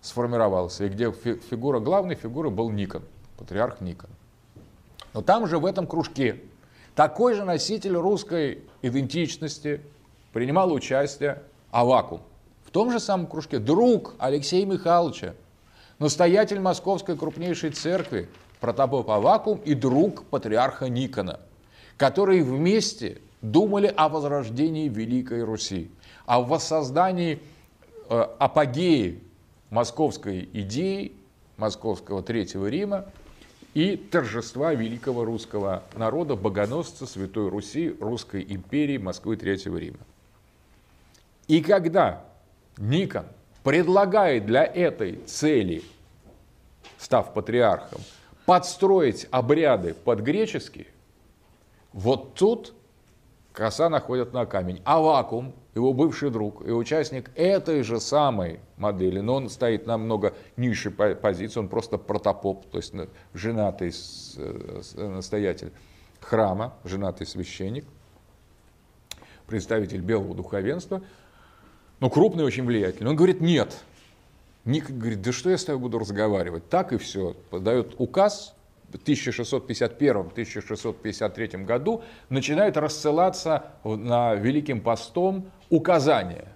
сформировался, 0.00 0.84
и 0.84 0.88
где 0.88 1.10
фигура, 1.10 1.80
главной 1.80 2.14
фигурой 2.14 2.52
был 2.52 2.70
Никон, 2.70 3.02
патриарх 3.36 3.80
Никон. 3.80 4.10
Но 5.12 5.22
там 5.22 5.46
же 5.46 5.58
в 5.58 5.66
этом 5.66 5.86
кружке 5.86 6.40
такой 6.94 7.34
же 7.34 7.44
носитель 7.44 7.96
русской 7.96 8.64
идентичности 8.82 9.80
принимал 10.32 10.72
участие 10.72 11.42
Авакум. 11.70 12.22
В 12.64 12.70
том 12.70 12.92
же 12.92 13.00
самом 13.00 13.26
кружке 13.26 13.58
друг 13.58 14.14
Алексея 14.18 14.66
Михайловича, 14.66 15.34
настоятель 15.98 16.60
Московской 16.60 17.16
крупнейшей 17.16 17.70
церкви, 17.70 18.28
протопоп 18.60 19.10
Авакум 19.10 19.58
и 19.64 19.74
друг 19.74 20.24
патриарха 20.24 20.88
Никона, 20.88 21.40
которые 21.98 22.42
вместе 22.42 23.20
думали 23.42 23.92
о 23.94 24.08
возрождении 24.08 24.88
Великой 24.88 25.42
Руси, 25.42 25.90
о 26.24 26.40
воссоздании 26.40 27.40
э, 28.08 28.26
апогеи 28.38 29.20
московской 29.68 30.48
идеи, 30.52 31.12
московского 31.56 32.22
Третьего 32.22 32.68
Рима 32.68 33.06
и 33.74 33.96
торжества 33.96 34.72
великого 34.74 35.24
русского 35.24 35.82
народа, 35.94 36.36
богоносца 36.36 37.04
Святой 37.04 37.48
Руси, 37.48 37.94
Русской 38.00 38.46
империи, 38.48 38.96
Москвы 38.96 39.36
Третьего 39.36 39.76
Рима. 39.76 39.98
И 41.48 41.60
когда 41.60 42.24
Никон 42.76 43.24
предлагает 43.64 44.46
для 44.46 44.64
этой 44.64 45.16
цели, 45.26 45.82
став 46.96 47.34
патриархом, 47.34 48.00
подстроить 48.46 49.26
обряды 49.32 49.94
под 49.94 50.20
греческие, 50.20 50.86
вот 51.92 52.34
тут 52.34 52.74
коса 53.52 53.88
находят 53.88 54.32
на 54.32 54.46
камень. 54.46 54.80
А 54.84 55.00
вакуум, 55.00 55.54
его 55.74 55.92
бывший 55.92 56.30
друг 56.30 56.66
и 56.66 56.70
участник 56.70 57.30
этой 57.34 57.82
же 57.82 58.00
самой 58.00 58.60
модели, 58.76 59.20
но 59.20 59.34
он 59.34 59.48
стоит 59.48 59.86
намного 59.86 60.34
ниже 60.56 60.90
позиции, 60.90 61.58
он 61.58 61.68
просто 61.68 61.98
протопоп, 61.98 62.66
то 62.70 62.78
есть 62.78 62.94
женатый 63.34 63.92
настоятель 64.96 65.72
храма, 66.20 66.74
женатый 66.84 67.26
священник, 67.26 67.84
представитель 69.46 70.00
белого 70.00 70.34
духовенства, 70.34 71.02
но 72.00 72.10
крупный, 72.10 72.44
очень 72.44 72.64
влиятельный. 72.64 73.10
Он 73.10 73.16
говорит, 73.16 73.40
нет. 73.40 73.76
Ник 74.64 74.90
говорит, 74.90 75.22
да 75.22 75.32
что 75.32 75.50
я 75.50 75.58
с 75.58 75.64
тобой 75.64 75.82
буду 75.82 75.98
разговаривать? 75.98 76.68
Так 76.68 76.92
и 76.92 76.98
все. 76.98 77.34
Подает 77.50 77.94
указ, 77.98 78.54
1651-1653 78.92 81.64
году 81.64 82.02
начинает 82.28 82.76
рассылаться 82.76 83.72
на 83.84 84.34
Великим 84.34 84.80
постом 84.80 85.50
указания. 85.70 86.48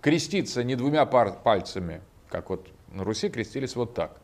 Креститься 0.00 0.62
не 0.62 0.76
двумя 0.76 1.04
пальцами, 1.06 2.00
как 2.28 2.50
вот 2.50 2.68
на 2.92 3.02
Руси 3.04 3.28
крестились 3.28 3.76
вот 3.76 3.94
так, 3.94 4.16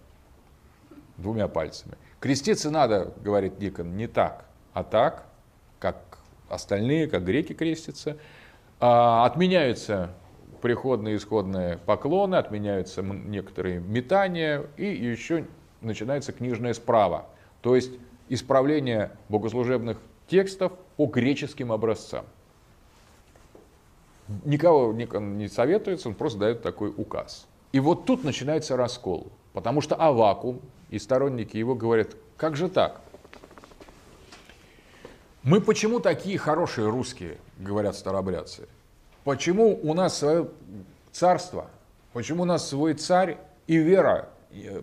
двумя 1.17 1.49
пальцами. 1.49 1.97
Креститься 2.21 2.71
надо, 2.71 3.13
говорит 3.21 3.59
Никон, 3.59 3.97
не 3.97 4.07
так, 4.07 4.45
а 4.73 4.85
так, 4.85 5.27
как 5.81 6.19
остальные, 6.49 7.09
как 7.09 7.25
греки 7.25 7.55
крестятся. 7.55 8.17
А, 8.79 9.27
отменяются 9.27 10.15
приходные 10.61 11.15
и 11.15 11.17
исходные 11.17 11.79
поклоны, 11.79 12.37
отменяются 12.37 13.03
некоторые 13.03 13.81
метания, 13.81 14.67
и 14.77 14.87
еще 14.87 15.47
начинается 15.81 16.33
книжное 16.33 16.75
справа, 16.75 17.27
то 17.63 17.75
есть 17.75 17.93
исправление 18.29 19.13
богослужебных 19.29 19.99
текстов 20.27 20.73
по 20.97 21.07
греческим 21.07 21.73
образцам. 21.73 22.27
Никого 24.45 24.93
не 24.93 25.49
советуется, 25.49 26.09
он 26.09 26.15
просто 26.15 26.39
дает 26.39 26.63
такой 26.63 26.93
указ. 26.97 27.47
И 27.73 27.81
вот 27.81 28.05
тут 28.05 28.25
начинается 28.25 28.77
раскол, 28.77 29.33
потому 29.53 29.81
что 29.81 29.95
Авакум 29.97 30.61
и 30.91 30.99
сторонники 30.99 31.57
его 31.57 31.75
говорят, 31.75 32.17
как 32.37 32.57
же 32.57 32.69
так? 32.69 33.01
Мы 35.43 35.61
почему 35.61 35.99
такие 35.99 36.39
хорошие 36.39 36.89
русские, 36.89 37.39
говорят 37.59 37.97
старобрядцы? 37.97 38.69
Почему 39.25 39.79
у 39.83 39.95
нас 39.95 40.19
свое 40.19 40.49
царство? 41.11 41.69
Почему 42.13 42.43
у 42.43 42.47
нас 42.47 42.69
свой 42.69 42.95
царь 42.95 43.39
и 43.67 43.77
вера 43.77 44.29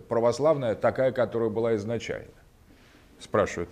православная 0.08 0.74
такая, 0.74 1.12
которая 1.12 1.48
была 1.48 1.76
изначально? 1.76 2.39
Спрашивают 3.20 3.70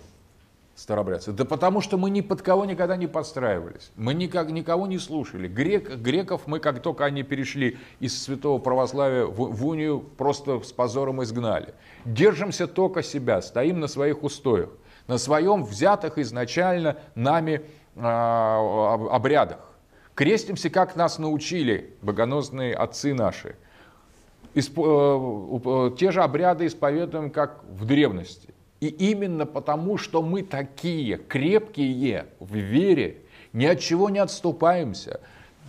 старобрядцы. 0.79 1.31
Да 1.33 1.45
потому 1.45 1.81
что 1.81 1.97
мы 1.97 2.09
ни 2.09 2.21
под 2.21 2.41
кого 2.41 2.65
никогда 2.65 2.95
не 2.95 3.07
подстраивались. 3.07 3.91
Мы 3.95 4.13
никак, 4.13 4.49
никого 4.49 4.87
не 4.87 4.97
слушали. 4.97 5.47
Грек, 5.47 5.97
греков 5.97 6.43
мы, 6.45 6.59
как 6.59 6.81
только 6.81 7.05
они 7.05 7.23
перешли 7.23 7.77
из 7.99 8.21
святого 8.21 8.59
православия 8.59 9.25
в, 9.25 9.51
в 9.51 9.67
унию, 9.67 9.99
просто 9.99 10.61
с 10.61 10.71
позором 10.71 11.21
изгнали. 11.23 11.73
Держимся 12.05 12.67
только 12.67 13.03
себя, 13.03 13.41
стоим 13.41 13.79
на 13.79 13.87
своих 13.87 14.23
устоях, 14.23 14.69
на 15.07 15.17
своем 15.17 15.65
взятых 15.65 16.17
изначально 16.17 16.97
нами 17.13 17.61
э, 17.95 18.01
обрядах. 18.01 19.59
Крестимся, 20.15 20.69
как 20.69 20.95
нас 20.95 21.19
научили 21.19 21.93
богоносные 22.01 22.73
отцы 22.73 23.13
наши. 23.13 23.55
Исп, 24.53 24.79
э, 24.79 25.91
те 25.97 26.11
же 26.11 26.23
обряды 26.23 26.67
исповедуем, 26.67 27.31
как 27.31 27.63
в 27.69 27.85
древности. 27.85 28.53
И 28.79 28.87
именно 28.87 29.45
потому, 29.45 29.97
что 29.97 30.21
мы 30.21 30.41
такие 30.41 31.17
крепкие 31.17 32.27
в 32.39 32.55
вере, 32.55 33.21
ни 33.51 33.65
от 33.65 33.79
чего 33.79 34.09
не 34.09 34.19
отступаемся, 34.19 35.19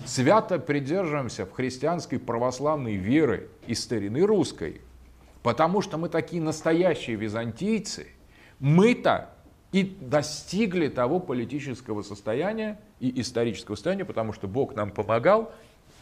свято 0.04 0.58
придерживаемся 0.58 1.44
в 1.44 1.52
христианской 1.52 2.18
православной 2.18 2.94
веры 2.94 3.48
и 3.66 3.74
старины 3.74 4.20
русской, 4.22 4.80
потому 5.42 5.80
что 5.80 5.98
мы 5.98 6.08
такие 6.08 6.40
настоящие 6.40 7.16
византийцы, 7.16 8.06
мы-то 8.61 9.30
и 9.72 9.84
достигли 10.00 10.88
того 10.88 11.20
политического 11.20 12.02
состояния 12.02 12.78
и 12.98 13.20
исторического 13.20 13.74
состояния, 13.76 14.04
потому 14.04 14.32
что 14.32 14.48
Бог 14.48 14.74
нам 14.74 14.90
помогал, 14.90 15.52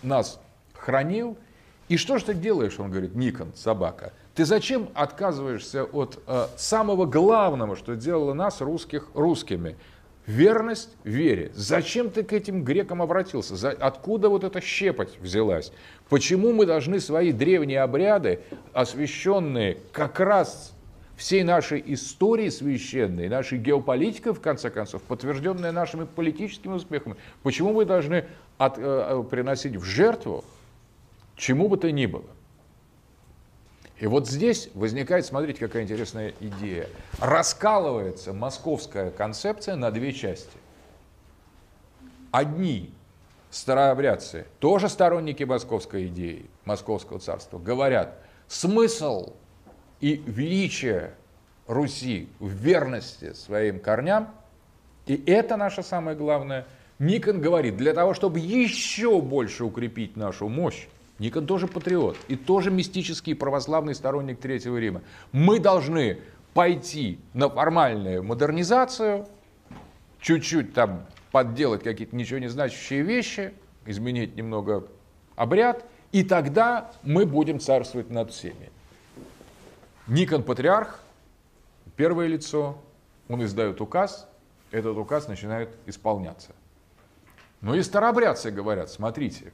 нас 0.02 0.40
хранил. 0.74 1.36
И 1.88 1.96
что 1.96 2.18
же 2.18 2.26
ты 2.26 2.34
делаешь, 2.34 2.78
он 2.78 2.90
говорит, 2.90 3.14
Никон, 3.14 3.52
собака, 3.54 4.12
ты 4.38 4.44
зачем 4.44 4.88
отказываешься 4.94 5.82
от 5.82 6.22
э, 6.28 6.46
самого 6.56 7.06
главного, 7.06 7.74
что 7.74 7.96
делало 7.96 8.34
нас, 8.34 8.60
русских, 8.60 9.08
русскими? 9.14 9.76
Верность 10.28 10.90
вере. 11.02 11.50
Зачем 11.56 12.08
ты 12.08 12.22
к 12.22 12.32
этим 12.32 12.62
грекам 12.62 13.02
обратился? 13.02 13.56
За, 13.56 13.70
откуда 13.70 14.28
вот 14.28 14.44
эта 14.44 14.60
щепоть 14.60 15.18
взялась? 15.18 15.72
Почему 16.08 16.52
мы 16.52 16.66
должны 16.66 17.00
свои 17.00 17.32
древние 17.32 17.82
обряды, 17.82 18.38
освященные 18.72 19.78
как 19.90 20.20
раз 20.20 20.72
всей 21.16 21.42
нашей 21.42 21.82
истории 21.86 22.48
священной, 22.48 23.28
нашей 23.28 23.58
геополитикой, 23.58 24.34
в 24.34 24.40
конце 24.40 24.70
концов, 24.70 25.02
подтвержденная 25.02 25.72
нашими 25.72 26.04
политическими 26.04 26.74
успехами, 26.74 27.16
почему 27.42 27.72
мы 27.72 27.84
должны 27.84 28.24
от, 28.56 28.78
э, 28.78 28.82
э, 28.84 29.24
приносить 29.28 29.74
в 29.74 29.82
жертву 29.82 30.44
чему 31.34 31.68
бы 31.68 31.76
то 31.76 31.90
ни 31.90 32.06
было? 32.06 32.37
И 33.98 34.06
вот 34.06 34.28
здесь 34.28 34.70
возникает, 34.74 35.26
смотрите, 35.26 35.58
какая 35.58 35.82
интересная 35.82 36.32
идея. 36.40 36.88
Раскалывается 37.20 38.32
московская 38.32 39.10
концепция 39.10 39.74
на 39.74 39.90
две 39.90 40.12
части. 40.12 40.56
Одни 42.30 42.92
старообрядцы, 43.50 44.46
тоже 44.60 44.88
сторонники 44.88 45.42
московской 45.42 46.06
идеи, 46.06 46.46
московского 46.64 47.18
царства, 47.18 47.58
говорят, 47.58 48.18
смысл 48.46 49.32
и 50.00 50.22
величие 50.26 51.14
Руси 51.66 52.28
в 52.38 52.48
верности 52.48 53.32
своим 53.32 53.80
корням, 53.80 54.30
и 55.06 55.22
это 55.26 55.56
наше 55.56 55.82
самое 55.82 56.16
главное, 56.16 56.66
Никон 56.98 57.40
говорит, 57.40 57.76
для 57.76 57.94
того, 57.94 58.14
чтобы 58.14 58.38
еще 58.38 59.20
больше 59.20 59.64
укрепить 59.64 60.16
нашу 60.16 60.48
мощь, 60.48 60.86
Никон 61.18 61.46
тоже 61.46 61.66
патриот 61.66 62.16
и 62.28 62.36
тоже 62.36 62.70
мистический 62.70 63.34
православный 63.34 63.94
сторонник 63.94 64.38
Третьего 64.38 64.76
Рима. 64.76 65.02
Мы 65.32 65.58
должны 65.58 66.18
пойти 66.54 67.18
на 67.34 67.48
формальную 67.48 68.22
модернизацию, 68.22 69.26
чуть-чуть 70.20 70.74
там 70.74 71.06
подделать 71.32 71.82
какие-то 71.82 72.14
ничего 72.14 72.38
не 72.38 72.48
значащие 72.48 73.02
вещи, 73.02 73.52
изменить 73.84 74.36
немного 74.36 74.86
обряд, 75.34 75.84
и 76.12 76.22
тогда 76.22 76.92
мы 77.02 77.26
будем 77.26 77.58
царствовать 77.60 78.10
над 78.10 78.30
всеми. 78.30 78.70
Никон 80.06 80.42
патриарх, 80.42 81.00
первое 81.96 82.28
лицо, 82.28 82.78
он 83.28 83.44
издает 83.44 83.80
указ, 83.80 84.28
этот 84.70 84.96
указ 84.96 85.28
начинает 85.28 85.70
исполняться. 85.86 86.52
Но 87.60 87.74
и 87.74 87.82
старобрядцы 87.82 88.50
говорят, 88.50 88.88
смотрите, 88.90 89.52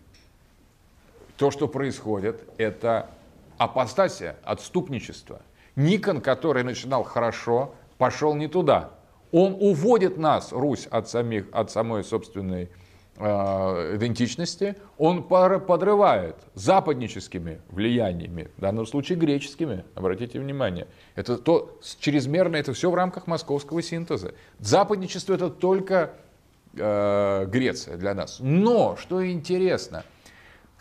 то, 1.37 1.51
что 1.51 1.68
происходит, 1.68 2.43
это 2.59 3.11
апостасия, 3.59 4.37
отступничество. 4.45 5.43
Никон, 5.76 6.20
который 6.20 6.62
начинал 6.62 7.03
хорошо, 7.03 7.74
пошел 7.99 8.35
не 8.35 8.49
туда. 8.49 8.91
Он 9.32 9.57
уводит 9.59 10.16
нас, 10.16 10.53
Русь, 10.53 10.87
от, 10.87 11.09
самих, 11.09 11.47
от 11.51 11.70
самой 11.70 12.05
собственной 12.05 12.70
э, 13.16 13.97
идентичности, 13.97 14.76
он 14.97 15.24
подрывает 15.24 16.37
западническими 16.55 17.61
влияниями, 17.68 18.51
в 18.57 18.61
данном 18.61 18.87
случае 18.87 19.18
греческими, 19.18 19.85
обратите 19.97 20.39
внимание. 20.39 20.87
Это 21.16 21.37
то, 21.37 21.76
чрезмерно, 21.99 22.57
это 22.57 22.72
все 22.72 22.91
в 22.91 22.95
рамках 22.95 23.26
московского 23.26 23.82
синтеза. 23.82 24.35
Западничество 24.61 25.35
это 25.35 25.51
только 25.51 26.12
э, 26.76 27.47
Греция 27.47 27.97
для 27.97 28.14
нас. 28.14 28.39
Но, 28.39 28.97
что 28.97 29.28
интересно, 29.28 30.05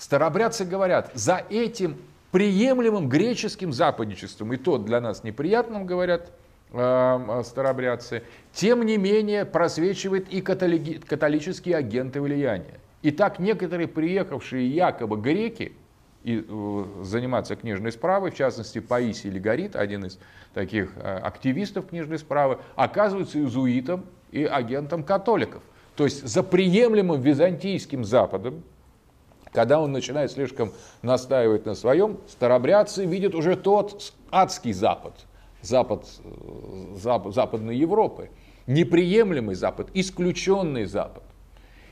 старобрядцы 0.03 0.65
говорят, 0.65 1.11
за 1.13 1.43
этим 1.49 1.95
приемлемым 2.31 3.07
греческим 3.07 3.71
западничеством, 3.71 4.51
и 4.53 4.57
то 4.57 4.77
для 4.77 4.99
нас 4.99 5.23
неприятным, 5.23 5.85
говорят 5.85 6.31
э, 6.73 7.41
старобрядцы, 7.45 8.23
тем 8.51 8.83
не 8.85 8.97
менее 8.97 9.45
просвечивает 9.45 10.27
и 10.29 10.41
католики, 10.41 10.99
католические 10.99 11.77
агенты 11.77 12.19
влияния. 12.19 12.79
Итак, 13.03 13.39
некоторые 13.39 13.87
приехавшие 13.87 14.67
якобы 14.67 15.15
греки 15.17 15.71
и, 16.23 16.45
э, 16.45 16.85
заниматься 17.03 17.55
книжной 17.55 17.93
справой, 17.93 18.31
в 18.31 18.35
частности 18.35 18.79
Паисий 18.79 19.29
Легорит, 19.29 19.77
один 19.77 20.05
из 20.05 20.19
таких 20.53 20.91
э, 20.97 21.17
активистов 21.17 21.87
книжной 21.87 22.19
справы, 22.19 22.57
оказывается 22.75 23.37
иезуитом 23.37 24.03
и 24.31 24.43
агентом 24.43 25.03
католиков. 25.03 25.63
То 25.95 26.03
есть 26.03 26.27
за 26.27 26.43
приемлемым 26.43 27.21
византийским 27.21 28.03
Западом 28.03 28.63
когда 29.53 29.79
он 29.79 29.91
начинает 29.91 30.31
слишком 30.31 30.73
настаивать 31.01 31.65
на 31.65 31.75
своем, 31.75 32.17
старобрядцы 32.27 33.05
видят 33.05 33.35
уже 33.35 33.55
тот 33.55 34.13
адский 34.31 34.73
Запад, 34.73 35.13
Запад, 35.61 36.05
э, 36.23 36.95
Запад 36.97 37.33
Западной 37.33 37.77
Европы, 37.77 38.29
неприемлемый 38.67 39.55
Запад, 39.55 39.87
исключенный 39.93 40.85
Запад. 40.85 41.23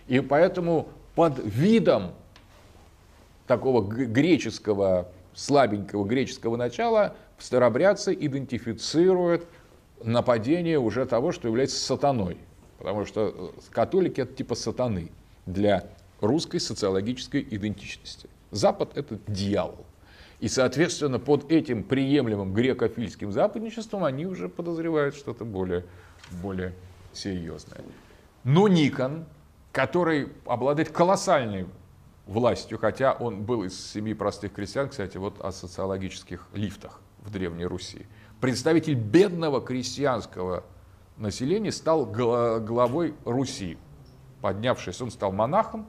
И 0.08 0.20
поэтому 0.20 0.90
под 1.16 1.40
видом 1.44 2.12
такого 3.48 3.82
греческого, 3.82 5.10
слабенького 5.34 6.04
греческого 6.06 6.58
начала 6.58 7.16
старобрядцы 7.38 8.14
идентифицируют 8.14 9.46
нападение 10.04 10.80
уже 10.80 11.06
того, 11.06 11.32
что 11.32 11.48
является 11.48 11.78
сатаной. 11.78 12.38
Потому 12.80 13.06
что 13.06 13.54
э, 13.56 13.62
католики 13.70 14.22
это 14.22 14.34
типа 14.34 14.56
сатаны 14.56 15.10
для 15.46 15.86
русской 16.22 16.60
социологической 16.60 17.46
идентичности. 17.50 18.30
Запад– 18.52 18.92
это 18.96 19.20
дьявол. 19.28 19.86
И, 20.40 20.48
соответственно, 20.48 21.20
под 21.20 21.52
этим 21.52 21.84
приемлемым 21.84 22.54
грекофильским 22.54 23.32
западничеством 23.32 24.04
они 24.04 24.26
уже 24.26 24.50
подозревают 24.50 25.16
что-то 25.16 25.46
более, 25.46 25.86
более 26.42 26.74
серьезное. 27.14 27.82
Но 28.44 28.68
Никон, 28.68 29.26
который 29.72 30.30
обладает 30.46 30.90
колоссальной 30.90 31.68
властью, 32.26 32.80
хотя 32.80 33.14
он 33.14 33.44
был 33.44 33.64
из 33.64 33.92
семьи 33.92 34.14
простых 34.14 34.54
крестьян, 34.54 34.90
кстати, 34.90 35.18
вот 35.18 35.40
о 35.42 35.52
социологических 35.52 36.48
лифтах 36.54 37.02
в 37.20 37.30
Древней 37.30 37.66
Руси, 37.66 38.08
представитель 38.40 38.96
бедного 38.96 39.62
крестьянского 39.62 40.64
населения 41.18 41.72
стал 41.72 42.06
главой 42.06 43.14
Руси. 43.26 43.78
Поднявшись, 44.42 45.00
он 45.02 45.12
стал 45.12 45.32
монахом, 45.32 45.86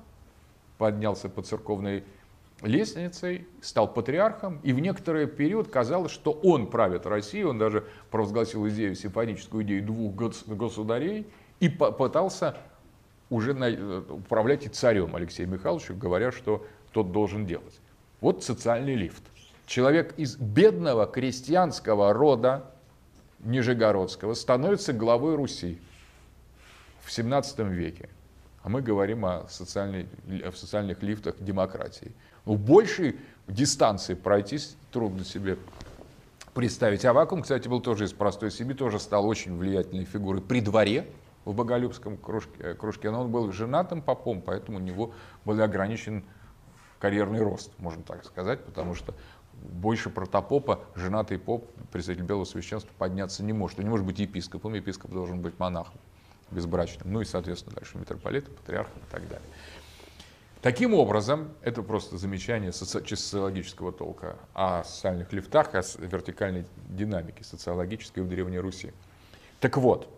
поднялся 0.82 1.28
по 1.28 1.42
церковной 1.42 2.02
лестницей, 2.60 3.46
стал 3.60 3.86
патриархом, 3.94 4.58
и 4.64 4.72
в 4.72 4.80
некоторый 4.80 5.28
период 5.28 5.68
казалось, 5.70 6.10
что 6.10 6.32
он 6.32 6.66
правит 6.66 7.06
Россией, 7.06 7.44
он 7.44 7.56
даже 7.56 7.84
провозгласил 8.10 8.68
идею, 8.68 8.96
симфоническую 8.96 9.62
идею 9.62 9.84
двух 9.86 10.12
государей, 10.48 11.24
и 11.60 11.68
пытался 11.68 12.56
уже 13.30 13.52
управлять 14.10 14.66
и 14.66 14.68
царем 14.68 15.14
Алексеем 15.14 15.52
Михайловичем, 15.52 16.00
говоря, 16.00 16.32
что 16.32 16.66
тот 16.90 17.12
должен 17.12 17.46
делать. 17.46 17.78
Вот 18.20 18.42
социальный 18.42 18.96
лифт. 18.96 19.22
Человек 19.66 20.14
из 20.16 20.34
бедного 20.34 21.06
крестьянского 21.06 22.12
рода 22.12 22.72
Нижегородского 23.38 24.34
становится 24.34 24.92
главой 24.92 25.36
Руси 25.36 25.78
в 27.04 27.12
17 27.12 27.60
веке 27.60 28.08
а 28.62 28.68
мы 28.68 28.80
говорим 28.80 29.24
о, 29.24 29.46
социальной, 29.48 30.06
о 30.44 30.52
социальных 30.52 31.02
лифтах 31.02 31.36
демократии. 31.40 32.12
Ну, 32.44 32.56
большей 32.56 33.16
дистанции 33.48 34.14
пройтись 34.14 34.76
трудно 34.92 35.24
себе 35.24 35.58
представить. 36.54 37.04
А 37.04 37.12
вакуум, 37.12 37.42
кстати, 37.42 37.68
был 37.68 37.80
тоже 37.80 38.04
из 38.04 38.12
простой 38.12 38.50
семьи, 38.50 38.74
тоже 38.74 39.00
стал 39.00 39.26
очень 39.26 39.56
влиятельной 39.56 40.04
фигурой 40.04 40.42
при 40.42 40.60
дворе 40.60 41.06
в 41.44 41.54
Боголюбском 41.54 42.16
кружке, 42.16 42.74
кружке. 42.74 43.10
Но 43.10 43.22
он 43.22 43.32
был 43.32 43.50
женатым 43.52 44.00
попом, 44.00 44.40
поэтому 44.40 44.78
у 44.78 44.80
него 44.80 45.12
был 45.44 45.60
ограничен 45.60 46.24
карьерный 47.00 47.42
рост, 47.42 47.72
можно 47.78 48.04
так 48.04 48.24
сказать, 48.24 48.64
потому 48.64 48.94
что 48.94 49.12
больше 49.54 50.08
протопопа 50.08 50.84
женатый 50.94 51.38
поп, 51.38 51.68
представитель 51.90 52.24
белого 52.24 52.44
священства, 52.44 52.92
подняться 52.96 53.42
не 53.42 53.52
может. 53.52 53.78
Он 53.78 53.84
не 53.84 53.90
может 53.90 54.06
быть 54.06 54.20
епископом, 54.20 54.74
епископ 54.74 55.10
должен 55.10 55.40
быть 55.40 55.58
монахом 55.58 55.98
безбрачным, 56.52 57.12
ну 57.12 57.20
и, 57.20 57.24
соответственно, 57.24 57.76
дальше 57.76 57.98
митрополитом, 57.98 58.54
патриархом 58.54 58.98
и 58.98 59.10
так 59.10 59.22
далее. 59.28 59.48
Таким 60.62 60.94
образом, 60.94 61.54
это 61.62 61.82
просто 61.82 62.18
замечание 62.18 62.72
социологического 62.72 63.90
толка 63.90 64.36
о 64.54 64.84
социальных 64.84 65.32
лифтах, 65.32 65.74
о 65.74 65.82
вертикальной 65.98 66.66
динамике 66.88 67.42
социологической 67.42 68.22
в 68.22 68.28
Древней 68.28 68.60
Руси. 68.60 68.92
Так 69.58 69.76
вот, 69.76 70.08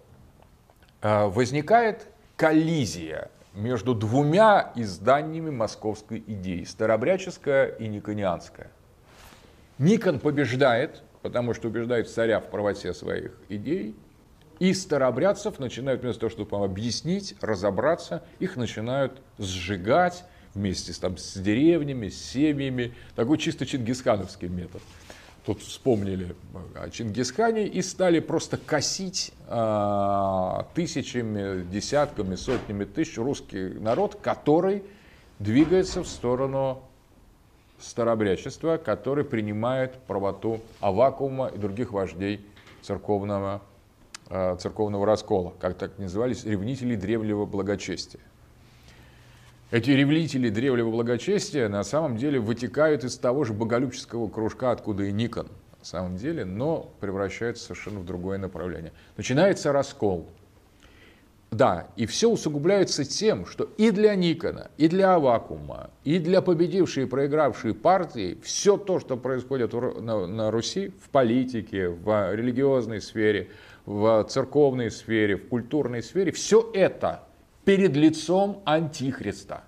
э, 1.01 1.25
возникает 1.29 2.09
коллизия 2.37 3.31
между 3.55 3.95
двумя 3.95 4.73
изданиями 4.75 5.51
московской 5.51 6.23
идеи, 6.27 6.65
старобряческая 6.65 7.69
и 7.69 7.89
никонианская. 7.89 8.71
Никон 9.79 10.21
побеждает, 10.21 11.03
потому 11.23 11.55
что 11.55 11.69
убеждает 11.69 12.11
царя 12.11 12.41
в 12.41 12.51
правоте 12.51 12.93
своих 12.93 13.33
идей, 13.49 13.97
и 14.59 14.73
старообрядцев 14.73 15.59
начинают 15.59 16.03
вместо 16.03 16.21
того, 16.21 16.31
чтобы 16.31 16.65
объяснить, 16.65 17.35
разобраться, 17.41 18.23
их 18.39 18.57
начинают 18.57 19.21
сжигать 19.39 20.25
вместе 20.55 20.93
с, 20.93 20.99
там, 20.99 21.17
с 21.17 21.35
деревнями, 21.35 22.09
с 22.09 22.31
семьями. 22.31 22.95
Такой 23.17 23.39
чисто 23.39 23.67
чингисхановский 23.67 24.49
метод. 24.49 24.83
Тут 25.45 25.61
вспомнили 25.61 26.35
о 26.75 26.89
Чингисхане 26.89 27.67
и 27.67 27.83
стали 27.83 28.21
просто 28.21 28.57
косить 28.57 29.33
а, 29.47 30.67
тысячами, 30.75 31.65
десятками, 31.65 32.35
сотнями 32.35 32.85
тысяч 32.85 33.19
русский 33.19 33.75
народ, 33.79 34.15
который 34.23 34.83
двигается 35.39 36.03
в 36.03 36.09
сторону 36.09 36.81
старообрядчества, 37.79 38.79
который 38.79 39.25
принимает 39.25 39.95
правоту 40.07 40.61
Авакума 40.81 41.49
и 41.49 41.59
других 41.59 41.93
вождей 41.93 42.41
церковного 42.81 43.61
Э, 43.61 43.74
церковного 44.29 45.07
раскола, 45.07 45.55
как 45.61 45.77
так 45.77 45.99
назывались, 45.99 46.45
ревнители 46.45 46.97
древнего 46.97 47.47
благочестия. 47.47 48.21
Эти 49.71 49.91
ревнители 49.91 50.51
древнего 50.51 50.91
благочестия 50.91 51.69
на 51.69 51.83
самом 51.83 52.17
деле 52.17 52.39
вытекают 52.39 53.03
из 53.03 53.17
того 53.17 53.45
же 53.45 53.53
боголюбческого 53.53 54.29
кружка, 54.29 54.71
откуда 54.71 55.05
и 55.05 55.13
Никон, 55.13 55.49
на 55.79 55.85
самом 55.85 56.17
деле, 56.17 56.45
но 56.45 56.93
превращаются 57.01 57.65
совершенно 57.65 58.01
в 58.01 58.05
другое 58.05 58.39
направление. 58.39 58.93
Начинается 59.17 59.73
раскол. 59.73 60.29
Да, 61.51 61.87
и 61.95 62.07
все 62.07 62.29
усугубляется 62.29 63.05
тем, 63.05 63.47
что 63.47 63.69
и 63.77 63.93
для 63.93 64.17
Никона, 64.17 64.71
и 64.77 64.89
для 64.89 65.15
Авакума, 65.15 65.91
и 66.03 66.19
для 66.19 66.43
победившей 66.43 67.05
и 67.05 67.07
проигравшей 67.07 67.75
партии 67.75 68.39
все 68.43 68.77
то, 68.77 68.99
что 68.99 69.17
происходит 69.17 69.73
на 69.73 70.51
Руси 70.51 70.93
в 71.01 71.11
политике, 71.11 71.91
в 71.91 72.35
религиозной 72.35 73.01
сфере, 73.01 73.51
в 73.87 74.25
церковной 74.25 74.91
сфере, 74.91 75.37
в 75.37 75.49
культурной 75.49 76.03
сфере, 76.03 76.33
все 76.33 76.71
это 76.75 77.23
перед 77.65 77.97
лицом 77.97 78.63
Антихриста. 78.65 79.65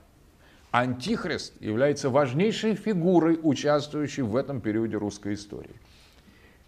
Антихрист 0.71 1.61
является 1.61 2.11
важнейшей 2.11 2.75
фигурой, 2.75 3.39
участвующей 3.43 4.23
в 4.23 4.37
этом 4.37 4.61
периоде 4.61 4.97
русской 4.97 5.35
истории. 5.35 5.75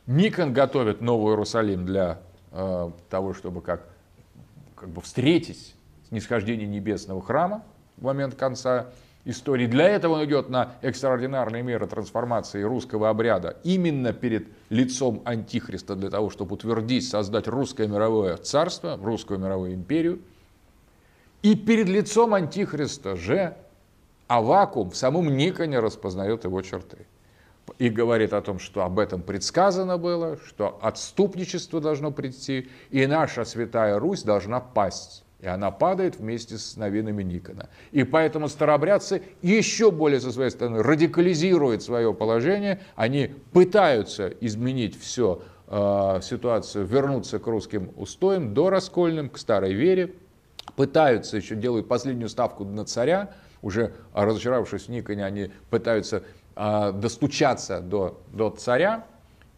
Никон 0.07 0.55
готовит 0.55 1.03
Новый 1.03 1.33
Иерусалим 1.33 1.85
для 1.85 2.21
э, 2.53 2.91
того, 3.11 3.35
чтобы 3.35 3.61
как, 3.61 3.87
как 4.75 4.89
бы 4.89 5.03
встретить 5.03 5.75
снисхождение 6.09 6.67
небесного 6.67 7.21
храма 7.21 7.63
в 7.99 8.05
момент 8.05 8.35
конца 8.35 8.87
истории. 9.29 9.67
Для 9.67 9.89
этого 9.89 10.15
он 10.15 10.25
идет 10.25 10.49
на 10.49 10.73
экстраординарные 10.81 11.63
меры 11.63 11.87
трансформации 11.87 12.63
русского 12.63 13.11
обряда 13.11 13.59
именно 13.63 14.13
перед 14.13 14.49
лицом 14.71 15.23
Антихриста 15.25 15.95
для 15.95 16.11
того, 16.11 16.31
чтобы 16.31 16.55
утвердить, 16.55 17.07
создать 17.07 17.47
русское 17.47 17.87
мировое 17.87 18.37
царство, 18.39 18.99
русскую 19.01 19.39
мировую 19.39 19.75
империю. 19.75 20.21
И 21.43 21.55
перед 21.55 21.89
лицом 21.89 22.35
Антихриста 22.35 23.17
же 23.17 23.55
Авакум 24.29 24.91
в 24.91 24.97
самом 24.97 25.37
Никоне 25.37 25.79
распознает 25.79 26.45
его 26.45 26.63
черты. 26.63 27.07
И 27.79 27.91
говорит 27.91 28.33
о 28.33 28.41
том, 28.41 28.59
что 28.59 28.83
об 28.83 28.99
этом 28.99 29.21
предсказано 29.21 29.99
было, 29.99 30.39
что 30.47 30.79
отступничество 30.81 31.83
должно 31.83 32.11
прийти, 32.11 32.71
и 32.91 33.07
наша 33.07 33.45
святая 33.45 33.99
Русь 33.99 34.23
должна 34.23 34.59
пасть. 34.59 35.23
И 35.41 35.47
она 35.47 35.71
падает 35.71 36.17
вместе 36.17 36.59
с 36.59 36.77
новинами 36.77 37.23
Никона. 37.23 37.69
И 37.93 38.03
поэтому 38.03 38.49
старобрядцы 38.49 39.23
еще 39.41 39.93
более 39.93 40.21
со 40.21 40.33
своей 40.33 40.51
стороны 40.51 40.83
радикализируют 40.83 41.83
свое 41.83 42.13
положение. 42.13 42.81
Они 42.97 43.29
пытаются 43.53 44.29
изменить 44.41 44.99
все 45.01 45.43
э, 45.69 46.21
ситуацию, 46.23 46.87
вернуться 46.87 47.39
к 47.39 47.47
русским 47.47 47.93
устоям, 47.97 48.53
до 48.53 48.69
раскольным, 48.69 49.31
к 49.31 49.39
старой 49.39 49.75
вере. 49.75 50.15
Пытаются 50.75 51.37
еще 51.37 51.55
делают 51.55 51.87
последнюю 51.87 52.29
ставку 52.29 52.65
на 52.65 52.85
царя. 52.85 53.31
Уже 53.63 53.93
разочаровавшись 54.15 54.87
в 54.87 54.89
Никоне, 54.89 55.25
они 55.25 55.53
пытаются 55.71 56.25
э, 56.57 56.93
достучаться 56.93 57.81
до, 57.81 58.21
до 58.33 58.51
царя. 58.51 59.05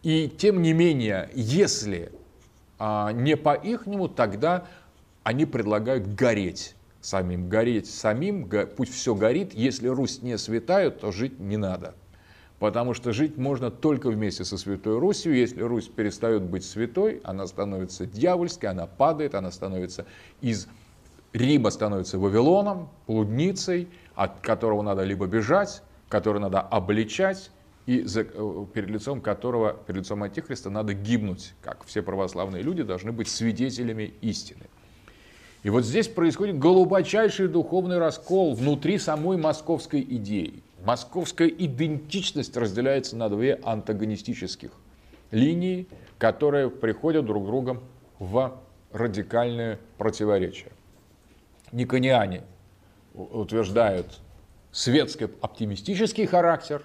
И 0.03 0.29
тем 0.29 0.61
не 0.61 0.73
менее, 0.73 1.31
если 1.33 2.11
э, 2.77 3.09
не 3.13 3.35
по-ихнему, 3.35 4.07
тогда 4.07 4.65
они 5.23 5.45
предлагают 5.45 6.07
гореть 6.15 6.75
самим, 7.01 7.49
гореть 7.49 7.89
самим, 7.89 8.49
пусть 8.75 8.93
все 8.93 9.15
горит, 9.15 9.53
если 9.53 9.87
Русь 9.87 10.21
не 10.21 10.37
святая, 10.37 10.89
то 10.91 11.11
жить 11.11 11.39
не 11.39 11.57
надо. 11.57 11.95
Потому 12.59 12.93
что 12.93 13.11
жить 13.11 13.37
можно 13.37 13.71
только 13.71 14.11
вместе 14.11 14.45
со 14.45 14.55
Святой 14.55 14.99
Русью. 14.99 15.33
Если 15.33 15.63
Русь 15.63 15.87
перестает 15.87 16.43
быть 16.43 16.63
святой, 16.63 17.19
она 17.23 17.47
становится 17.47 18.05
дьявольской, 18.05 18.69
она 18.69 18.85
падает, 18.85 19.33
она 19.33 19.49
становится 19.49 20.05
из 20.41 20.67
Рима 21.33 21.69
становится 21.69 22.19
Вавилоном, 22.19 22.89
блудницей, 23.07 23.87
от 24.15 24.41
которого 24.41 24.81
надо 24.81 25.03
либо 25.03 25.27
бежать, 25.27 25.81
который 26.09 26.41
надо 26.41 26.59
обличать, 26.59 27.51
и 27.85 28.03
за, 28.03 28.21
э, 28.21 28.65
перед 28.73 28.89
лицом 28.89 29.21
которого, 29.21 29.73
перед 29.73 30.01
лицом 30.01 30.21
Антихриста 30.23 30.69
надо 30.69 30.93
гибнуть, 30.93 31.53
как 31.61 31.83
все 31.85 32.01
православные 32.03 32.61
люди 32.61 32.83
должны 32.83 33.11
быть 33.11 33.27
свидетелями 33.27 34.13
истины. 34.21 34.67
И 35.63 35.69
вот 35.69 35.85
здесь 35.85 36.07
происходит 36.07 36.57
глубочайший 36.57 37.47
духовный 37.47 37.99
раскол 37.99 38.55
внутри 38.55 38.97
самой 38.97 39.37
московской 39.37 40.01
идеи. 40.01 40.63
Московская 40.83 41.47
идентичность 41.47 42.57
разделяется 42.57 43.15
на 43.15 43.29
две 43.29 43.59
антагонистических 43.63 44.71
линии, 45.29 45.87
которые 46.17 46.71
приходят 46.71 47.25
друг 47.25 47.43
к 47.43 47.45
другу 47.45 47.83
в 48.17 48.59
радикальное 48.91 49.79
противоречие. 49.97 50.71
Никониане 51.71 52.41
утверждают 53.13 54.19
светский 54.71 55.27
оптимистический 55.41 56.25
характер 56.25 56.81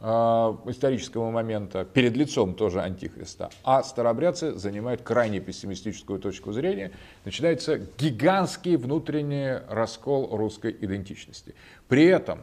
исторического 0.00 1.30
момента, 1.30 1.84
перед 1.84 2.16
лицом 2.16 2.54
тоже 2.54 2.82
антихриста, 2.82 3.50
а 3.62 3.82
старобрядцы 3.82 4.52
занимают 4.52 5.02
крайне 5.02 5.40
пессимистическую 5.40 6.18
точку 6.18 6.52
зрения, 6.52 6.90
начинается 7.24 7.78
гигантский 7.98 8.76
внутренний 8.76 9.60
раскол 9.68 10.36
русской 10.36 10.76
идентичности. 10.78 11.54
При 11.88 12.04
этом, 12.04 12.40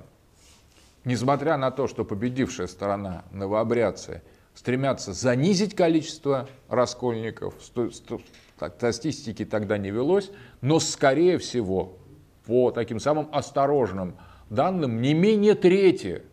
несмотря 1.06 1.58
на 1.58 1.70
то, 1.70 1.88
что 1.88 2.04
победившая 2.04 2.68
сторона, 2.68 3.26
новообрядцы, 3.32 4.24
стремятся 4.56 5.14
занизить 5.14 5.76
количество 5.76 6.50
раскольников, 6.68 7.54
статистики 8.58 9.46
тогда 9.46 9.78
не 9.78 9.92
велось, 9.92 10.32
но 10.62 10.80
скорее 10.80 11.38
всего, 11.38 11.98
по 12.48 12.72
таким 12.72 13.00
самым 13.00 13.30
осторожным 13.32 14.16
данным, 14.50 15.02
не 15.02 15.14
менее 15.14 15.56
трети 15.56 16.24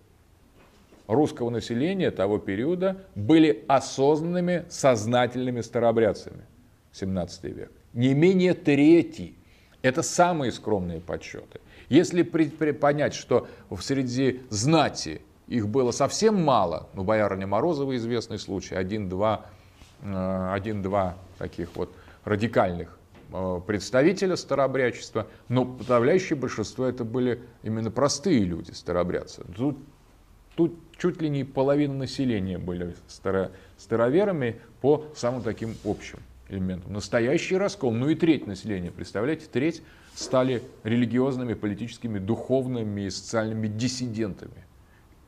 русского 1.08 1.50
населения 1.50 2.12
того 2.12 2.38
периода 2.38 2.98
были 3.16 3.64
осознанными, 3.66 4.66
сознательными 4.68 5.62
старообрядцами 5.62 6.44
17 6.92 7.44
век. 7.44 7.72
Не 7.94 8.14
менее 8.14 8.54
трети. 8.54 9.34
Это 9.82 10.02
самые 10.02 10.52
скромные 10.52 11.00
подсчеты. 11.00 11.60
Если 11.88 12.22
при, 12.22 12.48
при, 12.48 12.72
понять, 12.72 13.14
что 13.14 13.48
в 13.70 13.80
среди 13.80 14.42
знати 14.50 15.22
их 15.46 15.68
было 15.68 15.90
совсем 15.92 16.42
мало, 16.44 16.88
ну, 16.94 17.04
боярыня 17.04 17.46
Морозова 17.46 17.96
известный 17.96 18.38
случай, 18.38 18.74
один-два 18.74 19.46
э, 20.02 20.50
один-два 20.52 21.16
таких 21.38 21.74
вот 21.74 21.90
радикальных 22.24 22.98
э, 23.32 23.60
представителя 23.66 24.36
старообрядчества, 24.36 25.26
но 25.48 25.64
подавляющее 25.64 26.36
большинство 26.36 26.84
это 26.84 27.04
были 27.04 27.40
именно 27.62 27.90
простые 27.90 28.40
люди, 28.40 28.72
старообрядцы. 28.72 29.44
Тут, 29.56 29.78
тут 30.58 30.76
чуть 30.98 31.22
ли 31.22 31.28
не 31.28 31.44
половина 31.44 31.94
населения 31.94 32.58
были 32.58 32.96
старо, 33.06 33.52
староверами 33.76 34.60
по 34.80 35.04
самым 35.14 35.42
таким 35.42 35.76
общим 35.84 36.18
элементам. 36.48 36.92
Настоящий 36.92 37.56
раскол, 37.56 37.92
ну 37.92 38.08
и 38.08 38.16
треть 38.16 38.48
населения, 38.48 38.90
представляете, 38.90 39.46
треть 39.46 39.82
стали 40.16 40.60
религиозными, 40.82 41.54
политическими, 41.54 42.18
духовными 42.18 43.02
и 43.02 43.10
социальными 43.10 43.68
диссидентами 43.68 44.64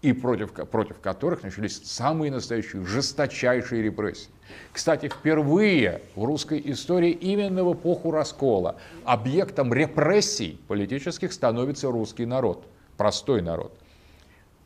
и 0.03 0.12
против, 0.12 0.53
против 0.68 0.99
которых 0.99 1.45
начались 1.45 1.81
самые 1.85 2.33
настоящие 2.33 2.85
жесточайшие 2.85 3.85
репрессии. 3.85 4.31
Кстати, 4.72 5.09
впервые 5.09 6.03
в 6.16 6.24
русской 6.24 6.61
истории 6.64 7.12
именно 7.12 7.62
в 7.62 7.74
эпоху 7.74 8.11
раскола 8.11 8.74
объектом 9.05 9.72
репрессий 9.72 10.59
политических 10.66 11.33
становится 11.33 11.89
русский 11.89 12.26
народ, 12.26 12.66
простой 12.97 13.43
народ. 13.43 13.80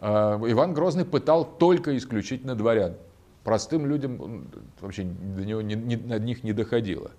Э, 0.01 0.39
Иван 0.47 0.75
Грозный 0.75 1.05
пытал 1.05 1.45
только 1.45 1.97
исключительно 1.97 2.55
дворян. 2.55 2.95
Простым 3.43 3.87
людям 3.87 4.49
вообще 4.81 5.05
до 5.05 5.45
него 5.45 5.61
не, 5.61 5.75
не, 5.75 5.97
над 5.97 6.23
них 6.25 6.45
не 6.45 6.53
доходило. 6.53 7.11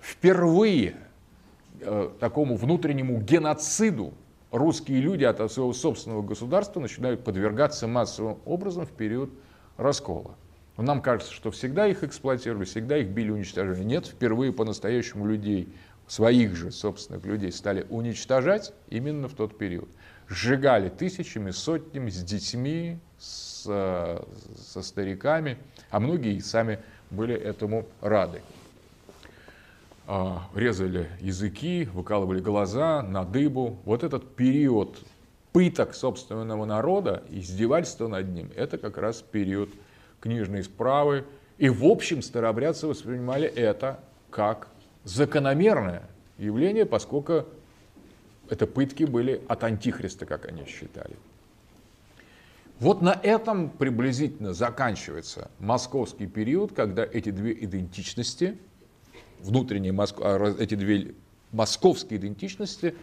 Впервые 0.00 0.96
э, 1.80 2.10
такому 2.20 2.56
внутреннему 2.56 3.20
геноциду 3.20 4.12
русские 4.50 5.00
люди 5.00 5.24
от 5.24 5.50
своего 5.50 5.72
собственного 5.72 6.22
государства 6.22 6.80
начинают 6.80 7.24
подвергаться 7.24 7.86
массовым 7.86 8.38
образом 8.44 8.86
в 8.86 8.90
период 8.90 9.30
раскола. 9.76 10.34
Но 10.76 10.82
нам 10.82 11.02
кажется, 11.02 11.32
что 11.32 11.50
всегда 11.50 11.86
их 11.86 12.04
эксплуатировали, 12.04 12.64
всегда 12.64 12.98
их 12.98 13.08
били, 13.08 13.30
уничтожали. 13.30 13.84
Нет, 13.84 14.06
впервые 14.06 14.52
по-настоящему 14.52 15.26
людей, 15.26 15.68
своих 16.06 16.56
же 16.56 16.72
собственных 16.72 17.24
людей 17.24 17.52
стали 17.52 17.86
уничтожать 17.88 18.72
именно 18.88 19.28
в 19.28 19.34
тот 19.34 19.56
период. 19.56 19.88
Сжигали 20.30 20.88
тысячами, 20.90 21.50
сотнями, 21.50 22.08
с 22.08 22.22
детьми, 22.22 23.00
с, 23.18 23.64
со 23.64 24.82
стариками, 24.82 25.58
а 25.90 25.98
многие 25.98 26.36
и 26.36 26.40
сами 26.40 26.78
были 27.10 27.34
этому 27.34 27.84
рады. 28.00 28.40
А, 30.06 30.48
резали 30.54 31.08
языки, 31.20 31.88
выкалывали 31.92 32.40
глаза 32.40 33.02
на 33.02 33.24
дыбу. 33.24 33.80
Вот 33.84 34.04
этот 34.04 34.36
период 34.36 35.00
пыток 35.52 35.94
собственного 35.94 36.64
народа, 36.64 37.24
издевательства 37.28 38.06
над 38.06 38.28
ним, 38.28 38.52
это 38.54 38.78
как 38.78 38.98
раз 38.98 39.22
период 39.22 39.70
книжной 40.20 40.62
справы. 40.62 41.24
И 41.58 41.68
в 41.68 41.84
общем 41.84 42.22
старообрядцы 42.22 42.86
воспринимали 42.86 43.48
это 43.48 43.98
как 44.30 44.68
закономерное 45.02 46.04
явление, 46.38 46.86
поскольку 46.86 47.46
это 48.50 48.66
пытки 48.66 49.04
были 49.04 49.42
от 49.48 49.64
антихриста, 49.64 50.26
как 50.26 50.46
они 50.46 50.66
считали. 50.66 51.16
Вот 52.78 53.02
на 53.02 53.12
этом 53.12 53.70
приблизительно 53.70 54.52
заканчивается 54.52 55.50
московский 55.58 56.26
период, 56.26 56.72
когда 56.72 57.04
эти 57.04 57.30
две 57.30 57.52
идентичности– 57.52 58.58
внутренние 59.42 59.94
а, 59.98 60.56
эти 60.58 60.74
две 60.74 61.14
московские 61.52 62.18
идентичности 62.18 62.94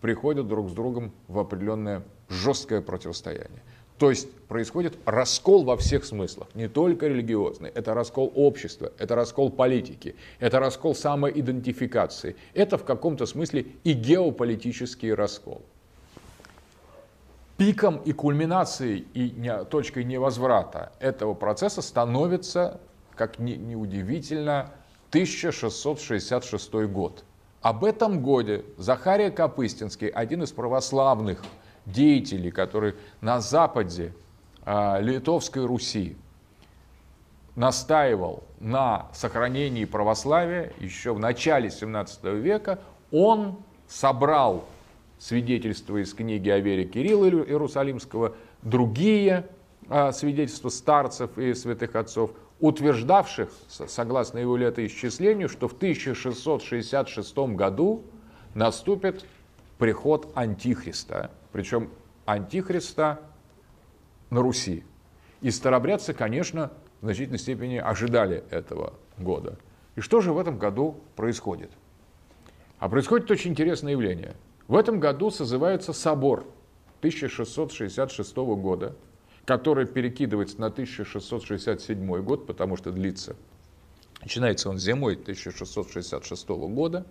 приходят 0.00 0.46
друг 0.46 0.68
с 0.68 0.72
другом 0.72 1.12
в 1.28 1.38
определенное 1.38 2.02
жесткое 2.28 2.80
противостояние. 2.80 3.62
То 4.04 4.10
есть 4.10 4.30
происходит 4.48 4.98
раскол 5.06 5.64
во 5.64 5.78
всех 5.78 6.04
смыслах, 6.04 6.48
не 6.52 6.68
только 6.68 7.06
религиозный. 7.06 7.70
Это 7.70 7.94
раскол 7.94 8.30
общества, 8.34 8.92
это 8.98 9.14
раскол 9.14 9.48
политики, 9.48 10.14
это 10.40 10.60
раскол 10.60 10.94
самоидентификации. 10.94 12.36
Это 12.52 12.76
в 12.76 12.84
каком-то 12.84 13.24
смысле 13.24 13.64
и 13.82 13.94
геополитический 13.94 15.14
раскол. 15.14 15.62
Пиком 17.56 17.96
и 18.04 18.12
кульминацией 18.12 19.06
и 19.14 19.32
точкой 19.70 20.04
невозврата 20.04 20.92
этого 21.00 21.32
процесса 21.32 21.80
становится, 21.80 22.82
как 23.16 23.38
ни, 23.38 23.52
ни 23.52 23.74
удивительно, 23.74 24.70
1666 25.12 26.74
год. 26.92 27.24
Об 27.62 27.86
этом 27.86 28.20
годе 28.20 28.66
Захария 28.76 29.30
Капыстинский, 29.30 30.08
один 30.08 30.42
из 30.42 30.52
православных 30.52 31.42
деятелей, 31.86 32.50
который 32.50 32.94
на 33.20 33.40
западе 33.40 34.14
э, 34.64 35.02
Литовской 35.02 35.64
Руси 35.64 36.16
настаивал 37.56 38.42
на 38.60 39.08
сохранении 39.12 39.84
православия 39.84 40.72
еще 40.80 41.14
в 41.14 41.18
начале 41.18 41.70
17 41.70 42.24
века, 42.24 42.80
он 43.10 43.58
собрал 43.86 44.64
свидетельства 45.18 46.02
из 46.02 46.12
книги 46.14 46.48
о 46.48 46.58
вере 46.58 46.84
Кирилла 46.84 47.26
Иерусалимского, 47.26 48.34
другие 48.62 49.46
э, 49.88 50.12
свидетельства 50.12 50.68
старцев 50.68 51.38
и 51.38 51.54
святых 51.54 51.94
отцов– 51.94 52.30
утверждавших, 52.60 53.50
согласно 53.68 54.38
его 54.38 54.56
летоисчислению, 54.56 55.48
что 55.48 55.68
в 55.68 55.74
1666 55.74 57.36
году 57.54 58.04
наступит 58.54 59.26
приход 59.78 60.30
Антихриста, 60.34 61.30
причем 61.54 61.88
Антихриста 62.26 63.20
на 64.30 64.42
Руси. 64.42 64.82
И 65.40 65.52
старобрядцы, 65.52 66.12
конечно, 66.12 66.72
в 67.00 67.04
значительной 67.04 67.38
степени 67.38 67.76
ожидали 67.76 68.42
этого 68.50 68.94
года. 69.18 69.56
И 69.94 70.00
что 70.00 70.20
же 70.20 70.32
в 70.32 70.38
этом 70.38 70.58
году 70.58 70.96
происходит? 71.14 71.70
А 72.80 72.88
происходит 72.88 73.30
очень 73.30 73.52
интересное 73.52 73.92
явление. 73.92 74.34
В 74.66 74.74
этом 74.74 74.98
году 74.98 75.30
созывается 75.30 75.92
собор 75.92 76.44
1666 76.98 78.36
года, 78.36 78.96
который 79.44 79.86
перекидывается 79.86 80.60
на 80.60 80.66
1667 80.66 82.22
год, 82.22 82.48
потому 82.48 82.76
что 82.76 82.90
длится. 82.90 83.36
Начинается 84.20 84.70
он 84.70 84.78
зимой 84.78 85.14
1666 85.14 86.48
года, 86.48 87.06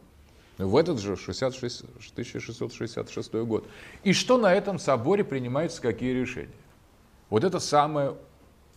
в 0.58 0.76
этот 0.76 1.00
же 1.00 1.16
66, 1.16 1.84
1666 2.12 3.34
год. 3.34 3.68
И 4.04 4.14
что 4.14 4.38
на 4.38 4.54
этом 4.54 4.78
соборе 4.78 5.24
принимаются, 5.24 5.82
какие 5.82 6.14
решения? 6.14 6.54
Вот 7.30 7.44
это 7.44 7.60
самое 7.60 8.16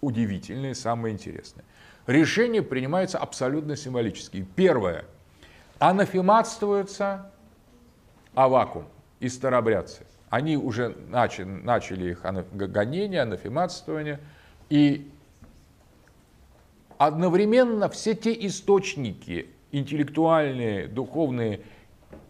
удивительное, 0.00 0.74
самое 0.74 1.12
интересное. 1.12 1.64
Решения 2.06 2.62
принимаются 2.62 3.18
абсолютно 3.18 3.76
символические. 3.76 4.46
Первое. 4.56 5.04
Анафематствуется 5.78 7.30
авакум 8.34 8.86
и 9.20 9.28
старобрядцы. 9.28 10.06
Они 10.30 10.56
уже 10.56 10.96
начали, 11.08 11.44
начали 11.44 12.10
их 12.12 12.22
гонение, 12.22 13.22
анафематствование. 13.22 14.20
И 14.70 15.10
одновременно 16.98 17.88
все 17.88 18.14
те 18.14 18.32
источники 18.46 19.50
интеллектуальные, 19.72 20.86
духовные, 20.88 21.60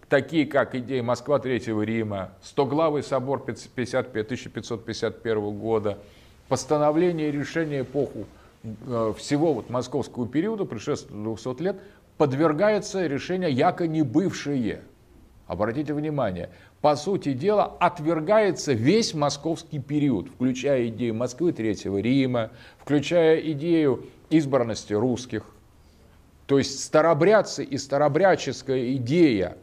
такие 0.09 0.47
как 0.47 0.75
идея 0.75 1.03
Москва 1.03 1.39
Третьего 1.39 1.83
Рима, 1.83 2.33
Стоглавый 2.43 3.03
собор 3.03 3.43
1551 3.43 5.59
года, 5.59 5.99
постановление 6.49 7.29
и 7.29 7.33
решение 7.33 7.83
эпоху 7.83 8.25
э, 8.63 9.13
всего 9.19 9.53
вот 9.55 9.71
московского 9.71 10.29
периода, 10.29 10.65
предшествующего 10.65 11.37
200 11.37 11.63
лет, 11.63 11.77
подвергается 12.17 13.07
решению 13.07 13.53
яко 13.53 13.87
не 13.87 14.03
бывшие. 14.03 14.83
Обратите 15.47 15.95
внимание, 15.95 16.51
по 16.81 16.97
сути 16.97 17.33
дела 17.33 17.77
отвергается 17.79 18.73
весь 18.73 19.15
московский 19.15 19.79
период, 19.79 20.29
включая 20.29 20.89
идею 20.89 21.15
Москвы 21.15 21.53
Третьего 21.53 21.99
Рима, 21.99 22.51
включая 22.79 23.39
идею 23.53 24.07
избранности 24.31 24.93
русских. 24.93 25.45
То 26.47 26.59
есть 26.59 26.83
старобрядцы 26.85 27.65
и 27.65 27.77
старобрядческая 27.77 28.95
идея 28.95 29.57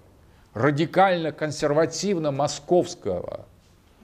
радикально 0.54 1.32
консервативно 1.32 2.32
московского, 2.32 3.46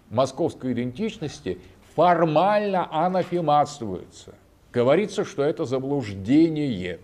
московской 0.09 0.73
идентичности 0.73 1.59
формально 1.95 2.87
анафематствуется. 2.91 4.33
Говорится, 4.71 5.25
что 5.25 5.43
это 5.43 5.65
заблуждение. 5.65 6.99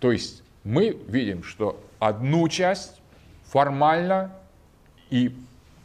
То 0.00 0.10
есть 0.10 0.42
мы 0.62 0.98
видим, 1.08 1.42
что 1.42 1.78
одну 1.98 2.48
часть 2.48 3.00
формально 3.44 4.32
и 5.10 5.36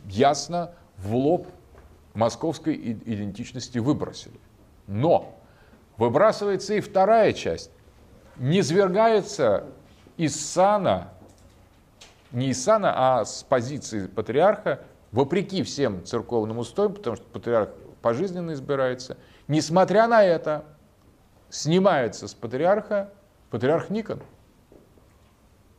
ясно 0.08 0.72
в 0.98 1.16
лоб 1.16 1.48
московской 2.14 2.76
идентичности 2.76 3.78
выбросили. 3.78 4.40
Но 4.88 5.39
выбрасывается 6.00 6.74
и 6.74 6.80
вторая 6.80 7.34
часть. 7.34 7.70
Не 8.38 8.64
свергается 8.64 9.66
из 10.18 10.40
сана, 10.40 11.10
не 12.32 12.50
из 12.50 12.64
сана, 12.64 12.94
а 12.96 13.26
с 13.26 13.44
позиции 13.44 14.08
патриарха 14.08 14.80
вопреки 15.12 15.62
всем 15.62 16.06
церковным 16.06 16.58
устоям, 16.58 16.94
потому 16.94 17.18
что 17.18 17.26
патриарх 17.26 17.70
пожизненно 18.02 18.54
избирается, 18.54 19.18
несмотря 19.48 20.08
на 20.08 20.24
это, 20.24 20.64
снимается 21.50 22.28
с 22.28 22.34
патриарха 22.34 23.12
патриарх 23.50 23.90
Никон. 23.90 24.22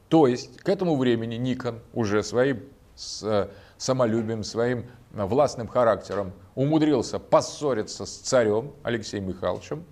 То 0.08 0.26
есть 0.26 0.58
к 0.58 0.68
этому 0.68 0.96
времени 0.96 1.36
Никон 1.36 1.80
уже 1.94 2.22
своим 2.22 2.64
с, 2.94 3.22
э, 3.22 3.48
самолюбием, 3.78 4.44
своим 4.44 4.84
властным 5.12 5.66
характером 5.66 6.32
умудрился 6.54 7.18
поссориться 7.18 8.04
с 8.04 8.16
царем 8.16 8.72
Алексеем 8.82 9.26
Михайловичем, 9.26 9.84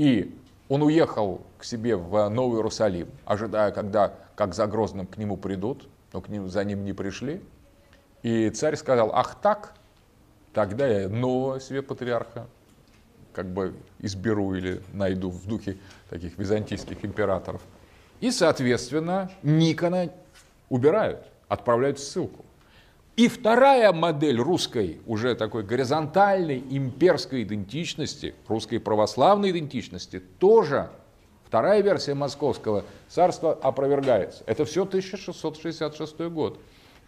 и 0.00 0.34
он 0.70 0.82
уехал 0.82 1.42
к 1.58 1.64
себе 1.64 1.94
в 1.94 2.26
Новый 2.30 2.56
Иерусалим, 2.56 3.08
ожидая, 3.26 3.70
когда, 3.70 4.14
как 4.34 4.54
за 4.54 4.66
Грозным, 4.66 5.06
к 5.06 5.18
нему 5.18 5.36
придут, 5.36 5.86
но 6.14 6.22
к 6.22 6.30
ним, 6.30 6.48
за 6.48 6.64
ним 6.64 6.86
не 6.86 6.94
пришли. 6.94 7.42
И 8.22 8.48
царь 8.48 8.76
сказал, 8.76 9.10
ах 9.12 9.36
так, 9.42 9.74
тогда 10.54 10.86
я 10.86 11.10
нового 11.10 11.60
себе 11.60 11.82
патриарха 11.82 12.46
как 13.34 13.44
бы 13.52 13.74
изберу 13.98 14.54
или 14.54 14.80
найду 14.94 15.28
в 15.28 15.46
духе 15.46 15.76
таких 16.08 16.38
византийских 16.38 17.04
императоров. 17.04 17.60
И, 18.20 18.30
соответственно, 18.30 19.30
Никона 19.42 20.10
убирают, 20.70 21.26
отправляют 21.46 21.98
в 21.98 22.02
ссылку. 22.02 22.46
И 23.20 23.28
вторая 23.28 23.92
модель 23.92 24.38
русской, 24.38 25.02
уже 25.04 25.34
такой 25.34 25.62
горизонтальной 25.62 26.64
имперской 26.70 27.42
идентичности, 27.42 28.34
русской 28.48 28.80
православной 28.80 29.50
идентичности, 29.50 30.20
тоже 30.38 30.88
вторая 31.44 31.82
версия 31.82 32.14
московского 32.14 32.86
царства 33.10 33.52
опровергается. 33.52 34.42
Это 34.46 34.64
все 34.64 34.84
1666 34.84 36.18
год. 36.30 36.60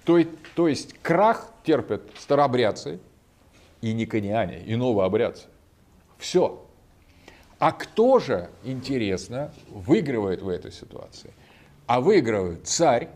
То, 0.05 0.23
то 0.55 0.69
есть 0.69 0.93
крах 1.01 1.51
терпят 1.65 2.03
старообрядцы 2.19 3.01
и 3.81 3.95
никониане, 3.95 4.63
и 4.67 4.77
новообрядцы. 4.77 5.47
Все. 6.19 6.63
А 7.59 7.73
кто 7.73 8.19
же, 8.19 8.51
интересно, 8.65 9.51
выигрывает 9.71 10.43
в 10.43 10.49
этой 10.51 10.73
ситуации? 10.73 11.33
А 11.87 12.03
выигрывает 12.03 12.69
царь, 12.69 13.09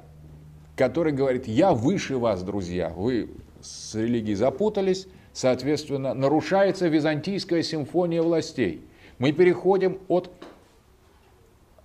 который 0.77 1.13
говорит, 1.13 1.49
я 1.49 1.73
выше 1.73 2.19
вас, 2.19 2.43
друзья, 2.43 2.91
вы 2.91 3.31
с 3.63 3.95
религией 3.95 4.37
запутались, 4.37 5.09
соответственно, 5.33 6.15
нарушается 6.15 6.87
византийская 6.89 7.63
симфония 7.63 8.23
властей. 8.23 8.83
Мы 9.19 9.33
переходим 9.33 9.99
от 10.09 10.31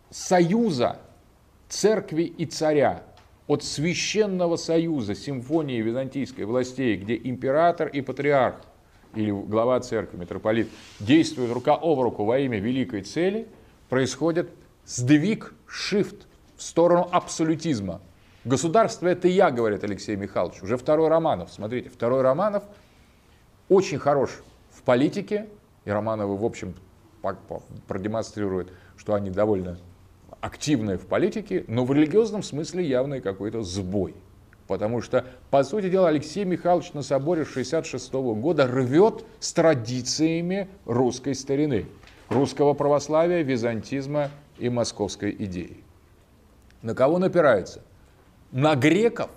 союза 0.10 1.00
церкви 1.70 2.24
и 2.24 2.46
царя 2.46 3.04
от 3.48 3.64
священного 3.64 4.58
союза 4.58 5.16
симфонии 5.16 5.82
византийской 5.82 6.46
властей, 6.46 6.98
где 6.98 7.16
император 7.16 7.88
и 7.88 8.02
патриарх 8.02 8.62
или 9.16 9.32
глава 9.32 9.80
церкви, 9.80 10.18
митрополит, 10.18 10.70
действуют 11.00 11.52
рука 11.52 11.74
об 11.74 12.00
руку 12.00 12.24
во 12.24 12.40
имя 12.40 12.60
великой 12.60 13.02
цели, 13.02 13.48
происходит 13.90 14.50
сдвиг, 14.86 15.54
шифт 15.66 16.28
в 16.56 16.62
сторону 16.62 17.10
абсолютизма. 17.12 18.02
Государство 18.44 19.08
это 19.08 19.28
я, 19.28 19.52
говорит 19.52 19.84
Алексей 19.84 20.16
Михайлович. 20.16 20.64
Уже 20.64 20.76
второй 20.76 21.10
Романов. 21.10 21.52
Смотрите, 21.52 21.90
второй 21.90 22.22
Романов 22.22 22.64
очень 23.70 24.00
хорош 24.00 24.32
в 24.72 24.82
политике, 24.82 25.48
и 25.86 25.92
Романовы, 25.92 26.36
в 26.36 26.44
общем, 26.44 26.74
продемонстрируют, 27.88 28.74
что 28.98 29.14
они 29.14 29.30
довольно 29.30 29.78
активные 30.40 30.98
в 30.98 31.06
политике, 31.06 31.66
но 31.68 31.86
в 31.86 31.94
религиозном 31.94 32.42
смысле 32.42 32.84
явный 32.84 33.22
какой-то 33.22 33.62
сбой. 33.62 34.16
Потому 34.66 35.02
что, 35.02 35.26
по 35.52 35.64
сути 35.64 35.90
дела, 35.90 36.08
Алексей 36.08 36.44
Михайлович 36.44 36.94
на 36.94 37.04
соборе 37.04 37.46
66 37.46 38.12
года 38.14 38.66
рвет 38.66 39.24
с 39.40 39.54
традициями 39.54 40.68
русской 40.86 41.36
старины, 41.36 41.86
русского 42.30 42.74
православия, 42.74 43.44
византизма 43.44 44.32
и 44.58 44.70
московской 44.70 45.36
идеи. 45.38 45.84
На 46.82 46.96
кого 46.96 47.20
напирается? 47.20 47.84
На 48.52 48.76
греков, 48.76 49.30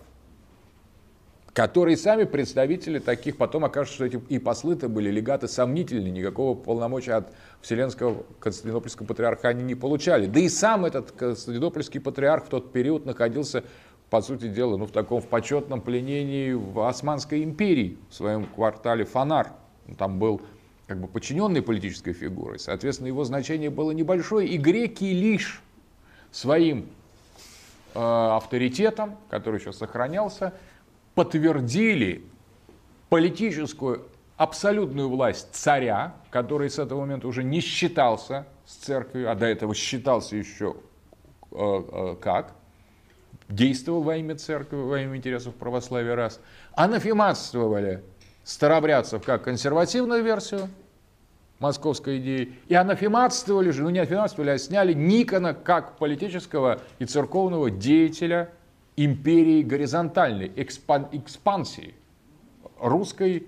которые 1.52 1.96
сами 1.96 2.24
представители 2.24 2.98
таких, 2.98 3.36
потом 3.36 3.64
окажется, 3.64 3.94
что 3.94 4.04
эти 4.06 4.20
и 4.28 4.40
послы-то 4.40 4.88
были 4.88 5.08
легаты 5.08 5.46
сомнительные, 5.46 6.10
никакого 6.10 6.56
полномочия 6.56 7.14
от 7.14 7.32
Вселенского 7.60 8.24
Константинопольского 8.40 9.06
патриарха 9.06 9.48
они 9.48 9.62
не 9.62 9.76
получали. 9.76 10.26
Да 10.26 10.40
и 10.40 10.48
сам 10.48 10.84
этот 10.84 11.12
Константинопольский 11.12 12.00
патриарх 12.00 12.46
в 12.46 12.48
тот 12.48 12.72
период 12.72 13.06
находился, 13.06 13.62
по 14.10 14.20
сути 14.20 14.48
дела, 14.48 14.76
ну, 14.76 14.86
в 14.86 14.90
таком 14.90 15.20
в 15.20 15.26
почетном 15.26 15.80
пленении 15.80 16.52
в 16.52 16.86
Османской 16.86 17.42
империи, 17.42 17.98
в 18.10 18.14
своем 18.14 18.46
квартале 18.46 19.04
Фонар. 19.04 19.52
Там 19.96 20.18
был 20.18 20.42
как 20.86 21.00
бы 21.00 21.06
подчиненной 21.08 21.62
политической 21.62 22.12
фигурой, 22.12 22.58
соответственно, 22.58 23.08
его 23.08 23.24
значение 23.24 23.70
было 23.70 23.92
небольшое, 23.92 24.48
и 24.48 24.58
греки 24.58 25.04
лишь 25.04 25.62
своим 26.30 26.86
авторитетом, 27.94 29.16
который 29.30 29.60
еще 29.60 29.72
сохранялся, 29.72 30.54
подтвердили 31.14 32.24
политическую 33.08 34.06
абсолютную 34.36 35.08
власть 35.08 35.48
царя, 35.52 36.14
который 36.30 36.70
с 36.70 36.78
этого 36.78 37.00
момента 37.00 37.28
уже 37.28 37.44
не 37.44 37.60
считался 37.60 38.46
с 38.66 38.74
церковью, 38.74 39.30
а 39.30 39.34
до 39.34 39.46
этого 39.46 39.74
считался 39.74 40.36
еще 40.36 40.76
э, 41.52 41.56
э, 41.56 42.16
как, 42.20 42.54
действовал 43.48 44.02
во 44.02 44.16
имя 44.16 44.36
церкви, 44.36 44.76
во 44.76 45.00
имя 45.00 45.16
интересов 45.16 45.54
православия 45.54 46.16
раз, 46.16 46.40
анафематствовали 46.72 48.02
старобрядцев 48.42 49.22
как 49.24 49.44
консервативную 49.44 50.22
версию 50.24 50.68
московской 51.60 52.18
идеи, 52.18 52.52
и 52.68 52.74
анафематствовали 52.74 53.70
же, 53.70 53.82
ну 53.82 53.90
не 53.90 54.00
анафематствовали, 54.00 54.50
а 54.50 54.58
сняли 54.58 54.92
Никона 54.92 55.54
как 55.54 55.96
политического 55.96 56.80
и 56.98 57.04
церковного 57.04 57.70
деятеля 57.70 58.50
империи 58.96 59.62
горизонтальной, 59.62 60.52
экспан, 60.56 61.08
экспансии, 61.12 61.94
русской 62.80 63.46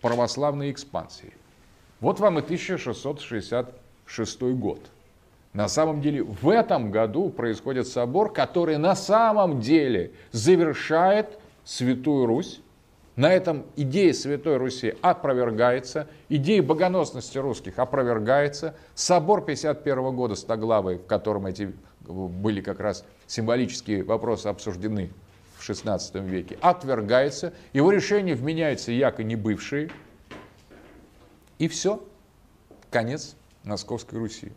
православной 0.00 0.70
экспансии. 0.70 1.32
Вот 2.00 2.20
вам 2.20 2.38
и 2.38 2.42
1666 2.42 4.42
год. 4.42 4.80
На 5.52 5.68
самом 5.68 6.00
деле 6.00 6.22
в 6.22 6.48
этом 6.48 6.90
году 6.90 7.28
происходит 7.28 7.88
собор, 7.88 8.32
который 8.32 8.78
на 8.78 8.94
самом 8.94 9.60
деле 9.60 10.12
завершает 10.32 11.38
Святую 11.64 12.26
Русь. 12.26 12.60
На 13.20 13.34
этом 13.34 13.66
идея 13.76 14.14
Святой 14.14 14.56
Руси 14.56 14.94
опровергается, 15.02 16.08
идея 16.30 16.62
богоносности 16.62 17.36
русских 17.36 17.78
опровергается. 17.78 18.74
Собор 18.94 19.44
51 19.44 20.16
года 20.16 20.34
Стоглавой, 20.34 20.96
в 20.96 21.04
котором 21.04 21.44
эти 21.44 21.74
были 22.00 22.62
как 22.62 22.80
раз 22.80 23.04
символические 23.26 24.04
вопросы 24.04 24.46
обсуждены 24.46 25.10
в 25.58 25.68
XVI 25.68 26.00
веке, 26.26 26.56
отвергается. 26.62 27.52
Его 27.74 27.92
решение 27.92 28.34
вменяется 28.34 28.90
яко 28.90 29.22
не 29.22 29.36
бывшие. 29.36 29.90
И 31.58 31.68
все. 31.68 32.02
Конец 32.90 33.36
Московской 33.64 34.18
Руси. 34.18 34.50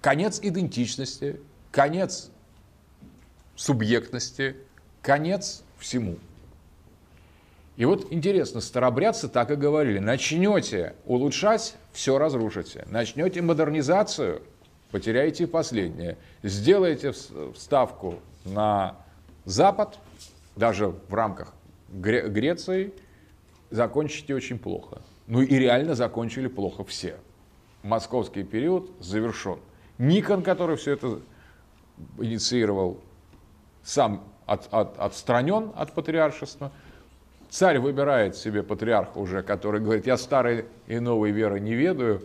Конец 0.00 0.38
идентичности, 0.40 1.40
конец 1.72 2.30
субъектности, 3.56 4.58
конец 5.02 5.64
всему. 5.80 6.18
И 7.76 7.84
вот 7.84 8.12
интересно, 8.12 8.60
старобрядцы 8.60 9.28
так 9.28 9.50
и 9.50 9.56
говорили, 9.56 9.98
начнете 9.98 10.94
улучшать, 11.06 11.76
все 11.92 12.18
разрушите. 12.18 12.84
Начнете 12.88 13.40
модернизацию, 13.40 14.42
потеряете 14.90 15.46
последнее. 15.46 16.18
Сделаете 16.42 17.12
вставку 17.54 18.16
на 18.44 18.96
Запад, 19.44 19.98
даже 20.54 20.88
в 21.08 21.14
рамках 21.14 21.54
Греции, 21.88 22.92
закончите 23.70 24.34
очень 24.34 24.58
плохо. 24.58 25.02
Ну 25.26 25.40
и 25.40 25.54
реально 25.54 25.94
закончили 25.94 26.48
плохо 26.48 26.84
все. 26.84 27.16
Московский 27.82 28.44
период 28.44 28.90
завершен. 29.00 29.58
Никон, 29.98 30.42
который 30.42 30.76
все 30.76 30.92
это 30.92 31.20
инициировал, 32.18 33.00
сам 33.82 34.24
от, 34.46 34.68
от, 34.72 34.98
отстранен 34.98 35.72
от 35.74 35.92
патриаршества. 35.92 36.72
Царь 37.52 37.78
выбирает 37.78 38.34
себе 38.34 38.62
патриарха 38.62 39.18
уже, 39.18 39.42
который 39.42 39.78
говорит, 39.78 40.06
я 40.06 40.16
старой 40.16 40.64
и 40.86 40.98
новой 40.98 41.32
веры 41.32 41.60
не 41.60 41.74
ведаю. 41.74 42.22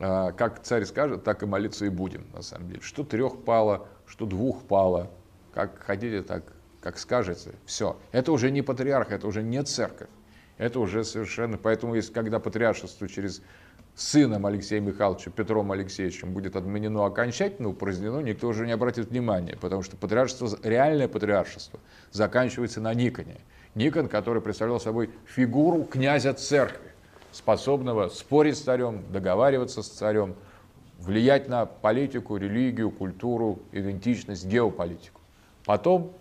А, 0.00 0.32
как 0.32 0.62
царь 0.62 0.86
скажет, 0.86 1.24
так 1.24 1.42
и 1.42 1.46
молиться 1.46 1.84
и 1.84 1.90
будем, 1.90 2.24
на 2.32 2.40
самом 2.40 2.68
деле. 2.68 2.80
Что 2.80 3.04
трех 3.04 3.44
пало, 3.44 3.86
что 4.06 4.24
двух 4.24 4.62
пало. 4.62 5.10
Как 5.52 5.78
хотите, 5.82 6.22
так 6.22 6.44
как 6.80 6.96
скажете. 6.96 7.50
Все. 7.66 7.98
Это 8.12 8.32
уже 8.32 8.50
не 8.50 8.62
патриарх, 8.62 9.12
это 9.12 9.26
уже 9.26 9.42
не 9.42 9.62
церковь. 9.62 10.08
Это 10.56 10.80
уже 10.80 11.04
совершенно... 11.04 11.58
Поэтому, 11.58 11.94
если, 11.94 12.14
когда 12.14 12.38
патриаршество 12.38 13.06
через 13.08 13.42
сыном 13.94 14.46
Алексея 14.46 14.80
Михайловича, 14.80 15.30
Петром 15.30 15.70
Алексеевичем, 15.70 16.32
будет 16.32 16.56
отменено 16.56 17.04
окончательно, 17.04 17.68
упразднено, 17.68 18.20
никто 18.20 18.48
уже 18.48 18.66
не 18.66 18.72
обратит 18.72 19.10
внимания, 19.10 19.58
потому 19.60 19.82
что 19.82 19.98
патриаршество, 19.98 20.48
реальное 20.62 21.08
патриаршество 21.08 21.78
заканчивается 22.10 22.80
на 22.80 22.94
Никоне. 22.94 23.36
Никон, 23.74 24.08
который 24.08 24.42
представлял 24.42 24.80
собой 24.80 25.10
фигуру 25.26 25.84
князя 25.84 26.34
церкви, 26.34 26.90
способного 27.30 28.08
спорить 28.08 28.58
с 28.58 28.60
царем, 28.60 29.02
договариваться 29.10 29.82
с 29.82 29.88
царем, 29.88 30.34
влиять 30.98 31.48
на 31.48 31.66
политику, 31.66 32.36
религию, 32.36 32.90
культуру, 32.90 33.60
идентичность, 33.72 34.46
геополитику. 34.46 35.20
Потом 35.64 36.12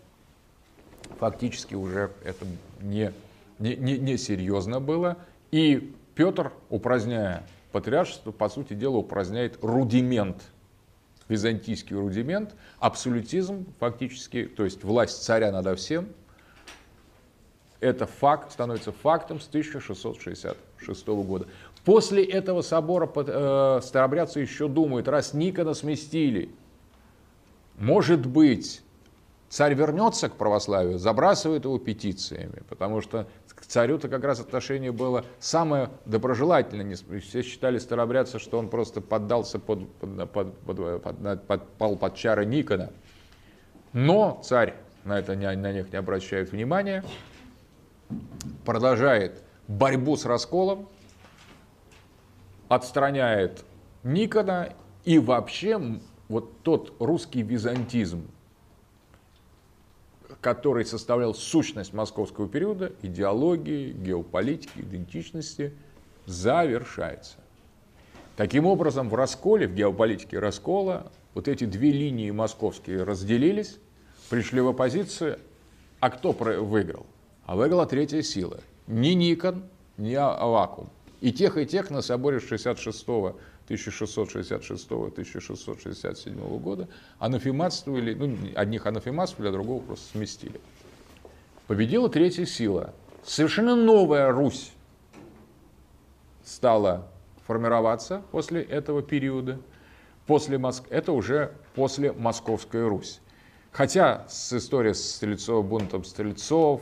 фактически 1.19 1.75
уже 1.75 2.11
это 2.23 2.45
не, 2.81 3.11
не, 3.59 3.75
не, 3.75 3.97
не 3.97 4.17
серьезно 4.17 4.79
было, 4.79 5.17
и 5.51 5.93
Петр, 6.15 6.51
упраздняя 6.69 7.43
патриаршество, 7.71 8.31
по 8.31 8.49
сути 8.49 8.73
дела, 8.73 8.97
упраздняет 8.97 9.59
рудимент, 9.61 10.41
византийский 11.27 11.95
рудимент, 11.95 12.55
абсолютизм 12.79 13.65
фактически, 13.79 14.45
то 14.45 14.63
есть 14.63 14.83
власть 14.83 15.23
царя 15.23 15.51
над 15.51 15.79
всем, 15.79 16.09
это 17.82 18.05
факт, 18.05 18.53
становится 18.53 18.91
фактом 18.91 19.39
с 19.39 19.47
1666 19.47 21.07
года. 21.07 21.47
После 21.84 22.23
этого 22.23 22.61
собора 22.61 23.11
э, 23.15 23.79
старобрядцы 23.84 24.39
еще 24.39 24.67
думают, 24.67 25.07
раз 25.07 25.34
Никона 25.34 25.73
сместили, 25.73 26.51
может 27.77 28.27
быть, 28.27 28.84
царь 29.49 29.73
вернется 29.73 30.29
к 30.29 30.36
православию, 30.36 30.99
забрасывает 30.99 31.65
его 31.65 31.79
петициями, 31.79 32.61
потому 32.69 33.01
что 33.01 33.27
к 33.47 33.65
царю-то 33.65 34.09
как 34.09 34.23
раз 34.23 34.39
отношение 34.39 34.91
было 34.91 35.25
самое 35.39 35.89
доброжелательное. 36.05 36.95
Все 37.19 37.41
считали 37.41 37.79
старобрядцы, 37.79 38.38
что 38.38 38.59
он 38.59 38.69
просто 38.69 39.01
поддался 39.01 39.57
под, 39.57 39.91
под, 39.95 40.32
под, 40.32 40.57
под, 40.59 41.01
под, 41.01 41.47
подпал 41.47 41.95
под 41.95 42.15
чары 42.15 42.45
Никона. 42.45 42.91
Но 43.91 44.39
царь 44.43 44.75
на 45.03 45.17
это 45.17 45.36
не, 45.36 45.51
на 45.55 45.73
них 45.73 45.91
не 45.91 45.97
обращает 45.97 46.51
внимания, 46.51 47.03
продолжает 48.66 49.43
борьбу 49.68 50.16
с 50.16 50.26
расколом, 50.26 50.88
отстраняет 52.68 53.64
Никона 54.03 54.74
и 55.03 55.20
вообще 55.20 55.99
вот 56.30 56.62
тот 56.64 56.95
русский 56.99 57.41
византизм, 57.41 58.28
который 60.39 60.86
составлял 60.86 61.34
сущность 61.34 61.93
московского 61.93 62.47
периода, 62.47 62.93
идеологии, 63.01 63.91
геополитики, 63.91 64.80
идентичности, 64.80 65.74
завершается. 66.26 67.38
Таким 68.38 68.66
образом, 68.66 69.09
в 69.09 69.16
расколе, 69.16 69.68
в 69.68 69.76
геополитике 69.76 70.39
раскола, 70.39 71.12
вот 71.34 71.47
эти 71.47 71.66
две 71.66 71.91
линии 71.91 72.32
московские 72.32 73.03
разделились, 73.03 73.78
пришли 74.30 74.62
в 74.62 74.70
оппозицию, 74.70 75.39
а 75.99 76.09
кто 76.09 76.32
выиграл? 76.32 77.05
А 77.45 77.55
выиграла 77.55 77.85
третья 77.85 78.21
сила. 78.21 78.59
Ни 78.87 79.09
Никон, 79.09 79.63
ни 79.97 80.13
Авакум. 80.13 80.89
И 81.21 81.31
тех, 81.31 81.57
и 81.57 81.65
тех 81.65 81.89
на 81.89 82.01
соборе 82.01 82.39
66 82.39 83.05
1666-1667 83.71 86.59
года 86.59 86.87
анафематствовали, 87.19 88.13
ну, 88.13 88.37
одних 88.55 88.85
анафематствовали, 88.85 89.49
а 89.49 89.53
другого 89.53 89.81
просто 89.81 90.05
сместили. 90.11 90.61
Победила 91.67 92.09
третья 92.09 92.45
сила. 92.45 92.93
Совершенно 93.23 93.75
новая 93.75 94.32
Русь 94.32 94.71
стала 96.43 97.07
формироваться 97.45 98.21
после 98.32 98.61
этого 98.61 99.01
периода. 99.01 99.59
После 100.25 100.57
Моск... 100.57 100.86
Это 100.89 101.11
уже 101.11 101.53
после 101.75 102.13
Московской 102.13 102.87
Русь. 102.87 103.20
Хотя 103.71 104.25
с 104.28 104.53
историей 104.53 104.93
с 104.93 105.16
Стрельцов, 105.16 105.66
бунтом 105.66 106.03
Стрельцов, 106.03 106.82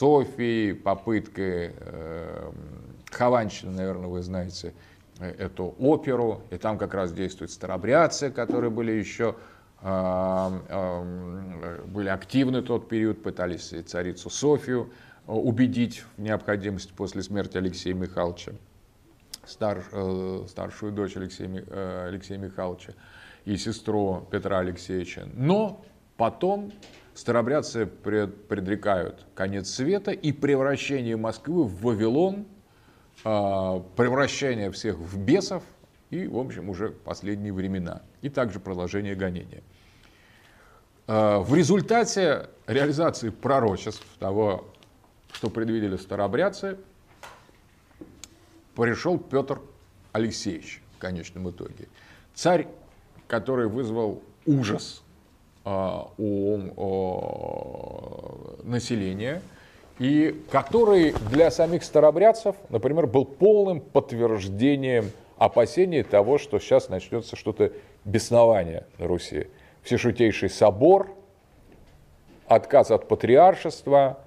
Софией, 0.00 0.74
попыткой 0.74 1.74
э, 1.76 2.52
Хованщины, 3.10 3.72
наверное, 3.72 4.08
вы 4.08 4.22
знаете, 4.22 4.72
эту 5.18 5.74
оперу, 5.78 6.40
и 6.50 6.56
там 6.56 6.78
как 6.78 6.94
раз 6.94 7.12
действуют 7.12 7.50
старобрядцы, 7.50 8.30
которые 8.30 8.70
были 8.70 8.92
еще 8.92 9.34
были 11.92 12.08
активны 12.08 12.60
в 12.60 12.64
тот 12.64 12.88
период, 12.88 13.22
пытались 13.22 13.72
царицу 13.86 14.28
Софию 14.28 14.90
э, 15.26 15.32
убедить 15.32 16.04
в 16.16 16.20
необходимости 16.20 16.92
после 16.94 17.22
смерти 17.22 17.56
Алексея 17.56 17.94
Михайловича, 17.94 18.52
стар, 19.46 19.82
э, 19.90 20.44
старшую 20.48 20.92
дочь 20.92 21.16
Алексея, 21.16 21.64
э, 21.66 22.08
Алексея 22.08 22.36
Михайловича 22.36 22.92
и 23.46 23.56
сестру 23.56 24.26
Петра 24.30 24.58
Алексеевича. 24.58 25.26
Но 25.32 25.82
потом 26.18 26.72
старобрядцы 27.20 27.86
предрекают 27.86 29.26
конец 29.34 29.68
света 29.68 30.10
и 30.10 30.32
превращение 30.32 31.16
Москвы 31.16 31.64
в 31.64 31.82
Вавилон– 31.82 32.46
а, 33.22 33.80
превращение 33.96 34.70
всех 34.70 34.96
в 34.96 35.18
бесов 35.18 35.62
и, 36.10 36.26
в 36.26 36.38
общем, 36.38 36.70
уже 36.70 36.90
последние 36.90 37.52
времена. 37.52 38.02
И 38.22 38.30
также 38.30 38.60
продолжение 38.60 39.14
гонения. 39.14 39.62
А, 41.06 41.40
в 41.40 41.54
результате 41.54 42.48
реализации 42.66 43.28
пророчеств 43.28 44.06
того, 44.18 44.68
что 45.32 45.50
предвидели 45.50 45.96
старообрядцы, 45.96 46.78
пришел 48.74 49.18
Петр 49.18 49.60
Алексеевич 50.12 50.82
в 50.96 50.98
конечном 50.98 51.50
итоге. 51.50 51.88
Царь, 52.34 52.68
который 53.28 53.68
вызвал 53.68 54.22
ужас 54.46 55.02
у, 55.64 56.58
у 56.76 58.62
населения, 58.62 59.42
и 59.98 60.34
который 60.50 61.12
для 61.30 61.50
самих 61.50 61.84
старобрядцев, 61.84 62.56
например, 62.70 63.06
был 63.06 63.24
полным 63.24 63.80
подтверждением 63.80 65.10
опасений 65.36 66.02
того, 66.02 66.38
что 66.38 66.58
сейчас 66.58 66.88
начнется 66.88 67.36
что-то 67.36 67.72
беснование 68.04 68.86
на 68.98 69.06
Руси. 69.06 69.48
Всешутейший 69.82 70.50
собор, 70.50 71.10
отказ 72.46 72.90
от 72.90 73.08
патриаршества, 73.08 74.18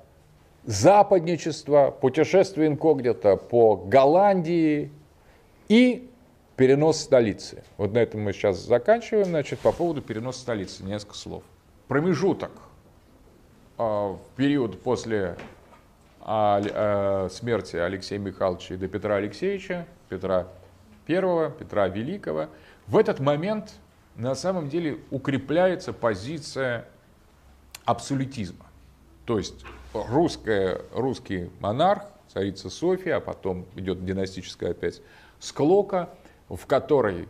западничество, 0.65 1.91
путешествие 1.91 2.67
инкогнито 2.67 3.35
по 3.35 3.75
Голландии 3.75 4.91
и 5.69 6.09
перенос 6.55 7.01
столицы. 7.01 7.63
Вот 7.77 7.93
на 7.93 7.99
этом 7.99 8.21
мы 8.21 8.33
сейчас 8.33 8.59
заканчиваем. 8.59 9.25
Значит, 9.25 9.59
по 9.59 9.71
поводу 9.71 10.01
переноса 10.01 10.41
столицы 10.41 10.83
несколько 10.83 11.15
слов. 11.15 11.43
Промежуток 11.87 12.51
э, 13.77 13.83
в 13.83 14.19
период 14.35 14.81
после 14.81 15.37
э, 16.25 17.29
смерти 17.31 17.75
Алексея 17.75 18.19
Михайловича 18.19 18.77
до 18.77 18.87
Петра 18.87 19.15
Алексеевича, 19.15 19.85
Петра 20.09 20.47
I, 21.07 21.51
Петра 21.51 21.87
Великого, 21.87 22.47
в 22.87 22.97
этот 22.97 23.19
момент 23.19 23.73
на 24.15 24.35
самом 24.35 24.69
деле 24.69 24.99
укрепляется 25.11 25.91
позиция 25.91 26.85
абсолютизма. 27.85 28.65
То 29.25 29.37
есть 29.37 29.65
русская, 29.93 30.81
русский 30.93 31.49
монарх, 31.59 32.03
царица 32.31 32.69
София, 32.69 33.17
а 33.17 33.19
потом 33.19 33.65
идет 33.75 34.05
династическая 34.05 34.71
опять 34.71 35.01
склока, 35.39 36.09
в 36.49 36.65
которой 36.65 37.27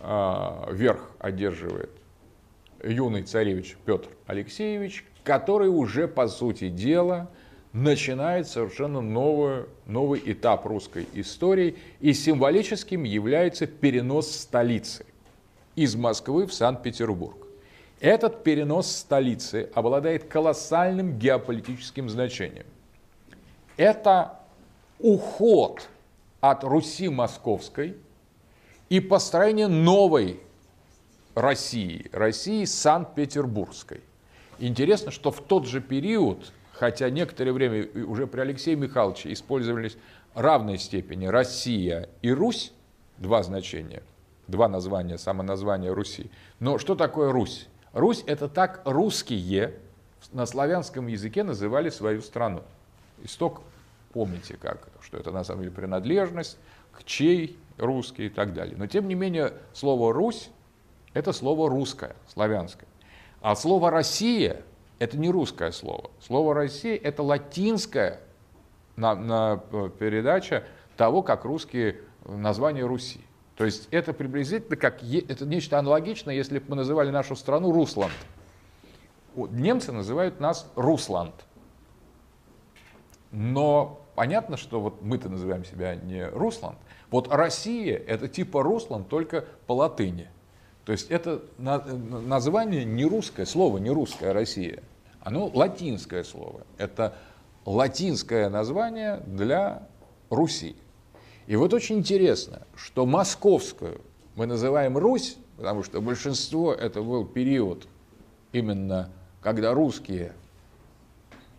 э, 0.00 0.64
верх 0.72 1.10
одерживает 1.18 1.90
юный 2.82 3.22
царевич 3.22 3.76
Петр 3.84 4.08
Алексеевич, 4.26 5.04
который 5.24 5.68
уже, 5.68 6.08
по 6.08 6.28
сути 6.28 6.68
дела, 6.68 7.30
начинает 7.72 8.48
совершенно 8.48 9.00
новую, 9.00 9.68
новый 9.86 10.22
этап 10.24 10.66
русской 10.66 11.06
истории, 11.12 11.76
и 12.00 12.12
символическим 12.12 13.04
является 13.04 13.66
перенос 13.66 14.30
столицы 14.30 15.04
из 15.76 15.94
Москвы 15.94 16.46
в 16.46 16.52
Санкт-Петербург. 16.52 17.36
Этот 18.00 18.44
перенос 18.44 18.90
столицы 18.90 19.70
обладает 19.74 20.24
колоссальным 20.24 21.18
геополитическим 21.18 22.08
значением. 22.08 22.66
Это 23.76 24.38
уход 24.98 25.88
от 26.40 26.64
Руси 26.64 27.08
Московской 27.08 27.96
и 28.88 29.00
построение 29.00 29.68
новой 29.68 30.40
России, 31.34 32.08
России 32.12 32.64
Санкт-Петербургской. 32.64 34.00
Интересно, 34.58 35.10
что 35.10 35.30
в 35.30 35.40
тот 35.40 35.66
же 35.66 35.80
период 35.80 36.52
хотя 36.78 37.10
некоторое 37.10 37.52
время 37.52 37.88
уже 38.06 38.26
при 38.26 38.40
Алексее 38.40 38.76
Михайловиче 38.76 39.32
использовались 39.32 39.98
равной 40.34 40.78
степени 40.78 41.26
Россия 41.26 42.08
и 42.22 42.30
Русь, 42.30 42.72
два 43.18 43.42
значения, 43.42 44.02
два 44.46 44.68
названия, 44.68 45.18
самоназвания 45.18 45.92
Руси. 45.92 46.30
Но 46.60 46.78
что 46.78 46.94
такое 46.94 47.32
Русь? 47.32 47.66
Русь 47.92 48.22
это 48.26 48.48
так 48.48 48.82
русские 48.84 49.74
на 50.32 50.46
славянском 50.46 51.08
языке 51.08 51.42
называли 51.42 51.90
свою 51.90 52.22
страну. 52.22 52.62
Исток, 53.24 53.62
помните 54.12 54.56
как, 54.60 54.86
что 55.00 55.16
это 55.16 55.32
на 55.32 55.42
самом 55.42 55.62
деле 55.62 55.74
принадлежность, 55.74 56.58
чей 57.04 57.58
русский 57.76 58.26
и 58.26 58.30
так 58.30 58.54
далее. 58.54 58.76
Но 58.76 58.86
тем 58.86 59.08
не 59.08 59.14
менее 59.14 59.52
слово 59.72 60.12
Русь 60.12 60.50
это 61.14 61.32
слово 61.32 61.68
русское, 61.68 62.14
славянское. 62.28 62.88
А 63.40 63.54
слово 63.56 63.90
Россия 63.90 64.62
это 64.98 65.16
не 65.16 65.30
русское 65.30 65.70
слово. 65.70 66.10
Слово 66.20 66.54
«Россия»— 66.54 66.96
это 67.02 67.22
латинская 67.22 68.20
на, 68.96 69.14
на 69.14 69.62
э, 69.70 69.90
передача 69.96 70.64
того, 70.96 71.22
как 71.22 71.44
русские 71.44 72.00
название 72.24 72.84
Руси. 72.84 73.20
То 73.56 73.64
есть 73.64 73.88
это 73.90 74.12
приблизительно 74.12 74.76
как, 74.76 75.02
это 75.02 75.46
нечто 75.46 75.78
аналогичное, 75.78 76.34
если 76.34 76.58
бы 76.58 76.66
мы 76.70 76.76
называли 76.76 77.10
нашу 77.10 77.36
страну 77.36 77.72
Русланд. 77.72 78.12
Немцы 79.34 79.92
называют 79.92 80.40
нас 80.40 80.70
Русланд. 80.74 81.34
Но 83.30 84.00
понятно, 84.16 84.56
что 84.56 84.80
вот 84.80 85.02
мы-то 85.02 85.28
называем 85.28 85.64
себя 85.64 85.94
не 85.94 86.26
Русланд. 86.28 86.78
Вот 87.10 87.28
Россия– 87.32 87.96
это 88.06 88.28
типа 88.28 88.62
Русланд, 88.62 89.08
только 89.08 89.44
по 89.66 89.72
латыни. 89.72 90.28
То 90.84 90.92
есть 90.92 91.10
это 91.10 91.42
название 91.58 92.84
не 92.84 93.04
русское, 93.04 93.46
слово 93.46 93.78
не 93.78 93.90
русская 93.90 94.32
Россия. 94.32 94.82
Оно 95.20 95.50
латинское 95.52 96.24
слово. 96.24 96.62
Это 96.78 97.14
латинское 97.64 98.48
название 98.48 99.22
для 99.26 99.86
Руси. 100.30 100.76
И 101.46 101.56
вот 101.56 101.74
очень 101.74 101.98
интересно, 101.98 102.62
что 102.74 103.06
московскую 103.06 104.00
мы 104.34 104.46
называем 104.46 104.96
Русь, 104.96 105.36
потому 105.56 105.82
что 105.82 106.00
большинство 106.00 106.72
это 106.72 107.02
был 107.02 107.26
период 107.26 107.86
именно, 108.52 109.10
когда 109.42 109.74
русские 109.74 110.32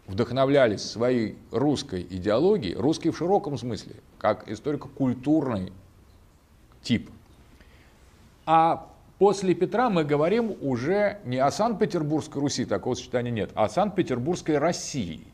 вдохновлялись 0.07 0.81
своей 0.81 1.38
русской 1.51 2.01
идеологией, 2.01 2.76
русский 2.76 3.09
в 3.11 3.17
широком 3.17 3.57
смысле, 3.57 3.95
как 4.20 4.48
историко-культурный 4.48 5.74
тип. 6.84 7.10
А 8.46 8.88
после 9.18 9.56
Петра 9.56 9.90
мы 9.90 10.04
говорим 10.04 10.56
уже 10.62 11.20
не 11.26 11.38
о 11.38 11.50
Санкт-Петербургской 11.50 12.41
Руси, 12.41 12.66
такого 12.66 12.94
сочетания 12.94 13.32
нет, 13.32 13.52
а 13.56 13.66
о 13.66 13.70
Санкт-Петербургской 13.70 14.58
России. 14.58 15.26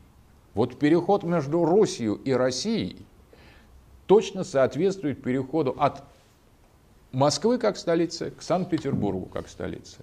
Вот 0.54 0.78
переход 0.78 1.22
между 1.24 1.64
Русью 1.64 2.14
и 2.14 2.32
Россией 2.32 3.04
точно 4.06 4.44
соответствует 4.44 5.22
переходу 5.22 5.76
от 5.78 6.04
Москвы 7.12 7.58
как 7.58 7.76
столицы 7.76 8.30
к 8.30 8.42
Санкт-Петербургу 8.42 9.26
как 9.26 9.48
столице. 9.48 9.98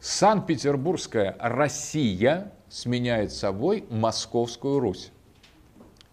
Санкт-Петербургская 0.00 1.36
Россия 1.38 2.52
сменяет 2.68 3.32
собой 3.32 3.84
Московскую 3.90 4.78
Русь. 4.78 5.10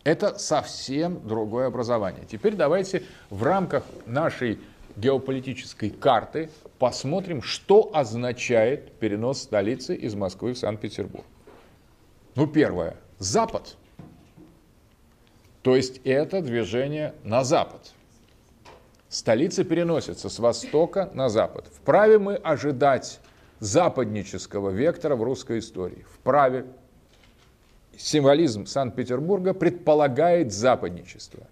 Это 0.04 0.40
совсем 0.40 1.28
другое 1.28 1.68
образование. 1.68 2.26
Теперь 2.26 2.56
давайте 2.56 3.04
в 3.30 3.44
рамках 3.44 3.84
нашей 4.06 4.60
геополитической 4.96 5.90
карты 5.90 6.50
посмотрим, 6.80 7.42
что 7.42 7.92
означает 7.94 8.94
перенос 8.94 9.44
столицы 9.44 9.96
из 9.96 10.16
Москвы 10.16 10.54
в 10.54 10.58
Санкт-Петербург. 10.58 11.26
Ну, 12.36 12.48
первое. 12.48 12.96
Запад. 13.20 13.78
То 15.62 15.76
есть 15.76 16.02
это 16.04 16.42
движение 16.42 17.14
на 17.24 17.44
запад. 17.44 17.94
Столица 19.10 19.64
переносится 19.64 20.30
с 20.30 20.40
востока 20.40 21.12
на 21.14 21.30
запад. 21.30 21.68
Вправе 21.68 22.18
мы 22.18 22.36
ожидать 22.36 23.20
западнического 23.60 24.72
вектора 24.72 25.16
в 25.16 25.22
русской 25.22 25.60
истории. 25.60 26.06
Вправе. 26.16 26.66
Символизм 27.98 28.66
Санкт-Петербурга 28.66 29.54
предполагает 29.54 30.52
западничество. 30.52 31.48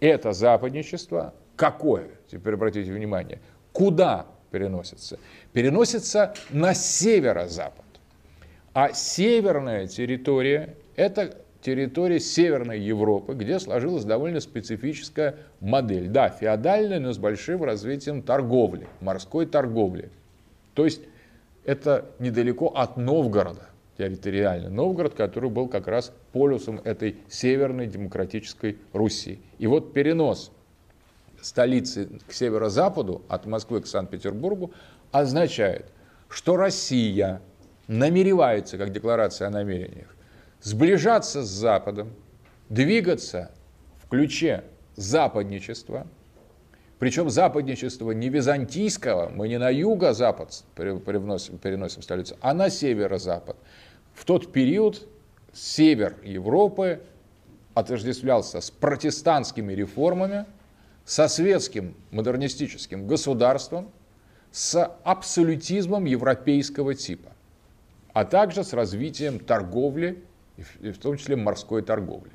Это 0.00 0.32
западничество 0.32 1.34
Какое? 1.56 2.10
Теперь 2.30 2.54
обратите 2.54 2.92
внимание. 2.92 3.40
Куда 3.72 4.26
переносится? 4.50 5.18
Переносится 5.52 6.34
на 6.50 6.74
северо-запад. 6.74 7.84
А 8.74 8.92
северная 8.92 9.86
территория– 9.86 10.76
это 10.96 11.38
территория 11.62 12.20
Северной 12.20 12.78
Европы, 12.78 13.32
где 13.34 13.58
сложилась 13.58 14.04
довольно 14.04 14.40
специфическая 14.40 15.36
модель. 15.60 16.08
Да, 16.08 16.28
феодальная, 16.28 17.00
но 17.00 17.12
с 17.12 17.18
большим 17.18 17.64
развитием 17.64 18.22
торговли, 18.22 18.86
морской 19.00 19.46
торговли. 19.46 20.10
То 20.74 20.84
есть 20.84 21.00
это 21.64 22.04
недалеко 22.18 22.66
от 22.68 22.98
Новгорода 22.98 23.70
территориально. 23.96 24.70
Новгород, 24.70 25.14
который 25.14 25.50
был 25.50 25.68
как 25.68 25.86
раз 25.86 26.12
полюсом 26.32 26.80
этой 26.84 27.16
северной 27.28 27.86
демократической 27.86 28.78
Руси. 28.92 29.40
И 29.58 29.66
вот 29.66 29.92
перенос 29.92 30.52
столицы 31.40 32.08
к 32.26 32.32
северо-западу, 32.32 33.22
от 33.28 33.46
Москвы 33.46 33.80
к 33.80 33.86
Санкт-Петербургу, 33.86 34.72
означает, 35.12 35.86
что 36.28 36.56
Россия 36.56 37.40
намеревается, 37.88 38.78
как 38.78 38.92
декларация 38.92 39.48
о 39.48 39.50
намерениях, 39.50 40.14
сближаться 40.60 41.42
с 41.42 41.48
Западом, 41.48 42.12
двигаться 42.68 43.50
в 44.02 44.08
ключе 44.08 44.64
западничества, 44.96 46.06
причем 46.98 47.28
западничество 47.28 48.10
не 48.12 48.28
византийского, 48.30 49.28
мы 49.28 49.48
не 49.48 49.58
на 49.58 49.68
юго-запад 49.68 50.64
переносим, 50.74 51.58
переносим 51.58 52.02
столицу, 52.02 52.36
а 52.40 52.54
на 52.54 52.70
северо-запад. 52.70 53.56
В 54.16 54.24
тот 54.24 54.50
период 54.50 55.06
север 55.52 56.16
Европы 56.24 57.02
отождествлялся 57.74 58.62
с 58.62 58.70
протестантскими 58.70 59.74
реформами, 59.74 60.46
со 61.04 61.28
светским 61.28 61.94
модернистическим 62.10 63.06
государством, 63.06 63.90
с 64.50 64.82
абсолютизмом 65.04 66.06
европейского 66.06 66.94
типа, 66.94 67.32
а 68.14 68.24
также 68.24 68.64
с 68.64 68.72
развитием 68.72 69.38
торговли, 69.38 70.24
и 70.80 70.90
в 70.90 70.98
том 70.98 71.18
числе 71.18 71.36
морской 71.36 71.82
торговли. 71.82 72.32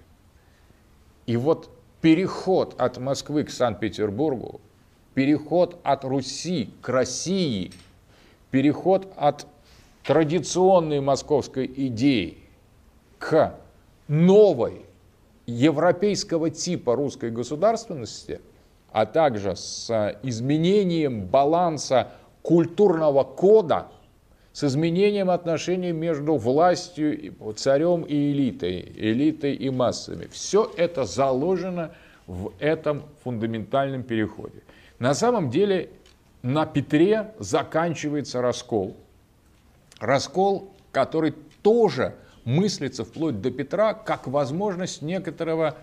И 1.26 1.36
вот 1.36 1.76
переход 2.00 2.80
от 2.80 3.00
Москвы 3.00 3.44
к 3.44 3.50
Санкт-Петербургу, 3.50 4.62
переход 5.16 5.80
от 5.84 6.06
Руси 6.06 6.70
к 6.82 6.90
России, 6.90 7.72
переход 8.52 9.12
от 9.16 9.48
традиционной 10.04 11.00
московской 11.00 11.72
идеи 11.74 12.38
к 13.20 13.56
новой 14.08 14.86
европейского 15.46 16.50
типа 16.50 16.96
русской 16.96 17.32
государственности, 17.32 18.42
а 18.92 19.06
также 19.06 19.56
с 19.56 20.18
изменением 20.24 21.26
баланса 21.26 22.12
культурного 22.42 23.24
кода, 23.24 23.88
с 24.54 24.64
изменением 24.64 25.30
отношений 25.30 25.92
между 25.92 26.36
властью, 26.36 27.34
царем 27.56 28.04
и 28.04 28.32
элитой, 28.32 28.92
элитой 28.96 29.54
и 29.54 29.70
массами. 29.70 30.28
Все 30.32 30.70
это 30.76 31.06
заложено 31.06 31.92
в 32.28 32.52
этом 32.60 33.04
фундаментальном 33.24 34.04
переходе. 34.04 34.64
На 35.00 35.14
самом 35.14 35.50
деле 35.50 35.90
на 36.42 36.66
Петре 36.66 37.34
заканчивается 37.40 38.42
раскол. 38.42 38.98
Раскол, 40.02 40.74
который 40.92 41.34
тоже 41.62 42.16
мыслится 42.44 43.06
вплоть 43.06 43.40
до 43.40 43.52
Петра 43.52 43.94
как 43.94 44.28
возможность 44.28 45.02
некоторого, 45.02 45.78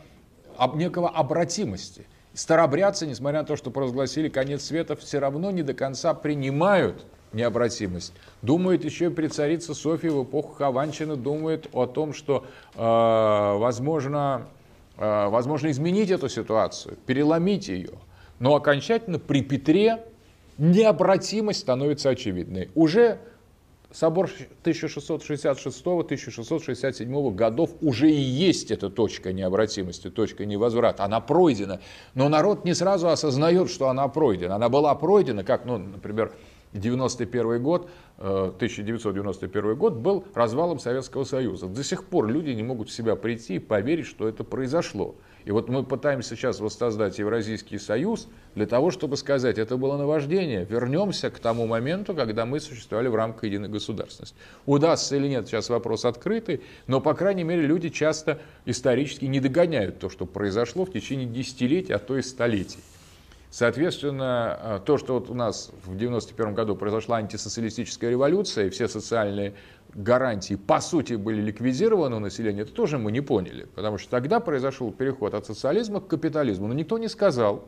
некого 0.75 1.09
обратимости. 1.09 2.05
Старобрядцы, 2.35 3.07
несмотря 3.07 3.41
на 3.41 3.47
то, 3.47 3.57
что 3.57 3.71
провозгласили 3.71 4.29
конец 4.29 4.65
света, 4.65 4.97
все 4.97 5.21
равно 5.21 5.51
не 5.51 5.63
до 5.63 5.73
конца 5.73 6.15
принимают 6.15 7.07
необратимость. 7.33 8.13
Думает 8.43 8.85
еще 8.85 9.07
и 9.07 9.09
при 9.09 9.29
царице 9.29 9.73
Софии 9.75 10.09
в 10.09 10.25
эпоху 10.25 10.55
Хованщины, 10.55 11.17
думает 11.17 11.69
о 11.73 11.87
том, 11.87 12.13
что 12.13 12.45
э, 12.75 12.79
возможно, 12.79 14.49
э, 14.97 15.29
возможно 15.29 15.71
изменить 15.71 16.11
эту 16.11 16.29
ситуацию, 16.29 16.97
переломить 17.07 17.69
ее. 17.69 17.93
Но 18.41 18.55
окончательно 18.57 19.19
при 19.19 19.43
Петре 19.43 20.05
необратимость 20.59 21.61
становится 21.61 22.11
очевидной. 22.11 22.71
Уже 22.75 23.19
собор 23.91 24.31
1666-1667 24.65 27.35
годов 27.35 27.71
уже 27.81 28.11
и 28.11 28.21
есть 28.21 28.71
эта 28.71 28.91
точка 28.91 29.33
необратимости, 29.33 30.11
точка 30.11 30.45
невозврата. 30.47 31.05
Она 31.05 31.21
пройдена. 31.21 31.81
Но 32.15 32.29
народ 32.29 32.65
не 32.65 32.75
сразу 32.75 33.09
осознает, 33.09 33.71
что 33.71 33.89
она 33.89 34.07
пройдена. 34.09 34.57
Она 34.57 34.69
была 34.69 34.95
пройдена, 34.95 35.45
как, 35.45 35.65
ну, 35.65 35.79
например, 35.79 36.33
91 36.73 37.63
год, 37.63 37.89
1991 38.19 39.65
э, 39.65 39.75
год 39.75 39.95
был 39.95 40.25
развалом 40.35 40.79
Советского 40.79 41.25
Союза. 41.25 41.67
До 41.67 41.83
сих 41.83 42.05
пор 42.05 42.29
люди 42.29 42.51
не 42.51 42.63
могут 42.63 42.91
в 42.91 42.93
себя 42.93 43.17
прийти 43.17 43.57
и 43.57 43.59
поверить, 43.59 44.07
что 44.07 44.29
это 44.29 44.45
произошло. 44.45 45.17
И 45.45 45.51
вот 45.51 45.69
мы 45.69 45.83
пытаемся 45.83 46.37
сейчас 46.37 46.61
воссоздать 46.61 47.19
Евразийский 47.19 47.79
союз 47.79 48.29
для 48.55 48.67
того, 48.67 48.91
чтобы 48.91 49.17
сказать, 49.17 49.59
это 49.59 49.77
было 49.77 49.97
наваждение. 49.97 50.65
Вернемся 50.65 51.31
к 51.31 51.39
тому 51.39 51.67
моменту, 51.67 52.15
когда 52.15 52.45
мы 52.45 52.61
существовали 52.61 53.09
в 53.09 53.15
рамках 53.15 53.45
единой 53.45 53.69
государственности. 53.69 54.37
Удастся 54.67 55.17
или 55.17 55.29
нет, 55.29 55.47
сейчас 55.47 55.69
вопрос 55.69 56.05
открытый, 56.05 56.61
но, 56.87 57.01
по 57.01 57.15
крайней 57.15 57.45
мере, 57.45 57.63
люди 57.63 57.89
часто 57.89 58.41
исторически 58.67 59.25
не 59.25 59.41
догоняют 59.41 59.99
то, 59.99 60.11
что 60.11 60.27
произошло 60.27 60.85
в 60.85 60.93
течение 60.93 61.27
десятилетий, 61.27 61.93
а 61.93 61.99
то 61.99 62.17
и 62.19 62.23
столетий. 62.23 62.81
Соответственно, 63.51 64.59
э, 64.61 64.81
то, 64.85 64.99
что 64.99 65.15
вот 65.15 65.31
у 65.31 65.35
нас 65.35 65.71
в 65.83 65.95
1991 65.95 66.55
году 66.55 66.77
произошла 66.77 67.17
антисоциалистическая 67.17 68.11
революция, 68.11 68.67
и 68.67 68.71
все 68.71 68.89
социальные 68.89 69.55
гарантии 69.95 70.55
по 70.55 70.81
сути 70.81 71.15
были 71.15 71.41
ликвидированы 71.41 72.17
у 72.17 72.21
населения, 72.21 72.63
это 72.63 72.73
тоже 72.73 72.99
мы 72.99 73.13
не 73.13 73.21
поняли. 73.21 73.67
Потому 73.75 73.99
что 73.99 74.11
тогда 74.11 74.41
произошел 74.41 74.93
переход 74.93 75.35
от 75.35 75.47
социализма 75.47 76.01
к 76.01 76.09
капитализму. 76.09 76.69
Но 76.69 76.75
никто 76.75 76.99
не 76.99 77.09
сказал, 77.09 77.65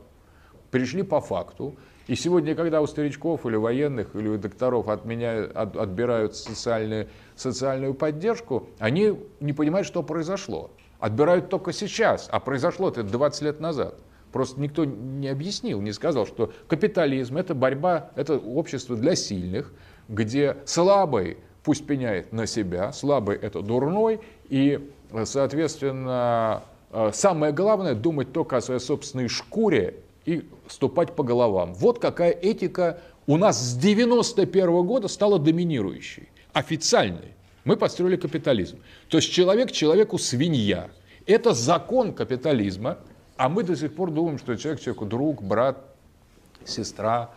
пришли 0.71 1.03
по 1.03 1.21
факту. 1.21 1.77
И 2.07 2.17
сегодня, 2.17 2.55
когда 2.55 2.81
у 2.81 2.87
старичков 2.87 3.47
или 3.47 3.57
военных, 3.57 4.15
или 4.17 4.29
у 4.29 4.39
докторов 4.39 4.89
отменяют, 4.89 5.55
от, 5.57 5.77
отбирают 5.77 6.35
социальную, 6.35 7.09
социальную 7.37 7.95
поддержку, 7.95 8.69
они 8.79 9.17
не 9.39 9.53
понимают, 9.53 9.87
что 9.87 10.03
произошло. 10.03 10.71
Отбирают 10.99 11.49
только 11.49 11.73
сейчас, 11.73 12.29
а 12.31 12.41
произошло 12.41 12.89
это 12.89 13.03
20 13.03 13.43
лет 13.43 13.61
назад. 13.61 13.95
Просто 14.33 14.61
никто 14.61 14.85
не 14.85 15.29
объяснил, 15.29 15.81
не 15.81 15.93
сказал, 15.93 16.27
что 16.27 16.53
капитализм– 16.69 17.37
это 17.39 17.55
борьба, 17.55 18.11
это 18.15 18.37
общество 18.39 18.97
для 18.97 19.17
сильных, 19.17 19.73
где 20.09 20.57
слабый 20.67 21.39
пусть 21.63 21.87
пеняет 21.87 22.33
на 22.33 22.47
себя, 22.47 22.93
слабый– 22.93 23.37
это 23.43 23.63
дурной, 23.63 24.21
и, 24.49 24.91
соответственно, 25.25 26.63
э, 26.91 27.11
самое 27.13 27.53
главное– 27.53 27.95
думать 27.97 28.33
только 28.33 28.57
о 28.57 28.61
своей 28.61 28.81
собственной 28.81 29.29
шкуре 29.29 29.95
и 30.25 30.49
ступать 30.69 31.15
по 31.15 31.23
головам. 31.23 31.75
Вот 31.75 31.99
какая 31.99 32.31
этика 32.31 33.01
у 33.27 33.37
нас 33.37 33.61
с 33.61 33.77
91 33.77 34.83
года 34.83 35.09
стала 35.09 35.39
доминирующей, 35.39 36.29
официальной. 36.53 37.35
Мы 37.65 37.77
построили 37.77 38.17
капитализм. 38.17 38.79
То 39.09 39.19
есть 39.19 39.31
человек 39.31 39.71
человеку 39.71 40.19
свинья. 40.19 40.89
Это 41.27 41.53
закон 41.53 42.13
капитализма, 42.15 42.99
а 43.37 43.49
мы 43.49 43.63
до 43.63 43.77
сих 43.77 43.95
пор 43.95 44.11
думаем, 44.11 44.39
что 44.39 44.57
человек 44.57 44.81
человеку 44.81 45.05
друг, 45.05 45.43
брат, 45.43 45.79
сестра, 46.65 47.31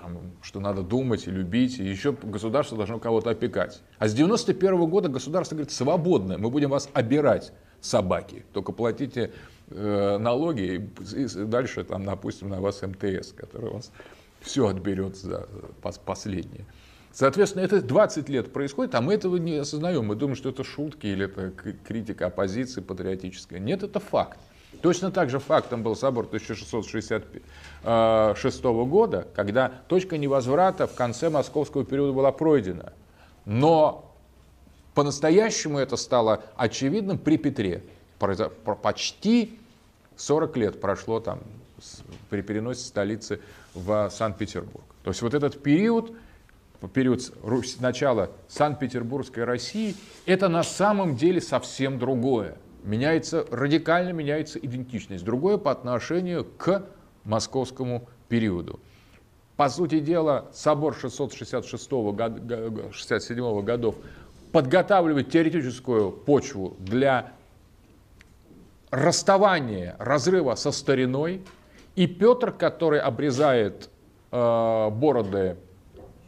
там, 0.00 0.32
что 0.42 0.60
надо 0.60 0.82
думать 0.82 1.26
и 1.26 1.30
любить, 1.30 1.78
и 1.78 1.84
еще 1.84 2.12
государство 2.12 2.76
должно 2.76 2.98
кого-то 2.98 3.30
опекать. 3.30 3.82
А 3.98 4.08
с 4.08 4.14
91 4.14 4.74
-го 4.74 4.86
года 4.86 5.08
государство 5.08 5.54
говорит, 5.54 5.72
свободное, 5.72 6.38
мы 6.38 6.50
будем 6.50 6.70
вас 6.70 6.88
обирать, 6.92 7.52
собаки, 7.80 8.44
только 8.52 8.72
платите 8.72 9.32
э, 9.68 10.18
налоги, 10.18 10.90
и, 11.14 11.22
и 11.22 11.44
дальше 11.44 11.84
там 11.84 12.04
напустим 12.04 12.48
на 12.48 12.60
вас 12.60 12.82
МТС, 12.82 13.32
который 13.32 13.70
вас 13.70 13.92
все 14.40 14.66
отберет 14.68 15.16
за 15.16 15.46
последнее. 16.04 16.64
Соответственно, 17.12 17.62
это 17.62 17.80
20 17.80 18.28
лет 18.28 18.52
происходит, 18.52 18.94
а 18.94 19.00
мы 19.00 19.14
этого 19.14 19.36
не 19.36 19.56
осознаем. 19.56 20.04
Мы 20.04 20.16
думаем, 20.16 20.36
что 20.36 20.50
это 20.50 20.64
шутки 20.64 21.06
или 21.06 21.24
это 21.24 21.50
критика 21.86 22.26
оппозиции 22.26 22.82
патриотическая. 22.82 23.58
Нет, 23.58 23.82
это 23.82 24.00
факт. 24.00 24.38
Точно 24.82 25.10
так 25.10 25.30
же 25.30 25.38
фактом 25.38 25.82
был 25.82 25.96
собор 25.96 26.26
1666 26.26 28.64
года, 28.64 29.26
когда 29.34 29.72
точка 29.88 30.18
невозврата 30.18 30.86
в 30.86 30.94
конце 30.94 31.30
московского 31.30 31.82
периода 31.84 32.12
была 32.12 32.30
пройдена. 32.30 32.92
Но 33.46 34.14
по-настоящему 34.94 35.78
это 35.78 35.96
стало 35.96 36.42
очевидным 36.56 37.16
при 37.18 37.38
Петре. 37.38 37.82
Почти 38.82 39.58
40 40.16 40.56
лет 40.56 40.80
прошло 40.80 41.20
там 41.20 41.40
при 42.30 42.40
переносе 42.42 42.84
столицы 42.84 43.40
в 43.74 44.10
Санкт-Петербург. 44.10 44.84
То 45.04 45.10
есть 45.10 45.22
вот 45.22 45.34
этот 45.34 45.62
период, 45.62 46.12
период 46.94 47.20
начала 47.80 48.30
Санкт-Петербургской 48.48 49.44
России, 49.44 49.94
это 50.26 50.48
на 50.48 50.62
самом 50.62 51.16
деле 51.16 51.40
совсем 51.40 51.98
другое 51.98 52.56
меняется, 52.86 53.44
радикально 53.50 54.10
меняется 54.10 54.58
идентичность. 54.58 55.24
Другое 55.24 55.56
по 55.58 55.70
отношению 55.70 56.44
к 56.44 56.86
московскому 57.24 58.08
периоду. 58.28 58.80
По 59.56 59.68
сути 59.68 60.00
дела, 60.00 60.46
собор 60.52 60.96
666-67 61.02 63.62
годов 63.62 63.94
подготавливает 64.52 65.30
теоретическую 65.30 66.12
почву 66.12 66.76
для 66.78 67.32
расставания, 68.90 69.96
разрыва 69.98 70.54
со 70.54 70.70
стариной. 70.72 71.42
И 71.94 72.06
Петр, 72.06 72.52
который 72.52 73.00
обрезает 73.00 73.88
э, 74.30 74.90
бороды 74.90 75.56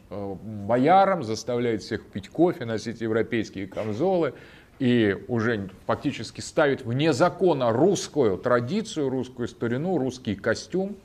э, 0.08 0.34
боярам, 0.42 1.22
заставляет 1.22 1.82
всех 1.82 2.06
пить 2.06 2.30
кофе, 2.30 2.64
носить 2.64 3.02
европейские 3.02 3.66
камзолы, 3.66 4.32
и 4.78 5.16
уже 5.28 5.70
фактически 5.86 6.40
ставит 6.40 6.82
вне 6.82 7.12
закона 7.12 7.72
русскую 7.72 8.38
традицию, 8.38 9.08
русскую 9.08 9.48
старину, 9.48 9.98
русский 9.98 10.34
костюм, 10.34 10.96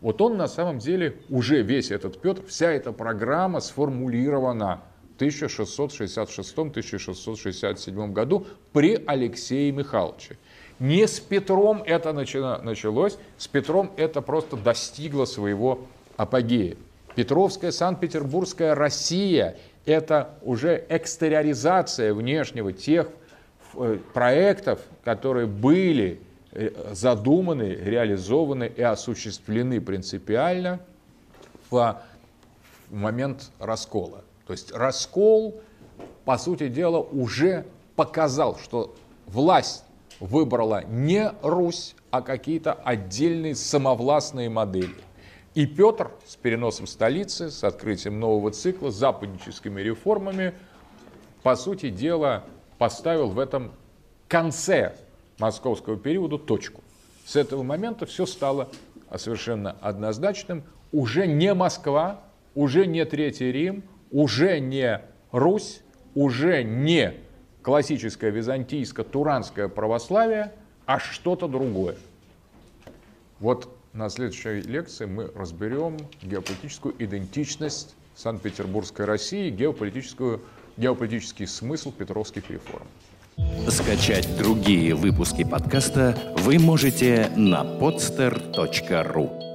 вот 0.00 0.20
он 0.20 0.36
на 0.36 0.48
самом 0.48 0.78
деле 0.78 1.16
уже 1.28 1.62
весь 1.62 1.90
этот 1.90 2.20
Петр, 2.20 2.42
вся 2.46 2.70
эта 2.70 2.92
программа 2.92 3.60
сформулирована 3.60 4.82
в 5.16 5.22
1666-1667 5.22 8.12
году 8.12 8.46
при 8.72 9.02
Алексее 9.06 9.72
Михайловиче. 9.72 10.38
Не 10.78 11.06
с 11.06 11.20
Петром 11.20 11.82
это 11.84 12.14
началось, 12.14 13.18
с 13.36 13.46
Петром 13.46 13.92
это 13.98 14.22
просто 14.22 14.56
достигло 14.56 15.26
своего 15.26 15.80
апогея. 16.16 16.78
Петровская, 17.14 17.70
Санкт-Петербургская 17.70 18.74
Россия– 18.74 19.58
это 19.84 20.38
уже 20.40 20.86
экстериоризация 20.88 22.14
внешнего 22.14 22.72
тех 22.72 23.08
проектов, 24.12 24.80
которые 25.04 25.46
были 25.46 26.20
э, 26.52 26.92
задуманы, 26.92 27.64
реализованы 27.64 28.64
и 28.64 28.82
осуществлены 28.82 29.80
принципиально 29.80 30.80
в 31.70 32.02
момент 32.90 33.50
раскола. 33.58 34.24
То 34.46 34.52
есть 34.52 34.72
раскол, 34.72 35.60
по 36.24 36.36
сути 36.38 36.68
дела, 36.68 36.98
уже 36.98 37.64
показал, 37.96 38.58
что 38.58 38.94
власть 39.26 39.84
выбрала 40.18 40.84
не 40.84 41.32
Русь, 41.42 41.94
а 42.10 42.22
какие-то 42.22 42.72
отдельные 42.72 43.54
самовластные 43.54 44.50
модели. 44.50 44.94
И 45.54 45.66
Петр 45.66 46.10
с 46.26 46.36
переносом 46.36 46.86
столицы, 46.86 47.50
с 47.50 47.64
открытием 47.64 48.20
нового 48.20 48.50
цикла, 48.52 48.90
с 48.90 48.94
западническими 48.94 49.80
реформами, 49.80 50.54
по 51.42 51.56
сути 51.56 51.90
дела, 51.90 52.44
поставил 52.80 53.28
в 53.28 53.38
этом 53.38 53.72
конце 54.26 54.96
московского 55.38 55.98
периода 55.98 56.38
точку. 56.38 56.82
С 57.26 57.36
этого 57.36 57.62
момента 57.62 58.06
все 58.06 58.24
стало 58.24 58.70
совершенно 59.14 59.76
однозначным. 59.82 60.64
Уже 60.90 61.26
не 61.26 61.52
Москва, 61.52 62.22
уже 62.54 62.86
не 62.86 63.04
Третий 63.04 63.52
Рим, 63.52 63.82
уже 64.10 64.60
не 64.60 65.02
Русь, 65.30 65.82
уже 66.14 66.62
не 66.62 67.12
классическое 67.60 68.30
византийско-туранское 68.30 69.68
православие, 69.68 70.50
а 70.86 70.98
что-то 70.98 71.48
другое. 71.48 71.96
Вот 73.40 73.68
на 73.92 74.08
следующей 74.08 74.62
лекции 74.62 75.04
мы 75.04 75.30
разберем 75.34 75.98
геополитическую 76.22 76.94
идентичность 76.98 77.94
Санкт-Петербургской 78.16 79.04
России, 79.04 79.50
геополитическую, 79.50 80.40
геополитический 80.80 81.46
смысл 81.46 81.92
петровских 81.92 82.50
реформ. 82.50 82.86
Скачать 83.68 84.28
другие 84.36 84.94
выпуски 84.94 85.44
подкаста 85.44 86.16
вы 86.38 86.58
можете 86.58 87.30
на 87.36 87.62
podster.ru 87.62 89.49